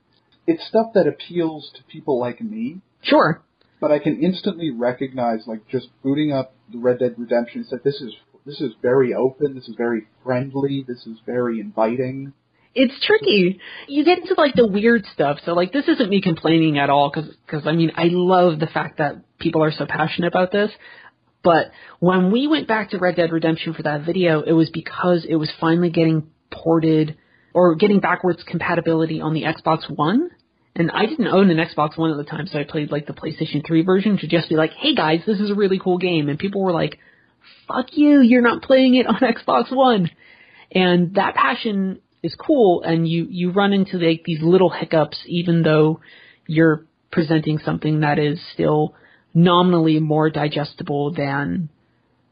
it's 0.46 0.66
stuff 0.66 0.88
that 0.94 1.06
appeals 1.06 1.70
to 1.76 1.82
people 1.84 2.20
like 2.20 2.40
me. 2.40 2.80
Sure. 3.02 3.42
But 3.80 3.90
I 3.92 3.98
can 3.98 4.22
instantly 4.22 4.70
recognize, 4.70 5.40
like, 5.46 5.68
just 5.68 5.88
booting 6.02 6.32
up 6.32 6.54
the 6.72 6.78
Red 6.78 7.00
Dead 7.00 7.16
Redemption. 7.18 7.60
It's 7.60 7.72
like 7.72 7.82
this 7.82 8.00
is 8.00 8.14
this 8.46 8.60
is 8.60 8.72
very 8.80 9.12
open. 9.14 9.54
This 9.54 9.68
is 9.68 9.74
very 9.76 10.06
friendly. 10.22 10.84
This 10.86 11.06
is 11.06 11.18
very 11.26 11.60
inviting. 11.60 12.32
It's 12.74 12.94
tricky. 13.06 13.60
You 13.86 14.04
get 14.04 14.18
into 14.18 14.34
like 14.36 14.54
the 14.54 14.66
weird 14.66 15.04
stuff. 15.12 15.38
So 15.44 15.52
like 15.52 15.72
this 15.72 15.86
isn't 15.86 16.10
me 16.10 16.20
complaining 16.20 16.78
at 16.78 16.90
all 16.90 17.10
because 17.12 17.30
because 17.46 17.66
I 17.66 17.72
mean 17.72 17.92
I 17.96 18.08
love 18.10 18.58
the 18.58 18.66
fact 18.66 18.98
that 18.98 19.16
people 19.38 19.62
are 19.62 19.72
so 19.72 19.86
passionate 19.86 20.28
about 20.28 20.50
this. 20.50 20.70
But 21.44 21.70
when 22.00 22.32
we 22.32 22.48
went 22.48 22.66
back 22.66 22.90
to 22.90 22.98
Red 22.98 23.16
Dead 23.16 23.30
Redemption 23.30 23.74
for 23.74 23.82
that 23.82 24.04
video, 24.04 24.40
it 24.40 24.52
was 24.52 24.70
because 24.70 25.26
it 25.28 25.36
was 25.36 25.52
finally 25.60 25.90
getting 25.90 26.30
ported 26.50 27.18
or 27.52 27.74
getting 27.76 28.00
backwards 28.00 28.42
compatibility 28.46 29.20
on 29.20 29.34
the 29.34 29.42
Xbox 29.42 29.88
One. 29.88 30.30
And 30.74 30.90
I 30.90 31.06
didn't 31.06 31.28
own 31.28 31.50
an 31.50 31.58
Xbox 31.58 31.96
One 31.96 32.10
at 32.10 32.16
the 32.16 32.24
time, 32.24 32.48
so 32.48 32.58
I 32.58 32.64
played 32.64 32.90
like 32.90 33.06
the 33.06 33.12
PlayStation 33.12 33.64
3 33.64 33.82
version 33.82 34.18
to 34.18 34.26
just 34.26 34.48
be 34.48 34.56
like, 34.56 34.72
hey 34.72 34.94
guys, 34.94 35.20
this 35.24 35.38
is 35.38 35.50
a 35.50 35.54
really 35.54 35.78
cool 35.78 35.98
game. 35.98 36.28
And 36.28 36.38
people 36.38 36.64
were 36.64 36.72
like, 36.72 36.98
fuck 37.68 37.86
you, 37.92 38.20
you're 38.20 38.42
not 38.42 38.62
playing 38.62 38.96
it 38.96 39.06
on 39.06 39.14
Xbox 39.20 39.70
One. 39.70 40.10
And 40.72 41.14
that 41.14 41.36
passion 41.36 42.00
is 42.24 42.34
cool, 42.34 42.82
and 42.82 43.06
you, 43.06 43.26
you 43.30 43.52
run 43.52 43.72
into 43.72 43.98
like 43.98 44.24
these 44.24 44.40
little 44.42 44.70
hiccups 44.70 45.18
even 45.26 45.62
though 45.62 46.00
you're 46.46 46.86
presenting 47.12 47.58
something 47.58 48.00
that 48.00 48.18
is 48.18 48.40
still 48.54 48.94
nominally 49.34 50.00
more 50.00 50.30
digestible 50.30 51.12
than 51.12 51.68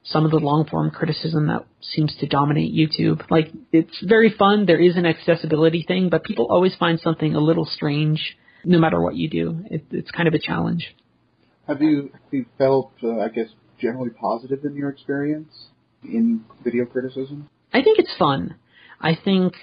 some 0.05 0.25
of 0.25 0.31
the 0.31 0.39
long 0.39 0.67
form 0.67 0.91
criticism 0.91 1.47
that 1.47 1.65
seems 1.81 2.17
to 2.19 2.27
dominate 2.27 2.75
YouTube. 2.75 3.23
Like 3.31 3.53
it's 3.71 4.03
very 4.03 4.35
fun. 4.37 4.67
There 4.67 4.81
is 4.81 4.97
an 4.97 5.07
accessibility 5.07 5.85
thing, 5.87 6.09
but 6.09 6.25
people 6.25 6.47
always 6.51 6.75
find 6.77 6.99
something 6.99 7.35
a 7.35 7.41
little 7.41 7.67
strange, 7.67 8.37
no 8.65 8.79
matter 8.79 9.01
what 9.01 9.15
you 9.15 9.29
do. 9.29 9.65
It, 9.71 9.85
it's 9.91 10.11
kind 10.11 10.27
of 10.27 10.35
a 10.35 10.39
challenge. 10.39 10.97
Have 11.69 11.81
you, 11.81 12.11
have 12.13 12.33
you 12.33 12.47
felt, 12.59 12.93
uh, 13.05 13.21
I 13.21 13.29
guess, 13.29 13.49
generally 13.81 14.11
positive 14.11 14.65
in 14.65 14.75
your 14.75 14.89
experience 14.89 15.53
in 16.03 16.45
video 16.65 16.85
criticism? 16.87 17.49
I 17.73 17.83
think 17.83 17.99
it's 17.99 18.15
fun. 18.19 18.57
I 19.01 19.17
think 19.23 19.55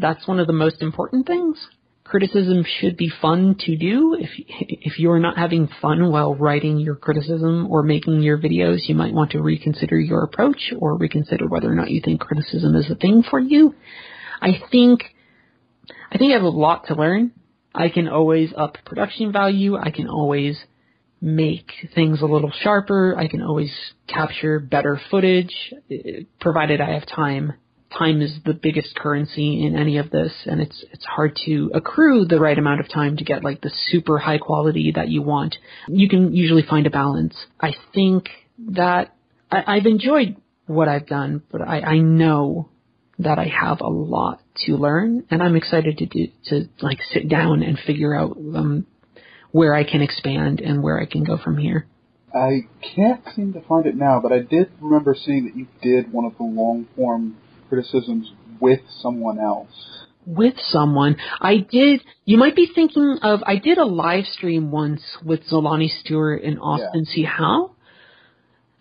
that's 0.00 0.26
one 0.26 0.40
of 0.40 0.46
the 0.46 0.52
most 0.52 0.82
important 0.82 1.26
things. 1.26 1.58
Criticism 2.04 2.64
should 2.80 2.96
be 2.96 3.10
fun 3.22 3.54
to 3.60 3.76
do. 3.76 4.16
If 4.18 4.30
if 4.38 4.98
you're 4.98 5.20
not 5.20 5.36
having 5.36 5.68
fun 5.80 6.10
while 6.10 6.34
writing 6.34 6.78
your 6.78 6.96
criticism 6.96 7.68
or 7.70 7.82
making 7.84 8.20
your 8.22 8.38
videos, 8.38 8.88
you 8.88 8.96
might 8.96 9.14
want 9.14 9.30
to 9.32 9.42
reconsider 9.42 9.98
your 9.98 10.24
approach 10.24 10.72
or 10.76 10.96
reconsider 10.96 11.46
whether 11.46 11.70
or 11.70 11.76
not 11.76 11.90
you 11.90 12.00
think 12.04 12.20
criticism 12.20 12.74
is 12.74 12.90
a 12.90 12.96
thing 12.96 13.22
for 13.22 13.38
you. 13.38 13.74
I 14.42 14.60
think 14.72 15.04
I 16.10 16.18
think 16.18 16.32
I 16.32 16.34
have 16.34 16.42
a 16.42 16.48
lot 16.48 16.86
to 16.88 16.94
learn. 16.94 17.32
I 17.72 17.88
can 17.88 18.08
always 18.08 18.52
up 18.56 18.78
production 18.84 19.32
value. 19.32 19.76
I 19.76 19.90
can 19.90 20.08
always 20.08 20.58
make 21.20 21.70
things 21.94 22.22
a 22.22 22.26
little 22.26 22.50
sharper. 22.62 23.16
I 23.16 23.28
can 23.28 23.42
always 23.42 23.72
capture 24.08 24.58
better 24.58 25.00
footage, 25.10 25.54
eh, 25.90 26.22
provided 26.40 26.80
I 26.80 26.94
have 26.94 27.06
time. 27.06 27.52
Time 27.96 28.22
is 28.22 28.32
the 28.44 28.54
biggest 28.54 28.94
currency 28.94 29.66
in 29.66 29.76
any 29.76 29.98
of 29.98 30.10
this, 30.10 30.32
and 30.46 30.60
it's 30.60 30.84
it's 30.92 31.04
hard 31.04 31.36
to 31.46 31.70
accrue 31.74 32.24
the 32.24 32.38
right 32.38 32.56
amount 32.56 32.80
of 32.80 32.88
time 32.88 33.16
to 33.16 33.24
get 33.24 33.42
like 33.42 33.60
the 33.60 33.72
super 33.88 34.18
high 34.18 34.38
quality 34.38 34.92
that 34.94 35.08
you 35.08 35.22
want. 35.22 35.56
You 35.88 36.08
can 36.08 36.32
usually 36.32 36.62
find 36.62 36.86
a 36.86 36.90
balance. 36.90 37.34
I 37.60 37.74
think 37.92 38.28
that 38.70 39.14
I, 39.50 39.76
I've 39.76 39.86
enjoyed 39.86 40.36
what 40.66 40.88
I've 40.88 41.06
done, 41.06 41.42
but 41.50 41.62
I, 41.62 41.80
I 41.80 41.98
know 41.98 42.68
that 43.18 43.38
I 43.38 43.46
have 43.48 43.80
a 43.80 43.88
lot 43.88 44.40
to 44.66 44.76
learn, 44.76 45.24
and 45.30 45.42
I'm 45.42 45.56
excited 45.56 45.98
to 45.98 46.06
do 46.06 46.28
to 46.46 46.68
like 46.80 46.98
sit 47.12 47.28
down 47.28 47.62
and 47.62 47.78
figure 47.78 48.14
out 48.14 48.36
um, 48.36 48.86
where 49.50 49.74
I 49.74 49.84
can 49.84 50.00
expand 50.00 50.60
and 50.60 50.82
where 50.82 51.00
I 51.00 51.06
can 51.06 51.24
go 51.24 51.38
from 51.38 51.58
here. 51.58 51.86
I 52.32 52.66
can't 52.94 53.22
seem 53.34 53.52
to 53.54 53.60
find 53.62 53.86
it 53.86 53.96
now, 53.96 54.20
but 54.22 54.32
I 54.32 54.38
did 54.38 54.70
remember 54.80 55.16
seeing 55.16 55.46
that 55.46 55.56
you 55.56 55.66
did 55.82 56.12
one 56.12 56.24
of 56.24 56.36
the 56.38 56.44
long 56.44 56.86
form 56.94 57.36
criticisms 57.70 58.30
with 58.60 58.80
someone 59.00 59.38
else. 59.38 59.70
With 60.26 60.54
someone. 60.58 61.16
I 61.40 61.56
did, 61.58 62.02
you 62.26 62.36
might 62.36 62.54
be 62.54 62.68
thinking 62.74 63.18
of, 63.22 63.40
I 63.46 63.56
did 63.56 63.78
a 63.78 63.86
live 63.86 64.26
stream 64.26 64.70
once 64.70 65.00
with 65.24 65.40
Zolani 65.50 65.88
Stewart 66.00 66.42
and 66.42 66.58
Austin 66.60 67.04
Yeah. 67.06 67.14
C. 67.14 67.22
Howe. 67.24 67.74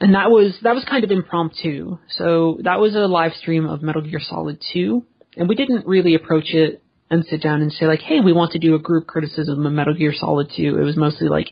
And 0.02 0.16
that 0.16 0.30
was, 0.30 0.58
that 0.64 0.76
was 0.76 0.84
kind 0.90 1.04
of 1.06 1.12
impromptu. 1.12 1.98
So 2.10 2.58
that 2.64 2.80
was 2.80 2.96
a 2.96 3.00
live 3.08 3.34
stream 3.34 3.66
of 3.66 3.82
Metal 3.82 4.02
Gear 4.02 4.20
Solid 4.22 4.62
2. 4.74 5.04
And 5.38 5.48
we 5.48 5.56
didn't 5.56 5.88
really 5.88 6.16
approach 6.16 6.54
it 6.54 6.84
and 7.10 7.26
sit 7.26 7.42
down 7.42 7.62
and 7.62 7.72
say 7.72 7.86
like, 7.86 8.02
hey, 8.02 8.20
we 8.20 8.34
want 8.34 8.52
to 8.52 8.60
do 8.60 8.76
a 8.76 8.80
group 8.80 9.08
criticism 9.08 9.66
of 9.66 9.72
Metal 9.74 9.94
Gear 9.94 10.14
Solid 10.14 10.52
2. 10.56 10.78
It 10.78 10.84
was 10.84 10.98
mostly 10.98 11.28
like 11.30 11.48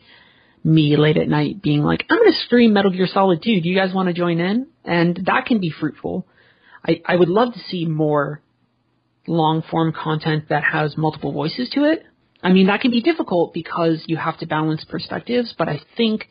me 0.63 0.95
late 0.97 1.17
at 1.17 1.27
night 1.29 1.61
being 1.61 1.81
like, 1.83 2.05
I'm 2.09 2.17
going 2.17 2.31
to 2.31 2.37
stream 2.45 2.73
Metal 2.73 2.91
Gear 2.91 3.07
Solid 3.11 3.41
2. 3.41 3.61
Do 3.61 3.69
you 3.69 3.75
guys 3.75 3.93
want 3.93 4.07
to 4.07 4.13
join 4.13 4.39
in? 4.39 4.67
And 4.83 5.21
that 5.25 5.45
can 5.45 5.59
be 5.59 5.69
fruitful. 5.69 6.27
I, 6.87 7.01
I 7.05 7.15
would 7.15 7.29
love 7.29 7.53
to 7.53 7.59
see 7.59 7.85
more 7.85 8.41
long 9.27 9.61
form 9.69 9.91
content 9.91 10.45
that 10.49 10.63
has 10.63 10.97
multiple 10.97 11.33
voices 11.33 11.69
to 11.71 11.83
it. 11.83 12.05
I 12.41 12.53
mean, 12.53 12.67
that 12.67 12.81
can 12.81 12.91
be 12.91 13.01
difficult 13.01 13.53
because 13.53 14.03
you 14.07 14.15
have 14.15 14.37
to 14.39 14.45
balance 14.45 14.85
perspectives, 14.85 15.53
but 15.57 15.67
I 15.67 15.81
think 15.97 16.27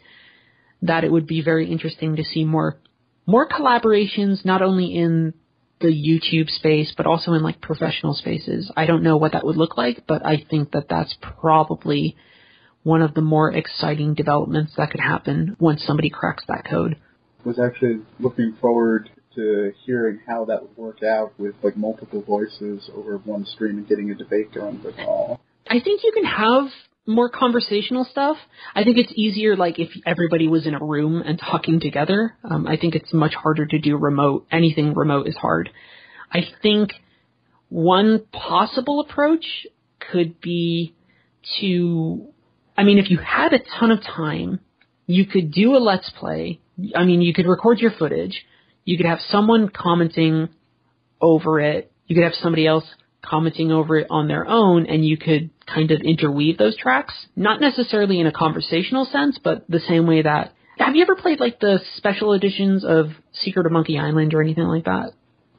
that 0.83 1.05
it 1.05 1.13
would 1.13 1.27
be 1.27 1.43
very 1.43 1.71
interesting 1.71 2.17
to 2.17 2.25
see 2.25 2.45
more, 2.45 2.79
more 3.27 3.49
collaborations, 3.49 4.45
not 4.45 4.63
only 4.63 4.95
in 4.95 5.35
the 5.81 5.89
YouTube 5.89 6.49
space, 6.49 6.95
but 6.97 7.07
also 7.07 7.33
in 7.33 7.43
like 7.43 7.61
professional 7.61 8.15
spaces. 8.15 8.71
I 8.77 8.87
don't 8.87 9.03
know 9.03 9.17
what 9.17 9.33
that 9.33 9.45
would 9.45 9.57
look 9.57 9.77
like, 9.77 10.05
but 10.07 10.25
I 10.25 10.45
think 10.49 10.73
that 10.73 10.89
that's 10.89 11.15
probably 11.21 12.17
one 12.83 13.03
of 13.03 13.15
the 13.15 13.21
more 13.21 13.53
exciting 13.53 14.15
developments 14.15 14.75
that 14.77 14.91
could 14.91 15.01
happen 15.01 15.57
once 15.59 15.85
somebody 15.85 16.09
cracks 16.09 16.45
that 16.49 16.65
code. 16.71 16.97
Was 17.45 17.59
actually 17.59 18.01
looking 18.21 18.57
forward 18.61 19.11
to 19.37 19.73
hearing 19.85 20.21
how 20.27 20.45
that 20.47 20.63
would 20.63 20.77
work 20.77 21.03
out 21.03 21.33
with 21.39 21.55
like 21.63 21.77
multiple 21.77 22.23
voices 22.23 22.91
over 22.95 23.19
one 23.19 23.45
stream 23.47 23.79
and 23.79 23.89
getting 23.89 24.11
a 24.11 24.15
debate 24.15 24.53
going 24.53 24.83
with 24.83 24.99
all. 24.99 25.41
I 25.69 25.81
think 25.81 26.03
you 26.05 26.13
can 26.13 26.25
have 26.25 26.71
more 27.07 27.29
conversational 27.29 28.05
stuff. 28.11 28.37
I 28.75 28.83
think 28.83 28.99
it's 28.99 29.13
easier 29.15 29.57
like 29.57 29.79
if 29.79 29.91
everybody 30.05 30.49
was 30.49 30.67
in 30.67 30.75
a 30.75 30.85
room 30.85 31.23
and 31.25 31.39
talking 31.39 31.81
together. 31.81 32.37
Um, 32.45 32.67
I 32.67 32.77
think 32.77 32.95
it's 32.95 33.13
much 33.13 33.35
harder 33.35 33.67
to 33.67 33.79
do 33.79 33.97
remote. 33.97 34.47
Anything 34.51 34.95
remote 34.95 35.29
is 35.29 35.37
hard. 35.37 35.71
I 36.33 36.41
think 36.63 36.91
one 37.69 38.25
possible 38.33 39.01
approach 39.01 39.45
could 40.13 40.41
be 40.41 40.95
to, 41.61 42.27
I 42.77 42.83
mean, 42.83 42.99
if 42.99 43.11
you 43.11 43.19
had 43.19 43.53
a 43.53 43.61
ton 43.79 43.91
of 43.91 44.03
time, 44.03 44.61
you 45.07 45.27
could 45.27 45.53
do 45.53 45.77
a 45.77 45.79
let's 45.79 46.11
play. 46.19 46.61
I 46.95 47.05
mean, 47.05 47.23
you 47.23 47.33
could 47.33 47.47
record 47.47 47.79
your 47.79 47.93
footage. 47.93 48.45
You 48.87 48.97
could 48.97 49.05
have 49.05 49.21
someone 49.29 49.69
commenting 49.69 50.49
over 51.21 51.61
it. 51.61 51.93
You 52.07 52.15
could 52.15 52.25
have 52.25 52.35
somebody 52.41 52.67
else 52.67 52.85
commenting 53.23 53.73
over 53.73 53.99
it 53.99 54.07
on 54.09 54.29
their 54.29 54.47
own 54.47 54.87
and 54.87 55.05
you 55.05 55.19
could 55.19 55.51
kind 55.67 55.91
of 55.91 56.01
interweave 56.01 56.57
those 56.57 56.77
tracks. 56.77 57.13
Not 57.35 57.61
necessarily 57.61 58.21
in 58.21 58.27
a 58.27 58.33
conversational 58.33 59.05
sense, 59.05 59.39
but 59.43 59.65
the 59.69 59.81
same 59.81 60.07
way 60.07 60.23
that 60.23 60.55
have 60.79 60.95
you 60.95 61.03
ever 61.03 61.17
played 61.17 61.41
like 61.41 61.59
the 61.59 61.81
special 61.97 62.33
editions 62.33 62.85
of 62.85 63.07
Secret 63.33 63.67
of 63.67 63.73
Monkey 63.73 63.99
Island 63.99 64.35
or 64.35 64.43
anything 64.43 64.65
like 64.65 64.85
that? 64.85 65.13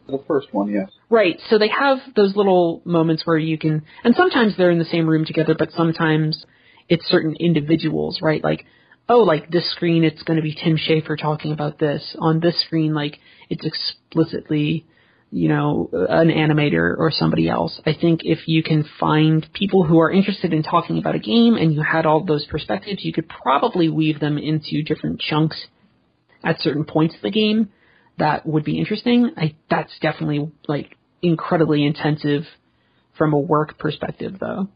The 0.08 0.24
first 0.26 0.54
one, 0.54 0.70
yes. 0.70 0.90
Right. 1.10 1.40
So 1.50 1.58
they 1.58 1.68
have 1.68 1.98
those 2.16 2.36
little 2.36 2.82
moments 2.86 3.26
where 3.26 3.38
you 3.38 3.58
can, 3.58 3.84
and 4.06 4.16
sometimes 4.16 4.56
they're 4.56 4.72
in 4.72 4.80
the 4.80 4.86
same 4.86 5.06
room 5.08 5.26
together, 5.26 5.54
but 5.58 5.72
sometimes 5.72 6.46
it's 6.88 7.06
certain 7.08 7.36
individuals, 7.40 8.20
right? 8.22 8.42
Like, 8.42 8.66
oh, 9.10 9.20
like 9.20 9.50
this 9.50 9.72
screen, 9.72 10.04
it's 10.04 10.24
going 10.24 10.38
to 10.38 10.44
be 10.44 10.54
Tim 10.56 10.78
Schafer 10.78 11.20
talking 11.20 11.52
about 11.52 11.80
this. 11.80 12.16
On 12.20 12.40
this 12.40 12.62
screen, 12.66 12.94
like, 12.94 13.20
it's 13.50 13.66
explicitly, 13.66 14.86
you 15.32 15.48
know, 15.48 15.90
an 15.92 16.30
animator 16.30 16.98
or 16.98 17.12
somebody 17.12 17.48
else. 17.48 17.80
I 17.86 17.94
think 18.00 18.22
if 18.24 18.48
you 18.48 18.64
can 18.64 18.86
find 19.00 19.48
people 19.54 19.84
who 19.84 20.00
are 20.00 20.12
interested 20.12 20.54
in 20.54 20.64
talking 20.64 20.98
about 20.98 21.16
a 21.16 21.20
game 21.20 21.56
and 21.56 21.74
you 21.74 21.82
had 21.82 22.06
all 22.06 22.24
those 22.24 22.46
perspectives, 22.46 23.06
you 23.06 23.14
could 23.14 23.30
probably 23.30 23.90
weave 23.90 24.20
them 24.20 24.38
into 24.38 24.84
different 24.84 25.20
chunks 25.20 25.68
at 26.44 26.60
certain 26.60 26.84
points 26.84 27.16
of 27.16 27.22
the 27.22 27.32
game 27.32 27.70
that 28.18 28.46
would 28.46 28.64
be 28.64 28.80
interesting. 28.80 29.32
I, 29.38 29.56
that's 29.70 29.92
definitely 30.02 30.52
like 30.68 30.98
incredibly 31.22 31.86
intensive 31.86 32.44
from 33.18 33.34
a 33.34 33.40
work 33.40 33.78
perspective 33.78 34.38
though. 34.40 34.68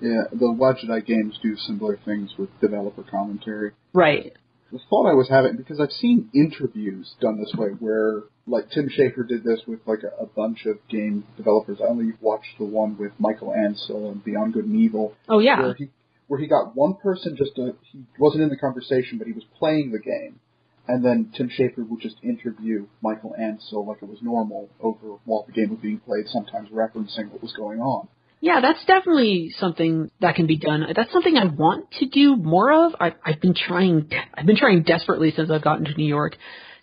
Yeah, 0.00 0.24
the 0.32 0.46
Wajidai 0.46 1.06
games 1.06 1.38
do 1.42 1.56
similar 1.56 1.98
things 2.04 2.34
with 2.38 2.48
developer 2.60 3.02
commentary. 3.02 3.72
Right. 3.92 4.32
The 4.72 4.80
thought 4.90 5.08
I 5.08 5.14
was 5.14 5.28
having, 5.28 5.56
because 5.56 5.78
I've 5.78 5.92
seen 5.92 6.30
interviews 6.34 7.14
done 7.20 7.38
this 7.38 7.54
way, 7.56 7.68
where 7.68 8.24
like 8.46 8.70
Tim 8.70 8.88
Schafer 8.88 9.26
did 9.26 9.44
this 9.44 9.60
with 9.66 9.80
like 9.86 10.00
a, 10.02 10.22
a 10.22 10.26
bunch 10.26 10.66
of 10.66 10.78
game 10.88 11.24
developers. 11.36 11.78
I 11.80 11.86
only 11.88 12.12
watched 12.20 12.58
the 12.58 12.64
one 12.64 12.98
with 12.98 13.12
Michel 13.20 13.54
Ancel 13.56 14.10
and 14.10 14.22
Beyond 14.24 14.54
Good 14.54 14.64
and 14.64 14.76
Evil, 14.76 15.14
Oh 15.28 15.38
yeah. 15.38 15.60
where 15.60 15.74
he 15.74 15.88
where 16.26 16.40
he 16.40 16.46
got 16.46 16.74
one 16.74 16.94
person 16.94 17.36
just 17.36 17.54
to, 17.56 17.76
he 17.92 18.00
wasn't 18.18 18.42
in 18.42 18.48
the 18.48 18.56
conversation, 18.56 19.18
but 19.18 19.26
he 19.26 19.32
was 19.32 19.44
playing 19.58 19.92
the 19.92 19.98
game, 20.00 20.40
and 20.88 21.04
then 21.04 21.30
Tim 21.36 21.48
Schafer 21.50 21.86
would 21.88 22.00
just 22.00 22.16
interview 22.22 22.86
Michel 23.02 23.34
Ancel 23.38 23.86
like 23.86 23.98
it 24.02 24.08
was 24.08 24.18
normal 24.22 24.68
over 24.80 25.18
while 25.24 25.44
the 25.46 25.52
game 25.52 25.70
was 25.70 25.78
being 25.80 26.00
played, 26.00 26.26
sometimes 26.26 26.70
referencing 26.70 27.30
what 27.30 27.42
was 27.42 27.52
going 27.52 27.80
on. 27.80 28.08
Yeah, 28.44 28.60
that's 28.60 28.84
definitely 28.84 29.54
something 29.58 30.10
that 30.20 30.34
can 30.34 30.46
be 30.46 30.58
done. 30.58 30.84
That's 30.94 31.10
something 31.10 31.38
I 31.38 31.46
want 31.46 31.90
to 31.92 32.06
do 32.06 32.36
more 32.36 32.70
of. 32.70 32.92
I, 33.00 33.14
I've 33.24 33.40
been 33.40 33.54
trying, 33.54 34.10
I've 34.34 34.44
been 34.44 34.58
trying 34.58 34.82
desperately 34.82 35.32
since 35.34 35.50
I've 35.50 35.64
gotten 35.64 35.86
to 35.86 35.94
New 35.94 36.04
York 36.04 36.36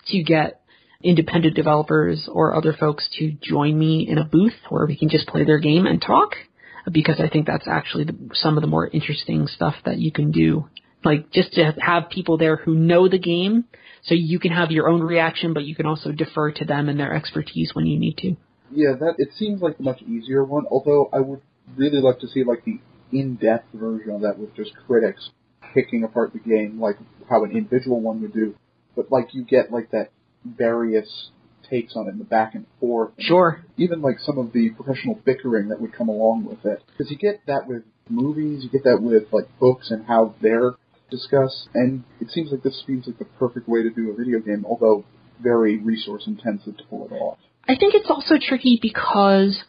to 0.08 0.24
get 0.24 0.60
independent 1.04 1.56
developers 1.56 2.28
or 2.28 2.56
other 2.56 2.74
folks 2.74 3.08
to 3.20 3.34
join 3.44 3.78
me 3.78 4.08
in 4.10 4.18
a 4.18 4.24
booth 4.24 4.56
where 4.70 4.88
we 4.88 4.98
can 4.98 5.08
just 5.08 5.28
play 5.28 5.46
their 5.46 5.60
game 5.60 5.86
and 5.86 6.02
talk 6.02 6.32
because 6.92 7.20
I 7.20 7.30
think 7.30 7.46
that's 7.46 7.68
actually 7.68 8.06
the, 8.06 8.18
some 8.34 8.58
of 8.58 8.62
the 8.62 8.68
more 8.68 8.88
interesting 8.88 9.46
stuff 9.46 9.76
that 9.86 10.00
you 10.00 10.12
can 10.12 10.32
do. 10.32 10.68
Like 11.06 11.32
just 11.32 11.54
to 11.54 11.76
have 11.80 12.10
people 12.10 12.40
there 12.40 12.56
who 12.56 12.74
know 12.74 13.08
the 13.08 13.20
game 13.20 13.66
so 14.02 14.16
you 14.16 14.40
can 14.40 14.52
have 14.52 14.72
your 14.72 14.90
own 14.90 15.04
reaction, 15.04 15.54
but 15.54 15.66
you 15.66 15.76
can 15.76 15.86
also 15.86 16.12
defer 16.12 16.54
to 16.54 16.66
them 16.66 16.90
and 16.90 17.00
their 17.00 17.14
expertise 17.14 17.76
when 17.76 17.86
you 17.86 18.00
need 18.00 18.18
to. 18.18 18.36
Yeah, 18.74 18.94
that 19.00 19.16
it 19.20 19.30
seems 19.38 19.62
like 19.62 19.78
the 19.78 19.84
much 19.84 20.02
easier 20.02 20.44
one. 20.44 20.66
Although 20.72 21.10
I 21.14 21.20
would 21.20 21.42
really 21.76 22.02
like 22.02 22.20
to 22.20 22.28
see 22.28 22.44
like 22.44 22.64
the 22.66 22.80
in-depth 23.12 23.74
version 23.74 24.12
of 24.12 24.22
that 24.22 24.38
with 24.38 24.56
just 24.56 24.72
critics 24.88 25.30
picking 25.74 26.04
apart 26.04 26.34
the 26.34 26.40
game, 26.40 26.80
like 26.80 26.98
how 27.30 27.44
an 27.44 27.52
individual 27.52 28.00
one 28.00 28.22
would 28.22 28.34
do. 28.34 28.56
But 28.96 29.12
like 29.12 29.34
you 29.34 29.44
get 29.44 29.72
like 29.72 29.92
that 29.92 30.10
various 30.46 31.30
takes 31.70 31.96
on 31.96 32.08
it 32.08 32.12
in 32.12 32.18
the 32.18 32.26
back 32.26 32.56
and 32.56 32.66
forth. 32.80 33.12
Sure. 33.20 33.64
Even 33.78 34.02
like 34.02 34.20
some 34.20 34.38
of 34.38 34.52
the 34.54 34.70
professional 34.72 35.16
bickering 35.26 35.70
that 35.70 35.80
would 35.80 35.94
come 35.94 36.10
along 36.10 36.46
with 36.46 36.66
it, 36.66 36.84
because 36.88 37.10
you 37.10 37.18
get 37.18 37.42
that 37.48 37.68
with 37.68 37.84
movies, 38.10 38.64
you 38.64 38.70
get 38.70 38.84
that 38.84 39.02
with 39.02 39.24
like 39.32 39.48
books 39.60 39.92
and 39.92 40.06
how 40.06 40.36
they're 40.42 40.72
discussed, 41.10 41.68
and 41.74 42.04
it 42.20 42.30
seems 42.30 42.52
like 42.52 42.64
this 42.64 42.84
seems 42.88 43.06
like 43.08 43.20
the 43.20 43.26
perfect 43.26 43.68
way 43.68 43.84
to 43.84 43.90
do 43.90 44.12
a 44.12 44.16
video 44.16 44.40
game, 44.40 44.66
although 44.68 45.04
very 45.42 45.78
resource 45.78 46.24
intensive 46.26 46.78
to 46.78 46.84
pull 46.90 47.06
it 47.06 47.14
off. 47.14 47.38
I 47.68 47.76
think 47.76 47.94
it's 47.94 48.10
also 48.10 48.36
tricky 48.42 48.80
because 48.82 49.64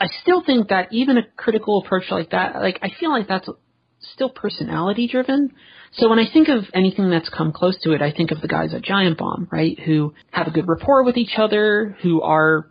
I 0.00 0.08
still 0.22 0.42
think 0.44 0.68
that 0.68 0.92
even 0.92 1.18
a 1.18 1.22
critical 1.36 1.82
approach 1.84 2.04
like 2.10 2.30
that, 2.30 2.56
like 2.56 2.78
I 2.82 2.90
feel 2.98 3.10
like 3.10 3.28
that's 3.28 3.48
still 4.12 4.28
personality 4.28 5.08
driven. 5.08 5.52
So 5.92 6.08
when 6.08 6.18
I 6.18 6.30
think 6.30 6.48
of 6.48 6.64
anything 6.74 7.10
that's 7.10 7.28
come 7.28 7.52
close 7.52 7.78
to 7.82 7.92
it, 7.92 8.02
I 8.02 8.12
think 8.12 8.30
of 8.30 8.40
the 8.40 8.48
guys 8.48 8.74
at 8.74 8.82
Giant 8.82 9.18
Bomb, 9.18 9.48
right? 9.50 9.78
Who 9.80 10.14
have 10.30 10.46
a 10.46 10.50
good 10.50 10.68
rapport 10.68 11.04
with 11.04 11.16
each 11.16 11.38
other, 11.38 11.96
who 12.02 12.20
are 12.22 12.66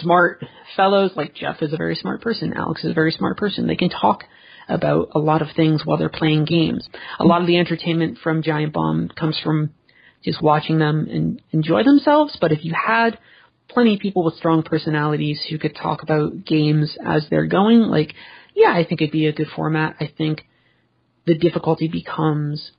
smart 0.00 0.44
fellows. 0.76 1.12
Like 1.16 1.34
Jeff 1.34 1.62
is 1.62 1.72
a 1.72 1.76
very 1.76 1.94
smart 1.94 2.22
person. 2.22 2.52
Alex 2.54 2.84
is 2.84 2.90
a 2.90 2.94
very 2.94 3.12
smart 3.12 3.36
person. 3.36 3.66
They 3.66 3.76
can 3.76 3.90
talk 3.90 4.24
about 4.68 5.10
a 5.14 5.18
lot 5.18 5.42
of 5.42 5.48
things 5.56 5.82
while 5.84 5.98
they're 5.98 6.08
playing 6.08 6.44
games. 6.44 6.88
A 7.18 7.24
lot 7.24 7.40
of 7.40 7.46
the 7.46 7.58
entertainment 7.58 8.18
from 8.22 8.42
Giant 8.42 8.72
Bomb 8.72 9.08
comes 9.08 9.38
from 9.42 9.70
just 10.24 10.42
watching 10.42 10.78
them 10.78 11.08
and 11.10 11.42
enjoy 11.50 11.82
themselves. 11.82 12.36
But 12.40 12.52
if 12.52 12.64
you 12.64 12.74
had 12.74 13.18
plenty 13.72 13.94
of 13.94 14.00
people 14.00 14.24
with 14.24 14.34
strong 14.34 14.62
personalities 14.62 15.40
who 15.48 15.58
could 15.58 15.74
talk 15.74 16.02
about 16.02 16.44
games 16.44 16.96
as 17.04 17.26
they're 17.28 17.46
going, 17.46 17.80
like, 17.80 18.14
yeah, 18.54 18.72
I 18.72 18.84
think 18.84 19.00
it'd 19.00 19.12
be 19.12 19.26
a 19.26 19.32
good 19.32 19.48
format. 19.54 19.96
I 20.00 20.10
think 20.16 20.42
the 21.26 21.34
difficulty 21.36 21.88
becomes 21.88 22.72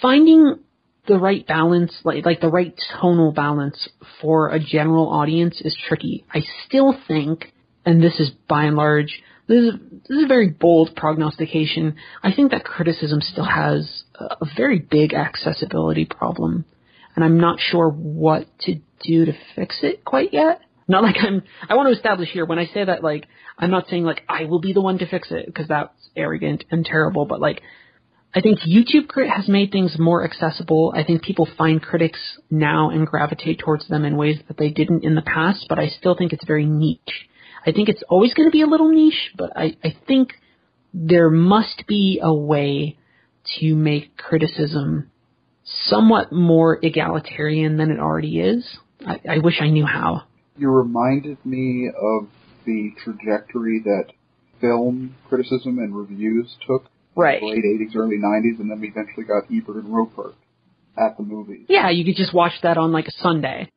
finding 0.00 0.58
the 1.06 1.18
right 1.18 1.46
balance, 1.46 1.94
like 2.04 2.24
like 2.24 2.40
the 2.40 2.48
right 2.48 2.74
tonal 3.00 3.32
balance 3.32 3.88
for 4.20 4.50
a 4.50 4.58
general 4.58 5.08
audience 5.08 5.60
is 5.60 5.76
tricky. 5.88 6.24
I 6.32 6.42
still 6.66 6.96
think, 7.06 7.52
and 7.84 8.02
this 8.02 8.18
is 8.18 8.30
by 8.48 8.64
and 8.64 8.76
large, 8.76 9.22
this 9.46 9.58
is, 9.58 9.74
this 10.08 10.18
is 10.18 10.24
a 10.24 10.28
very 10.28 10.48
bold 10.48 10.96
prognostication. 10.96 11.96
I 12.22 12.32
think 12.32 12.52
that 12.52 12.64
criticism 12.64 13.20
still 13.20 13.44
has 13.44 14.04
a, 14.18 14.24
a 14.24 14.46
very 14.56 14.78
big 14.78 15.12
accessibility 15.12 16.06
problem, 16.06 16.64
and 17.14 17.24
I'm 17.24 17.38
not 17.38 17.60
sure 17.60 17.88
what 17.88 18.46
to 18.60 18.80
do 19.06 19.24
to 19.26 19.32
fix 19.54 19.76
it 19.82 20.04
quite 20.04 20.32
yet. 20.32 20.60
Not 20.86 21.02
like 21.02 21.16
I'm, 21.18 21.42
I 21.68 21.76
want 21.76 21.88
to 21.88 21.96
establish 21.96 22.28
here 22.30 22.44
when 22.44 22.58
I 22.58 22.66
say 22.66 22.84
that, 22.84 23.02
like, 23.02 23.26
I'm 23.58 23.70
not 23.70 23.88
saying 23.88 24.04
like 24.04 24.22
I 24.28 24.44
will 24.44 24.60
be 24.60 24.72
the 24.72 24.80
one 24.80 24.98
to 24.98 25.06
fix 25.06 25.28
it 25.30 25.46
because 25.46 25.68
that's 25.68 25.92
arrogant 26.16 26.64
and 26.70 26.84
terrible, 26.84 27.24
but 27.24 27.40
like, 27.40 27.62
I 28.36 28.40
think 28.40 28.58
YouTube 28.60 29.06
Crit 29.06 29.30
has 29.30 29.48
made 29.48 29.70
things 29.70 29.96
more 29.96 30.24
accessible. 30.24 30.92
I 30.96 31.04
think 31.04 31.22
people 31.22 31.48
find 31.56 31.80
critics 31.80 32.18
now 32.50 32.90
and 32.90 33.06
gravitate 33.06 33.60
towards 33.60 33.86
them 33.86 34.04
in 34.04 34.16
ways 34.16 34.40
that 34.48 34.56
they 34.58 34.70
didn't 34.70 35.04
in 35.04 35.14
the 35.14 35.22
past, 35.22 35.66
but 35.68 35.78
I 35.78 35.86
still 35.86 36.16
think 36.16 36.32
it's 36.32 36.44
very 36.44 36.66
niche. 36.66 37.28
I 37.64 37.70
think 37.70 37.88
it's 37.88 38.02
always 38.08 38.34
going 38.34 38.48
to 38.48 38.52
be 38.52 38.62
a 38.62 38.66
little 38.66 38.90
niche, 38.90 39.30
but 39.36 39.56
I, 39.56 39.76
I 39.84 39.96
think 40.08 40.32
there 40.92 41.30
must 41.30 41.84
be 41.86 42.20
a 42.22 42.34
way 42.34 42.98
to 43.60 43.74
make 43.74 44.16
criticism 44.16 45.10
somewhat 45.64 46.32
more 46.32 46.78
egalitarian 46.82 47.76
than 47.76 47.90
it 47.90 48.00
already 48.00 48.40
is. 48.40 48.78
I, 49.06 49.20
I 49.28 49.38
wish 49.38 49.60
I 49.60 49.68
knew 49.68 49.86
how. 49.86 50.22
You 50.56 50.70
reminded 50.70 51.38
me 51.44 51.88
of 51.88 52.28
the 52.64 52.92
trajectory 53.02 53.80
that 53.84 54.12
film 54.60 55.16
criticism 55.28 55.78
and 55.78 55.94
reviews 55.94 56.56
took 56.66 56.86
Right. 57.16 57.40
in 57.40 57.48
the 57.48 57.54
late 57.54 57.90
80s, 57.90 57.96
early 57.96 58.16
90s, 58.16 58.58
and 58.60 58.70
then 58.70 58.80
we 58.80 58.88
eventually 58.88 59.24
got 59.24 59.44
Ebert 59.52 59.84
and 59.84 59.94
Roeper 59.94 60.34
at 60.98 61.16
the 61.16 61.22
movies. 61.22 61.66
Yeah, 61.68 61.90
you 61.90 62.04
could 62.04 62.16
just 62.16 62.34
watch 62.34 62.54
that 62.62 62.76
on 62.76 62.90
like 62.92 63.06
a 63.06 63.12
Sunday. 63.12 63.70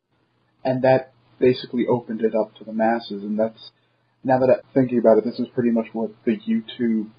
And 0.64 0.84
that 0.84 1.12
basically 1.40 1.86
opened 1.88 2.22
it 2.22 2.34
up 2.34 2.56
to 2.56 2.64
the 2.64 2.74
masses, 2.74 3.24
and 3.24 3.38
that's, 3.40 3.72
now 4.24 4.40
that 4.40 4.50
I'm 4.50 4.62
thinking 4.74 4.98
about 4.98 5.20
it, 5.20 5.24
this 5.26 5.40
is 5.40 5.48
pretty 5.54 5.70
much 5.70 5.88
what 5.94 6.12
the 6.26 6.38
YouTube 6.38 7.10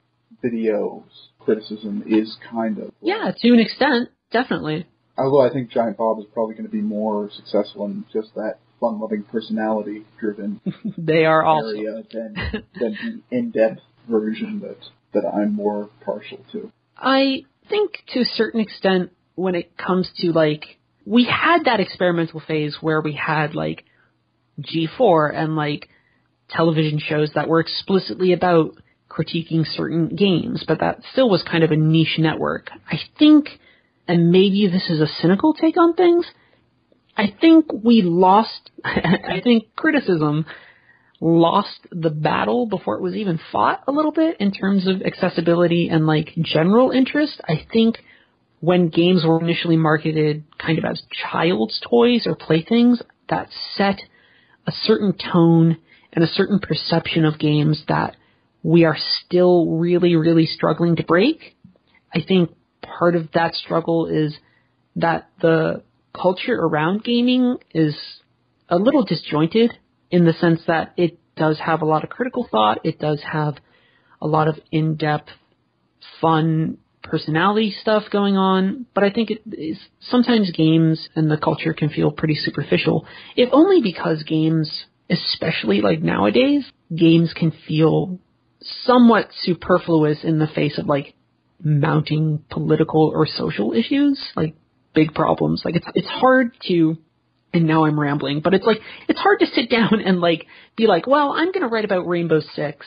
videos 0.43 1.05
criticism 1.39 2.05
is 2.07 2.37
kind 2.51 2.79
of. 2.79 2.93
Yeah, 3.01 3.31
to 3.37 3.49
an 3.53 3.61
extent, 3.61 4.09
definitely. 4.33 4.87
Although 5.19 5.41
I 5.41 5.53
think 5.53 5.71
Giant 5.71 5.97
Bomb 5.97 6.21
is 6.21 6.27
probably 6.33 6.55
going 6.55 6.67
to 6.67 6.73
be 6.73 6.81
more 6.81 7.31
successful 7.35 7.87
in 7.87 8.05
just 8.13 8.35
that 8.35 8.59
fun-loving, 8.81 9.25
personality-driven 9.25 10.61
They 10.99 11.25
are 11.25 11.45
also. 11.45 11.71
area 11.71 12.05
than, 12.13 12.35
than 12.79 13.23
the 13.31 13.37
in-depth 13.37 13.81
version 14.09 14.61
that, 14.61 14.79
that 15.13 15.27
I'm 15.29 15.55
more 15.55 15.91
partial 16.05 16.39
to. 16.53 16.71
I 16.97 17.45
think 17.69 17.99
to 18.15 18.21
a 18.21 18.25
certain 18.25 18.61
extent 18.61 19.11
when 19.35 19.55
it 19.55 19.77
comes 19.77 20.11
to 20.19 20.33
like 20.33 20.79
we 21.05 21.25
had 21.25 21.65
that 21.65 21.81
experimental 21.81 22.41
phase 22.47 22.77
where 22.81 23.01
we 23.01 23.15
had 23.15 23.55
like 23.55 23.85
G4 24.61 25.35
and 25.35 25.57
like 25.57 25.89
television 26.51 26.99
shows 26.99 27.31
that 27.35 27.49
were 27.49 27.61
explicitly 27.61 28.33
about 28.33 28.75
critiquing 29.09 29.65
certain 29.67 30.09
games, 30.15 30.65
but 30.67 30.81
that 30.81 31.01
still 31.13 31.31
was 31.31 31.43
kind 31.43 31.65
of 31.65 31.71
a 31.71 31.77
niche 31.77 32.17
network. 32.19 32.71
I 32.91 32.99
think, 33.19 33.49
and 34.09 34.33
maybe 34.33 34.67
this 34.67 34.89
is 34.89 35.01
a 35.01 35.07
cynical 35.21 35.55
take 35.55 35.77
on 35.77 35.95
things, 35.95 36.27
I 37.17 37.35
think 37.41 37.67
we 37.73 38.03
lost, 38.03 38.71
I 38.85 39.41
think 39.45 39.75
criticism 39.77 40.47
lost 41.21 41.81
the 41.91 42.11
battle 42.11 42.67
before 42.67 42.95
it 42.95 43.03
was 43.03 43.15
even 43.15 43.41
fought 43.51 43.83
a 43.87 43.93
little 43.93 44.13
bit 44.13 44.37
in 44.41 44.53
terms 44.53 44.87
of 44.87 45.03
accessibility 45.03 45.89
and 45.89 46.07
like 46.07 46.31
general 46.41 46.91
interest. 46.91 47.41
I 47.45 47.67
think 47.73 47.99
when 48.61 48.89
games 48.89 49.25
were 49.27 49.41
initially 49.41 49.77
marketed 49.77 50.45
kind 50.59 50.79
of 50.79 50.85
as 50.85 51.03
child's 51.31 51.81
toys 51.89 52.27
or 52.27 52.35
playthings, 52.35 53.03
that 53.29 53.49
set 53.75 54.01
a 54.67 54.73
certain 54.73 55.13
tone 55.13 55.77
and 56.13 56.25
a 56.25 56.29
certain 56.29 56.61
perception 56.61 57.25
of 57.25 57.39
games 57.39 57.83
that 57.89 58.17
we 58.63 58.85
are 58.85 58.97
still 59.25 59.79
really, 59.79 60.17
really 60.17 60.47
struggling 60.47 60.97
to 60.97 61.05
break. 61.05 61.57
I 62.13 62.21
think 62.27 62.51
part 62.83 63.17
of 63.17 63.31
that 63.33 63.55
struggle 63.55 64.07
is 64.07 64.37
that 64.97 65.31
the 65.41 65.83
culture 66.15 66.55
around 66.55 67.05
gaming 67.05 67.57
is 67.73 67.97
a 68.69 68.77
little 68.77 69.05
disjointed 69.05 69.73
in 70.11 70.25
the 70.25 70.33
sense 70.33 70.61
that 70.67 70.93
it 70.97 71.19
does 71.37 71.59
have 71.59 71.83
a 71.83 71.85
lot 71.85 72.05
of 72.05 72.11
critical 72.11 72.47
thought, 72.51 72.79
it 72.85 72.99
does 72.99 73.23
have 73.33 73.55
a 74.21 74.27
lot 74.27 74.49
of 74.49 74.57
in-depth, 74.73 75.31
fun 76.21 76.79
personality 77.03 77.75
stuff 77.81 78.05
going 78.11 78.37
on, 78.37 78.87
but 78.95 79.05
I 79.05 79.11
think 79.11 79.31
it 79.31 79.43
is 79.47 79.79
sometimes 80.01 80.51
games 80.51 81.09
and 81.15 81.31
the 81.31 81.39
culture 81.39 81.73
can 81.73 81.89
feel 81.89 82.11
pretty 82.11 82.35
superficial, 82.35 83.07
if 83.37 83.49
only 83.53 83.81
because 83.81 84.23
games, 84.25 84.85
especially 85.09 85.81
like 85.81 86.03
nowadays, 86.03 86.71
games 86.95 87.33
can 87.35 87.53
feel 87.67 88.19
somewhat 88.61 89.29
superfluous 89.43 90.25
in 90.25 90.39
the 90.39 90.49
face 90.49 90.79
of 90.79 90.87
like 90.87 91.15
mounting 91.63 92.45
political 92.51 93.11
or 93.15 93.27
social 93.27 93.73
issues, 93.73 94.21
like 94.37 94.55
big 94.95 95.15
problems. 95.15 95.63
Like 95.65 95.77
it's 95.77 95.87
it's 95.95 96.09
hard 96.09 96.53
to 96.69 96.99
and 97.53 97.67
now 97.67 97.85
I'm 97.85 97.99
rambling, 97.99 98.41
but 98.41 98.55
it's 98.55 98.67
like 98.67 98.79
it's 99.09 99.19
hard 99.19 99.41
to 99.41 99.47
sit 99.47 99.71
down 99.79 100.01
and 100.05 100.21
like 100.21 100.47
be 100.77 100.87
like, 100.87 101.07
well, 101.07 101.33
I'm 101.33 101.53
going 101.53 101.63
to 101.63 101.69
write 101.69 101.85
about 101.85 102.07
Rainbow 102.07 102.41
Six 102.55 102.87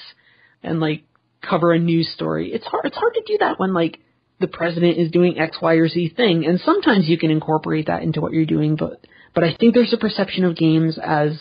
and 0.63 0.79
like 0.79 1.03
cover 1.41 1.71
a 1.71 1.79
news 1.79 2.11
story. 2.13 2.51
It's 2.53 2.65
hard 2.65 2.85
it's 2.85 2.97
hard 2.97 3.13
to 3.15 3.23
do 3.25 3.37
that 3.39 3.59
when 3.59 3.73
like 3.73 3.99
the 4.39 4.47
president 4.47 4.97
is 4.97 5.11
doing 5.11 5.39
X, 5.39 5.57
Y, 5.61 5.73
or 5.75 5.87
Z 5.87 6.13
thing, 6.15 6.45
and 6.45 6.59
sometimes 6.59 7.07
you 7.07 7.17
can 7.17 7.31
incorporate 7.31 7.87
that 7.87 8.01
into 8.01 8.21
what 8.21 8.33
you're 8.33 8.45
doing, 8.45 8.75
but 8.75 9.05
but 9.33 9.43
I 9.43 9.55
think 9.55 9.73
there's 9.73 9.93
a 9.93 9.97
perception 9.97 10.43
of 10.43 10.55
games 10.55 10.99
as 11.01 11.39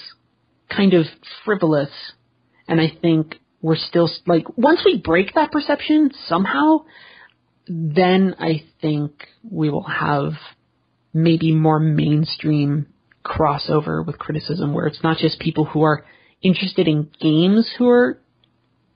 kind 0.69 0.95
of 0.95 1.07
frivolous, 1.45 1.91
and 2.69 2.81
I 2.81 2.93
think 3.01 3.37
we're 3.63 3.77
still 3.77 4.09
like 4.27 4.45
once 4.57 4.81
we 4.85 4.99
break 4.99 5.35
that 5.35 5.51
perception 5.51 6.11
somehow, 6.27 6.85
then 7.73 8.35
I 8.41 8.65
think 8.83 9.29
we 9.49 9.71
will 9.71 9.85
have 9.85 10.33
maybe 11.15 11.55
more 11.55 11.79
mainstream 11.79 12.87
crossover 13.25 14.05
with 14.05 14.19
criticism 14.19 14.75
where 14.75 14.87
it's 14.87 15.05
not 15.05 15.19
just 15.19 15.39
people 15.39 15.67
who 15.67 15.83
are 15.83 16.05
interested 16.43 16.89
in 16.89 17.11
games 17.21 17.71
who 17.79 17.89
are 17.89 18.19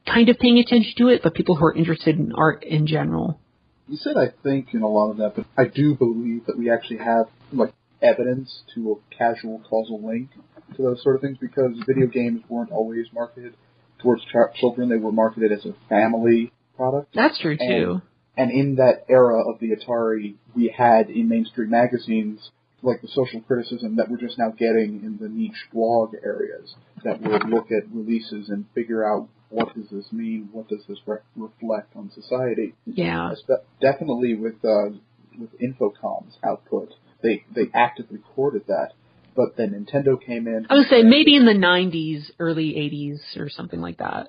kind 0.04 0.28
of 0.28 0.38
paying 0.40 0.58
attention 0.58 0.92
to 0.98 1.08
it, 1.08 1.20
but 1.22 1.34
people 1.34 1.54
who 1.54 1.66
are 1.66 1.74
interested 1.74 2.18
in 2.18 2.32
art 2.32 2.64
in 2.64 2.88
general. 2.88 3.38
You 3.86 3.96
said 3.96 4.16
I 4.16 4.32
think 4.42 4.74
in 4.74 4.82
a 4.82 4.88
lot 4.88 5.12
of 5.12 5.18
that, 5.18 5.36
but 5.36 5.46
I 5.56 5.66
do 5.68 5.94
believe 5.94 6.46
that 6.46 6.58
we 6.58 6.68
actually 6.68 6.98
have 6.98 7.26
like 7.52 7.72
evidence 8.02 8.62
to 8.74 8.92
a 8.98 9.16
casual 9.16 9.62
causal 9.70 10.04
link 10.04 10.30
to 10.76 10.82
those 10.82 11.00
sort 11.00 11.14
of 11.14 11.22
things 11.22 11.38
because 11.40 11.80
video 11.86 12.08
games 12.08 12.42
weren't 12.48 12.72
always 12.72 13.06
marketed 13.12 13.54
towards 14.00 14.22
ch- 14.24 14.58
children; 14.58 14.88
they 14.88 14.96
were 14.96 15.12
marketed 15.12 15.52
as 15.52 15.64
a 15.64 15.74
family 15.88 16.50
product. 16.76 17.14
That's 17.14 17.38
true 17.38 17.56
too. 17.56 18.02
And 18.36 18.50
in 18.50 18.76
that 18.76 19.04
era 19.08 19.48
of 19.48 19.60
the 19.60 19.70
Atari, 19.70 20.34
we 20.54 20.74
had 20.76 21.08
in 21.08 21.28
mainstream 21.28 21.70
magazines 21.70 22.50
like 22.82 23.00
the 23.00 23.08
social 23.08 23.40
criticism 23.40 23.96
that 23.96 24.10
we're 24.10 24.18
just 24.18 24.38
now 24.38 24.50
getting 24.50 25.02
in 25.04 25.18
the 25.20 25.28
niche 25.28 25.68
blog 25.72 26.14
areas 26.22 26.74
that 27.02 27.20
would 27.22 27.48
look 27.48 27.70
at 27.70 27.90
releases 27.92 28.50
and 28.50 28.66
figure 28.74 29.04
out 29.04 29.28
what 29.48 29.74
does 29.74 29.86
this 29.90 30.12
mean, 30.12 30.48
what 30.52 30.68
does 30.68 30.82
this 30.88 30.98
re- 31.06 31.18
reflect 31.36 31.94
on 31.96 32.10
society. 32.14 32.74
yeah. 32.86 33.32
Definitely 33.80 34.34
with 34.34 34.56
uh, 34.64 34.90
with 35.38 35.50
Infocom's 35.60 36.36
output, 36.44 36.94
they 37.22 37.44
they 37.54 37.70
actively 37.72 38.18
courted 38.34 38.66
that. 38.66 38.92
But 39.36 39.56
then 39.56 39.70
Nintendo 39.72 40.20
came 40.24 40.46
in. 40.46 40.66
I 40.70 40.74
would 40.74 40.88
say 40.88 41.02
maybe 41.02 41.34
in 41.34 41.44
the 41.44 41.52
90s, 41.52 42.30
early 42.38 42.74
80s, 42.74 43.36
or 43.36 43.48
something 43.48 43.80
like 43.80 43.98
that. 43.98 44.28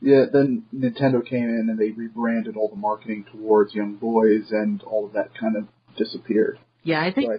Yeah, 0.00 0.24
then 0.32 0.64
Nintendo 0.74 1.24
came 1.26 1.44
in 1.44 1.68
and 1.70 1.78
they 1.78 1.90
rebranded 1.90 2.56
all 2.56 2.68
the 2.68 2.76
marketing 2.76 3.24
towards 3.32 3.74
young 3.74 3.94
boys, 3.96 4.50
and 4.50 4.82
all 4.82 5.06
of 5.06 5.12
that 5.14 5.30
kind 5.38 5.56
of 5.56 5.64
disappeared. 5.96 6.58
Yeah, 6.82 7.00
I 7.02 7.12
think 7.12 7.26
So 7.32 7.38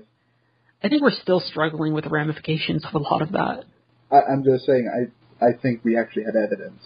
I 0.83 0.89
think 0.89 1.01
we're 1.01 1.11
still 1.11 1.39
struggling 1.39 1.93
with 1.93 2.03
the 2.03 2.09
ramifications 2.09 2.83
of 2.85 2.93
a 2.95 2.99
lot 2.99 3.21
of 3.21 3.31
that. 3.33 3.63
I, 4.11 4.15
I, 4.15 4.25
I'm 4.31 4.43
just 4.43 4.65
saying, 4.65 4.89
I 5.41 5.45
I 5.45 5.53
think 5.53 5.83
we 5.83 5.97
actually 5.97 6.23
had 6.23 6.35
evidence 6.35 6.81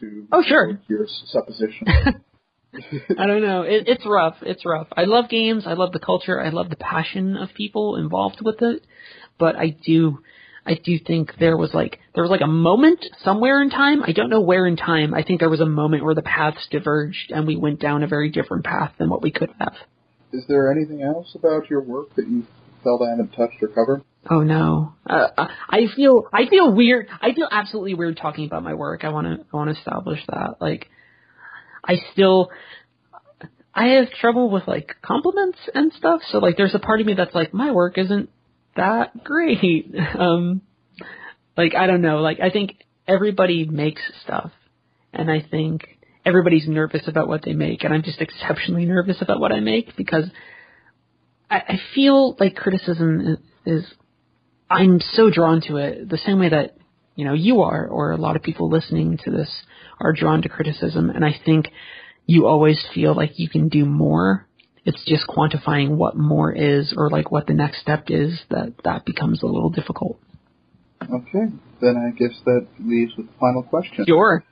to 0.00 0.26
Oh, 0.30 0.42
sure. 0.46 0.78
your 0.88 1.06
supposition. 1.26 1.86
I 3.18 3.26
don't 3.26 3.42
know. 3.42 3.62
It, 3.62 3.84
it's 3.88 4.04
rough. 4.06 4.36
It's 4.42 4.64
rough. 4.64 4.88
I 4.96 5.04
love 5.04 5.28
games. 5.30 5.64
I 5.66 5.72
love 5.72 5.92
the 5.92 5.98
culture. 5.98 6.40
I 6.40 6.50
love 6.50 6.68
the 6.68 6.76
passion 6.76 7.36
of 7.36 7.48
people 7.54 7.96
involved 7.96 8.38
with 8.42 8.60
it. 8.60 8.84
But 9.38 9.56
I 9.56 9.68
do, 9.70 10.18
I 10.66 10.74
do 10.74 10.98
think 10.98 11.32
there 11.38 11.56
was 11.56 11.72
like 11.72 12.00
there 12.14 12.22
was 12.22 12.30
like 12.30 12.40
a 12.40 12.48
moment 12.48 13.04
somewhere 13.22 13.62
in 13.62 13.70
time. 13.70 14.02
I 14.02 14.12
don't 14.12 14.30
know 14.30 14.40
where 14.40 14.66
in 14.66 14.76
time. 14.76 15.14
I 15.14 15.22
think 15.22 15.40
there 15.40 15.50
was 15.50 15.60
a 15.60 15.66
moment 15.66 16.04
where 16.04 16.14
the 16.14 16.22
paths 16.22 16.66
diverged 16.70 17.30
and 17.30 17.46
we 17.46 17.56
went 17.56 17.80
down 17.80 18.02
a 18.02 18.08
very 18.08 18.30
different 18.30 18.64
path 18.64 18.92
than 18.98 19.08
what 19.08 19.22
we 19.22 19.30
could 19.30 19.50
have. 19.60 19.74
Is 20.32 20.44
there 20.48 20.72
anything 20.72 21.02
else 21.02 21.34
about 21.34 21.70
your 21.70 21.80
work 21.80 22.14
that 22.16 22.26
you 22.28 22.44
felt 22.82 23.00
I 23.00 23.10
haven't 23.10 23.28
touched 23.28 23.62
or 23.62 23.68
covered? 23.68 24.02
Oh 24.28 24.42
no. 24.42 24.94
Uh, 25.08 25.28
I 25.70 25.86
feel 25.94 26.28
I 26.32 26.48
feel 26.48 26.72
weird. 26.74 27.08
I 27.22 27.32
feel 27.32 27.48
absolutely 27.50 27.94
weird 27.94 28.16
talking 28.16 28.46
about 28.46 28.64
my 28.64 28.74
work. 28.74 29.04
I 29.04 29.10
want 29.10 29.26
to 29.28 29.46
I 29.52 29.56
want 29.56 29.70
to 29.70 29.78
establish 29.78 30.20
that. 30.28 30.56
Like 30.60 30.88
I 31.84 31.96
still 32.12 32.50
I 33.76 33.88
have 33.88 34.10
trouble 34.10 34.50
with 34.50 34.66
like 34.66 34.96
compliments 35.02 35.58
and 35.74 35.92
stuff. 35.92 36.22
So 36.30 36.38
like, 36.38 36.56
there's 36.56 36.74
a 36.74 36.78
part 36.78 37.00
of 37.00 37.06
me 37.06 37.12
that's 37.14 37.34
like, 37.34 37.52
my 37.52 37.72
work 37.72 37.98
isn't 37.98 38.30
that 38.76 39.24
great. 39.24 39.86
Um, 40.18 40.62
like 41.56 41.74
I 41.74 41.86
don't 41.86 42.02
know. 42.02 42.18
Like 42.18 42.40
I 42.40 42.50
think 42.50 42.76
everybody 43.08 43.64
makes 43.64 44.02
stuff, 44.22 44.50
and 45.12 45.30
I 45.30 45.40
think 45.40 45.82
everybody's 46.24 46.68
nervous 46.68 47.06
about 47.06 47.28
what 47.28 47.42
they 47.44 47.54
make, 47.54 47.84
and 47.84 47.94
I'm 47.94 48.02
just 48.02 48.20
exceptionally 48.20 48.84
nervous 48.84 49.16
about 49.20 49.40
what 49.40 49.52
I 49.52 49.60
make 49.60 49.96
because 49.96 50.24
I, 51.50 51.56
I 51.56 51.80
feel 51.94 52.36
like 52.38 52.56
criticism 52.56 53.38
is, 53.64 53.82
is. 53.82 53.84
I'm 54.68 55.00
so 55.00 55.30
drawn 55.30 55.62
to 55.68 55.76
it 55.76 56.08
the 56.08 56.18
same 56.18 56.40
way 56.40 56.48
that 56.48 56.76
you 57.14 57.24
know 57.24 57.34
you 57.34 57.62
are, 57.62 57.86
or 57.86 58.12
a 58.12 58.16
lot 58.16 58.36
of 58.36 58.42
people 58.42 58.68
listening 58.68 59.18
to 59.24 59.30
this 59.30 59.50
are 60.00 60.12
drawn 60.12 60.42
to 60.42 60.48
criticism, 60.48 61.10
and 61.10 61.24
I 61.24 61.34
think 61.44 61.68
you 62.26 62.46
always 62.46 62.84
feel 62.94 63.14
like 63.14 63.38
you 63.38 63.48
can 63.48 63.68
do 63.68 63.84
more. 63.84 64.46
It's 64.86 65.04
just 65.04 65.26
quantifying 65.26 65.96
what 65.96 66.16
more 66.16 66.52
is 66.52 66.94
or 66.96 67.10
like 67.10 67.32
what 67.32 67.48
the 67.48 67.54
next 67.54 67.80
step 67.80 68.04
is 68.06 68.40
that 68.50 68.72
that 68.84 69.04
becomes 69.04 69.42
a 69.42 69.46
little 69.46 69.70
difficult. 69.70 70.18
Okay, 71.02 71.52
then 71.80 71.96
I 71.96 72.16
guess 72.16 72.38
that 72.44 72.66
leaves 72.78 73.12
with 73.16 73.26
the 73.26 73.32
final 73.40 73.64
question. 73.64 74.04
Sure. 74.06 74.44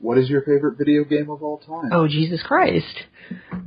What 0.00 0.18
is 0.18 0.28
your 0.28 0.42
favorite 0.42 0.76
video 0.78 1.04
game 1.04 1.30
of 1.30 1.42
all 1.42 1.58
time? 1.58 1.90
Oh, 1.92 2.08
Jesus 2.08 2.42
Christ. 2.42 3.04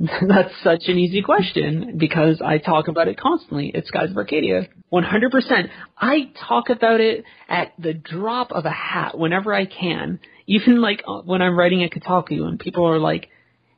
That's 0.28 0.52
such 0.62 0.82
an 0.86 0.98
easy 0.98 1.22
question 1.22 1.96
because 1.96 2.40
I 2.44 2.58
talk 2.58 2.88
about 2.88 3.08
it 3.08 3.18
constantly. 3.18 3.70
It's 3.72 3.88
Skies 3.88 4.10
of 4.10 4.16
Arcadia. 4.16 4.68
100%. 4.92 5.68
I 5.98 6.30
talk 6.48 6.70
about 6.70 7.00
it 7.00 7.24
at 7.48 7.72
the 7.78 7.94
drop 7.94 8.52
of 8.52 8.64
a 8.64 8.70
hat 8.70 9.18
whenever 9.18 9.54
I 9.54 9.66
can. 9.66 10.20
Even 10.46 10.80
like 10.80 11.02
uh, 11.06 11.22
when 11.22 11.42
I'm 11.42 11.58
writing 11.58 11.82
at 11.84 11.90
Kotaku 11.90 12.42
and 12.42 12.58
people 12.58 12.84
are 12.84 12.98
like, 12.98 13.28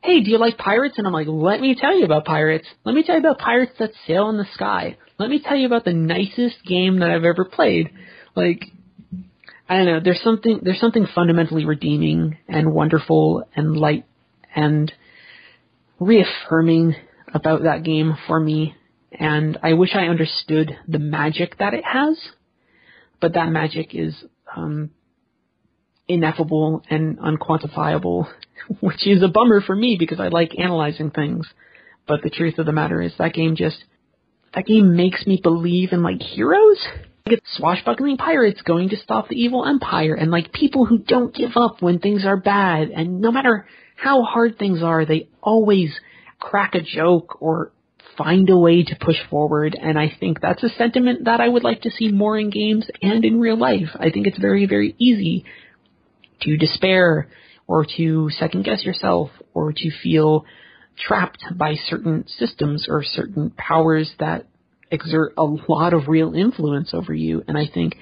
hey, 0.02 0.20
do 0.20 0.30
you 0.30 0.38
like 0.38 0.58
pirates? 0.58 0.98
And 0.98 1.06
I'm 1.06 1.12
like, 1.12 1.28
let 1.28 1.60
me 1.60 1.74
tell 1.74 1.96
you 1.96 2.04
about 2.04 2.24
pirates. 2.24 2.66
Let 2.84 2.94
me 2.94 3.02
tell 3.02 3.14
you 3.14 3.20
about 3.20 3.38
pirates 3.38 3.72
that 3.78 3.90
sail 4.06 4.28
in 4.30 4.36
the 4.36 4.46
sky. 4.54 4.96
Let 5.18 5.30
me 5.30 5.40
tell 5.40 5.56
you 5.56 5.66
about 5.66 5.84
the 5.84 5.92
nicest 5.92 6.64
game 6.66 6.98
that 6.98 7.10
I've 7.10 7.24
ever 7.24 7.44
played. 7.44 7.90
Like, 8.34 8.64
I 9.68 9.76
don't 9.76 9.86
know. 9.86 10.00
There's 10.00 10.22
something 10.22 10.60
there's 10.62 10.80
something 10.80 11.06
fundamentally 11.14 11.64
redeeming 11.64 12.36
and 12.48 12.74
wonderful 12.74 13.44
and 13.54 13.76
light 13.76 14.04
and 14.54 14.92
reaffirming 16.00 16.96
about 17.32 17.62
that 17.62 17.84
game 17.84 18.16
for 18.26 18.40
me. 18.40 18.74
And 19.12 19.58
I 19.62 19.74
wish 19.74 19.90
I 19.94 20.06
understood 20.06 20.76
the 20.88 20.98
magic 20.98 21.58
that 21.58 21.74
it 21.74 21.84
has, 21.84 22.18
but 23.20 23.34
that 23.34 23.50
magic 23.50 23.94
is 23.94 24.14
um, 24.56 24.90
ineffable 26.08 26.82
and 26.90 27.18
unquantifiable, 27.18 28.28
which 28.80 29.06
is 29.06 29.22
a 29.22 29.28
bummer 29.28 29.60
for 29.60 29.74
me 29.74 29.96
because 29.98 30.20
I 30.20 30.28
like 30.28 30.58
analyzing 30.58 31.10
things. 31.10 31.46
But 32.06 32.22
the 32.22 32.30
truth 32.30 32.58
of 32.58 32.66
the 32.66 32.72
matter 32.72 33.00
is 33.00 33.12
that 33.18 33.34
game 33.34 33.56
just 33.56 33.84
that 34.54 34.66
game 34.66 34.96
makes 34.96 35.26
me 35.26 35.40
believe 35.42 35.92
in 35.92 36.02
like 36.02 36.20
heroes 36.20 36.78
Get 37.24 37.40
swashbuckling 37.56 38.16
pirates 38.16 38.62
going 38.62 38.88
to 38.88 38.96
stop 38.96 39.28
the 39.28 39.36
evil 39.36 39.64
empire 39.64 40.14
and 40.14 40.32
like 40.32 40.52
people 40.52 40.86
who 40.86 40.98
don't 40.98 41.32
give 41.32 41.52
up 41.54 41.80
when 41.80 42.00
things 42.00 42.24
are 42.26 42.36
bad 42.36 42.88
and 42.88 43.20
no 43.20 43.30
matter 43.30 43.66
how 43.94 44.24
hard 44.24 44.58
things 44.58 44.82
are, 44.82 45.06
they 45.06 45.28
always 45.40 45.94
crack 46.40 46.74
a 46.74 46.80
joke 46.80 47.40
or 47.40 47.70
find 48.18 48.50
a 48.50 48.58
way 48.58 48.82
to 48.82 48.96
push 49.00 49.18
forward 49.30 49.78
and 49.80 49.96
I 49.96 50.12
think 50.18 50.40
that's 50.40 50.64
a 50.64 50.68
sentiment 50.70 51.26
that 51.26 51.40
I 51.40 51.48
would 51.48 51.62
like 51.62 51.82
to 51.82 51.92
see 51.92 52.10
more 52.10 52.36
in 52.36 52.50
games 52.50 52.88
and 53.00 53.24
in 53.24 53.38
real 53.38 53.56
life. 53.56 53.90
I 53.94 54.10
think 54.10 54.26
it's 54.26 54.38
very, 54.38 54.66
very 54.66 54.96
easy 54.98 55.44
to 56.42 56.56
despair 56.56 57.28
or 57.66 57.86
to 57.96 58.28
second 58.30 58.64
guess 58.64 58.84
yourself 58.84 59.30
or 59.54 59.72
to 59.72 59.90
feel 60.02 60.44
trapped 60.98 61.44
by 61.56 61.74
certain 61.88 62.24
systems 62.26 62.86
or 62.88 63.02
certain 63.02 63.50
powers 63.50 64.12
that 64.18 64.46
exert 64.90 65.32
a 65.38 65.44
lot 65.44 65.94
of 65.94 66.08
real 66.08 66.34
influence 66.34 66.90
over 66.92 67.14
you. 67.14 67.42
And 67.48 67.56
I 67.56 67.64
think 67.72 67.94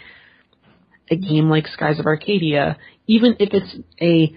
a 1.10 1.16
game 1.16 1.48
like 1.48 1.66
Skies 1.68 1.98
of 1.98 2.06
Arcadia, 2.06 2.78
even 3.06 3.36
if 3.38 3.50
it's 3.52 3.76
a 4.00 4.34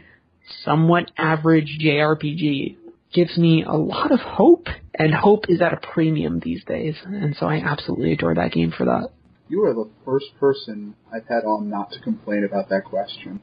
somewhat 0.64 1.12
average 1.18 1.80
JRPG, 1.82 2.78
gives 3.14 3.38
me 3.38 3.64
a 3.64 3.74
lot 3.74 4.12
of 4.12 4.20
hope. 4.20 4.68
And 4.96 5.14
hope 5.14 5.46
is 5.50 5.60
at 5.60 5.74
a 5.74 5.78
premium 5.78 6.40
these 6.40 6.64
days. 6.66 6.96
And 7.04 7.36
so 7.40 7.48
I 7.48 7.56
absolutely 7.56 8.14
adore 8.14 8.36
that 8.36 8.52
game 8.52 8.72
for 8.76 8.86
that. 8.86 9.10
You 9.50 9.66
are 9.66 9.74
the 9.74 9.90
first 10.06 10.28
person 10.40 10.96
I've 11.12 11.28
had 11.28 11.44
on 11.46 11.70
not 11.70 11.92
to 11.92 12.00
complain 12.00 12.44
about 12.44 12.70
that 12.70 12.84
question. 12.86 13.42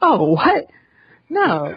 Oh, 0.00 0.32
what? 0.32 0.66
No. 1.30 1.76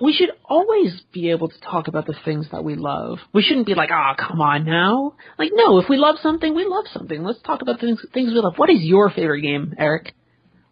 we 0.00 0.12
should 0.12 0.30
always 0.44 1.00
be 1.12 1.30
able 1.30 1.48
to 1.48 1.60
talk 1.60 1.88
about 1.88 2.06
the 2.06 2.14
things 2.24 2.46
that 2.52 2.64
we 2.64 2.74
love. 2.74 3.18
We 3.34 3.42
shouldn't 3.42 3.66
be 3.66 3.74
like, 3.74 3.90
ah, 3.92 4.14
oh, 4.14 4.26
come 4.28 4.40
on 4.40 4.64
now. 4.64 5.14
Like, 5.38 5.50
no, 5.52 5.78
if 5.78 5.88
we 5.88 5.96
love 5.96 6.16
something, 6.22 6.54
we 6.54 6.64
love 6.66 6.86
something. 6.92 7.22
Let's 7.22 7.42
talk 7.42 7.62
about 7.62 7.80
things, 7.80 8.00
things 8.14 8.32
we 8.32 8.40
love. 8.40 8.54
What 8.56 8.70
is 8.70 8.80
your 8.80 9.10
favorite 9.10 9.42
game, 9.42 9.74
Eric? 9.78 10.14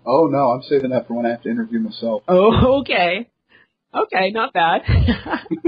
Oh, 0.06 0.28
no, 0.30 0.50
I'm 0.50 0.62
saving 0.62 0.90
that 0.90 1.08
for 1.08 1.14
when 1.14 1.26
I 1.26 1.30
have 1.30 1.42
to 1.42 1.50
interview 1.50 1.80
myself. 1.80 2.22
Oh, 2.28 2.78
okay. 2.80 3.28
Okay, 3.94 4.30
not 4.30 4.52
bad. 4.52 4.82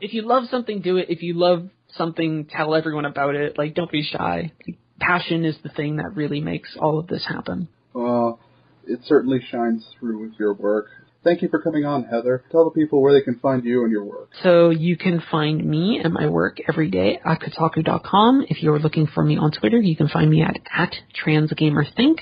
if 0.00 0.12
you 0.14 0.22
love 0.22 0.44
something, 0.50 0.80
do 0.80 0.96
it. 0.98 1.06
If 1.08 1.22
you 1.22 1.34
love 1.34 1.68
something, 1.96 2.46
tell 2.46 2.74
everyone 2.74 3.04
about 3.04 3.34
it. 3.34 3.58
Like, 3.58 3.74
don't 3.74 3.90
be 3.90 4.02
shy. 4.02 4.52
Passion 5.00 5.44
is 5.44 5.56
the 5.62 5.68
thing 5.68 5.96
that 5.96 6.14
really 6.14 6.40
makes 6.40 6.76
all 6.78 6.98
of 6.98 7.08
this 7.08 7.26
happen. 7.26 7.68
Well, 7.92 8.38
it 8.86 9.00
certainly 9.06 9.40
shines 9.50 9.84
through 9.98 10.20
with 10.20 10.32
your 10.38 10.54
work. 10.54 10.86
Thank 11.24 11.40
you 11.40 11.48
for 11.48 11.60
coming 11.62 11.84
on, 11.84 12.04
Heather. 12.04 12.42
Tell 12.50 12.64
the 12.64 12.70
people 12.70 13.00
where 13.00 13.12
they 13.12 13.20
can 13.20 13.38
find 13.38 13.64
you 13.64 13.84
and 13.84 13.92
your 13.92 14.04
work. 14.04 14.30
So 14.42 14.70
you 14.70 14.96
can 14.96 15.22
find 15.30 15.64
me 15.64 16.00
and 16.02 16.12
my 16.12 16.26
work 16.26 16.58
every 16.68 16.90
day 16.90 17.20
at 17.24 17.40
Kotaku.com. 17.40 18.46
If 18.48 18.60
you're 18.60 18.80
looking 18.80 19.06
for 19.06 19.22
me 19.22 19.36
on 19.36 19.52
Twitter, 19.52 19.78
you 19.80 19.96
can 19.96 20.08
find 20.08 20.28
me 20.28 20.42
at, 20.42 20.58
at 20.76 20.94
TransGamerThink. 21.24 22.18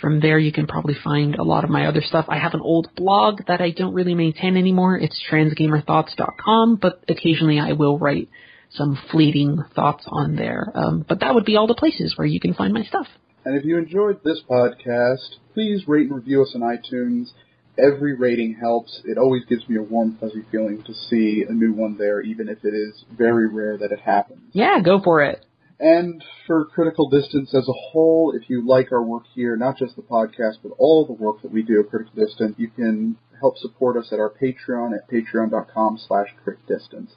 From 0.00 0.18
there, 0.18 0.40
you 0.40 0.50
can 0.50 0.66
probably 0.66 0.96
find 1.04 1.36
a 1.36 1.44
lot 1.44 1.62
of 1.62 1.70
my 1.70 1.86
other 1.86 2.02
stuff. 2.02 2.26
I 2.28 2.38
have 2.38 2.54
an 2.54 2.60
old 2.60 2.92
blog 2.96 3.42
that 3.46 3.60
I 3.60 3.70
don't 3.70 3.94
really 3.94 4.16
maintain 4.16 4.56
anymore. 4.56 4.98
It's 4.98 5.22
transgamerthoughts.com, 5.30 6.80
but 6.82 7.04
occasionally 7.08 7.60
I 7.60 7.74
will 7.74 8.00
write 8.00 8.28
some 8.72 8.98
fleeting 9.12 9.62
thoughts 9.76 10.04
on 10.08 10.34
there. 10.34 10.72
Um, 10.74 11.04
but 11.08 11.20
that 11.20 11.32
would 11.32 11.44
be 11.44 11.54
all 11.54 11.68
the 11.68 11.74
places 11.74 12.14
where 12.16 12.26
you 12.26 12.40
can 12.40 12.54
find 12.54 12.74
my 12.74 12.82
stuff. 12.82 13.06
And 13.44 13.56
if 13.56 13.64
you 13.64 13.78
enjoyed 13.78 14.22
this 14.22 14.40
podcast, 14.48 15.36
please 15.54 15.88
rate 15.88 16.06
and 16.06 16.14
review 16.14 16.42
us 16.42 16.52
on 16.54 16.60
iTunes 16.60 17.32
every 17.78 18.14
rating 18.14 18.54
helps. 18.60 19.00
It 19.04 19.18
always 19.18 19.44
gives 19.46 19.68
me 19.68 19.76
a 19.76 19.82
warm, 19.82 20.16
fuzzy 20.20 20.44
feeling 20.50 20.82
to 20.82 20.94
see 20.94 21.44
a 21.48 21.52
new 21.52 21.72
one 21.72 21.96
there, 21.98 22.20
even 22.20 22.48
if 22.48 22.64
it 22.64 22.74
is 22.74 23.04
very 23.16 23.48
rare 23.48 23.78
that 23.78 23.92
it 23.92 24.00
happens. 24.00 24.40
Yeah, 24.52 24.80
go 24.80 25.00
for 25.02 25.22
it. 25.22 25.44
And 25.80 26.22
for 26.46 26.64
Critical 26.66 27.08
Distance 27.08 27.52
as 27.54 27.68
a 27.68 27.72
whole, 27.72 28.32
if 28.36 28.48
you 28.48 28.66
like 28.66 28.92
our 28.92 29.02
work 29.02 29.24
here, 29.34 29.56
not 29.56 29.78
just 29.78 29.96
the 29.96 30.02
podcast, 30.02 30.58
but 30.62 30.72
all 30.78 31.04
the 31.04 31.12
work 31.12 31.42
that 31.42 31.50
we 31.50 31.62
do 31.62 31.80
at 31.80 31.90
Critical 31.90 32.24
Distance, 32.24 32.54
you 32.56 32.68
can 32.68 33.16
help 33.40 33.58
support 33.58 33.96
us 33.96 34.12
at 34.12 34.20
our 34.20 34.30
Patreon 34.30 34.94
at 34.94 35.10
patreon.com 35.10 35.98
slash 36.06 36.28
critdistance. 36.46 37.10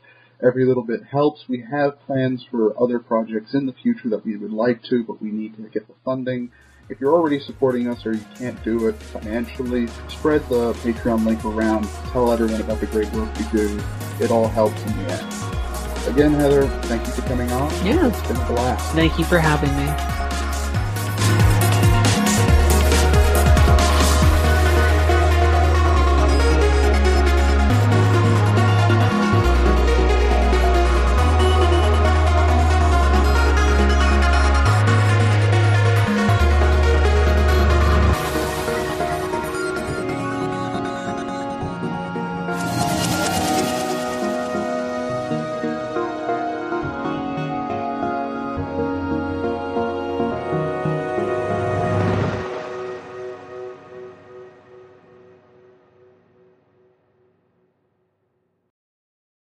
Every 0.44 0.66
little 0.66 0.84
bit 0.84 1.04
helps. 1.04 1.46
We 1.48 1.64
have 1.72 2.00
plans 2.06 2.46
for 2.50 2.82
other 2.82 3.00
projects 3.00 3.54
in 3.54 3.66
the 3.66 3.74
future 3.74 4.10
that 4.10 4.26
we 4.26 4.36
would 4.38 4.52
like 4.52 4.84
to, 4.90 5.04
but 5.04 5.22
we 5.22 5.32
need 5.32 5.56
to 5.56 5.64
get 5.64 5.88
the 5.88 5.94
funding. 6.04 6.52
If 6.90 7.00
you're 7.00 7.14
already 7.14 7.40
supporting 7.40 7.88
us 7.88 8.06
or 8.06 8.14
you 8.14 8.26
can't 8.38 8.62
do 8.64 8.88
it 8.88 8.96
financially, 8.96 9.88
spread 10.08 10.48
the 10.50 10.74
Patreon 10.74 11.26
link 11.26 11.44
around. 11.44 11.88
Tell 12.12 12.32
everyone 12.32 12.62
about 12.62 12.80
the 12.80 12.88
great 12.88 13.12
work 13.14 13.30
we 13.38 13.46
do. 13.52 13.82
It 14.20 14.30
all 14.30 14.48
helps 14.48 14.80
in 14.84 15.04
the 15.04 15.14
end. 15.14 16.08
Again, 16.08 16.34
Heather, 16.34 16.68
thank 16.84 17.06
you 17.08 17.14
for 17.14 17.22
coming 17.24 17.52
on. 17.52 17.72
Yeah. 17.86 18.08
It's 18.08 18.28
been 18.28 18.38
a 18.38 18.46
blast. 18.46 18.94
Thank 18.94 19.18
you 19.18 19.26
for 19.26 19.40
having 19.40 19.76
me. 19.76 20.25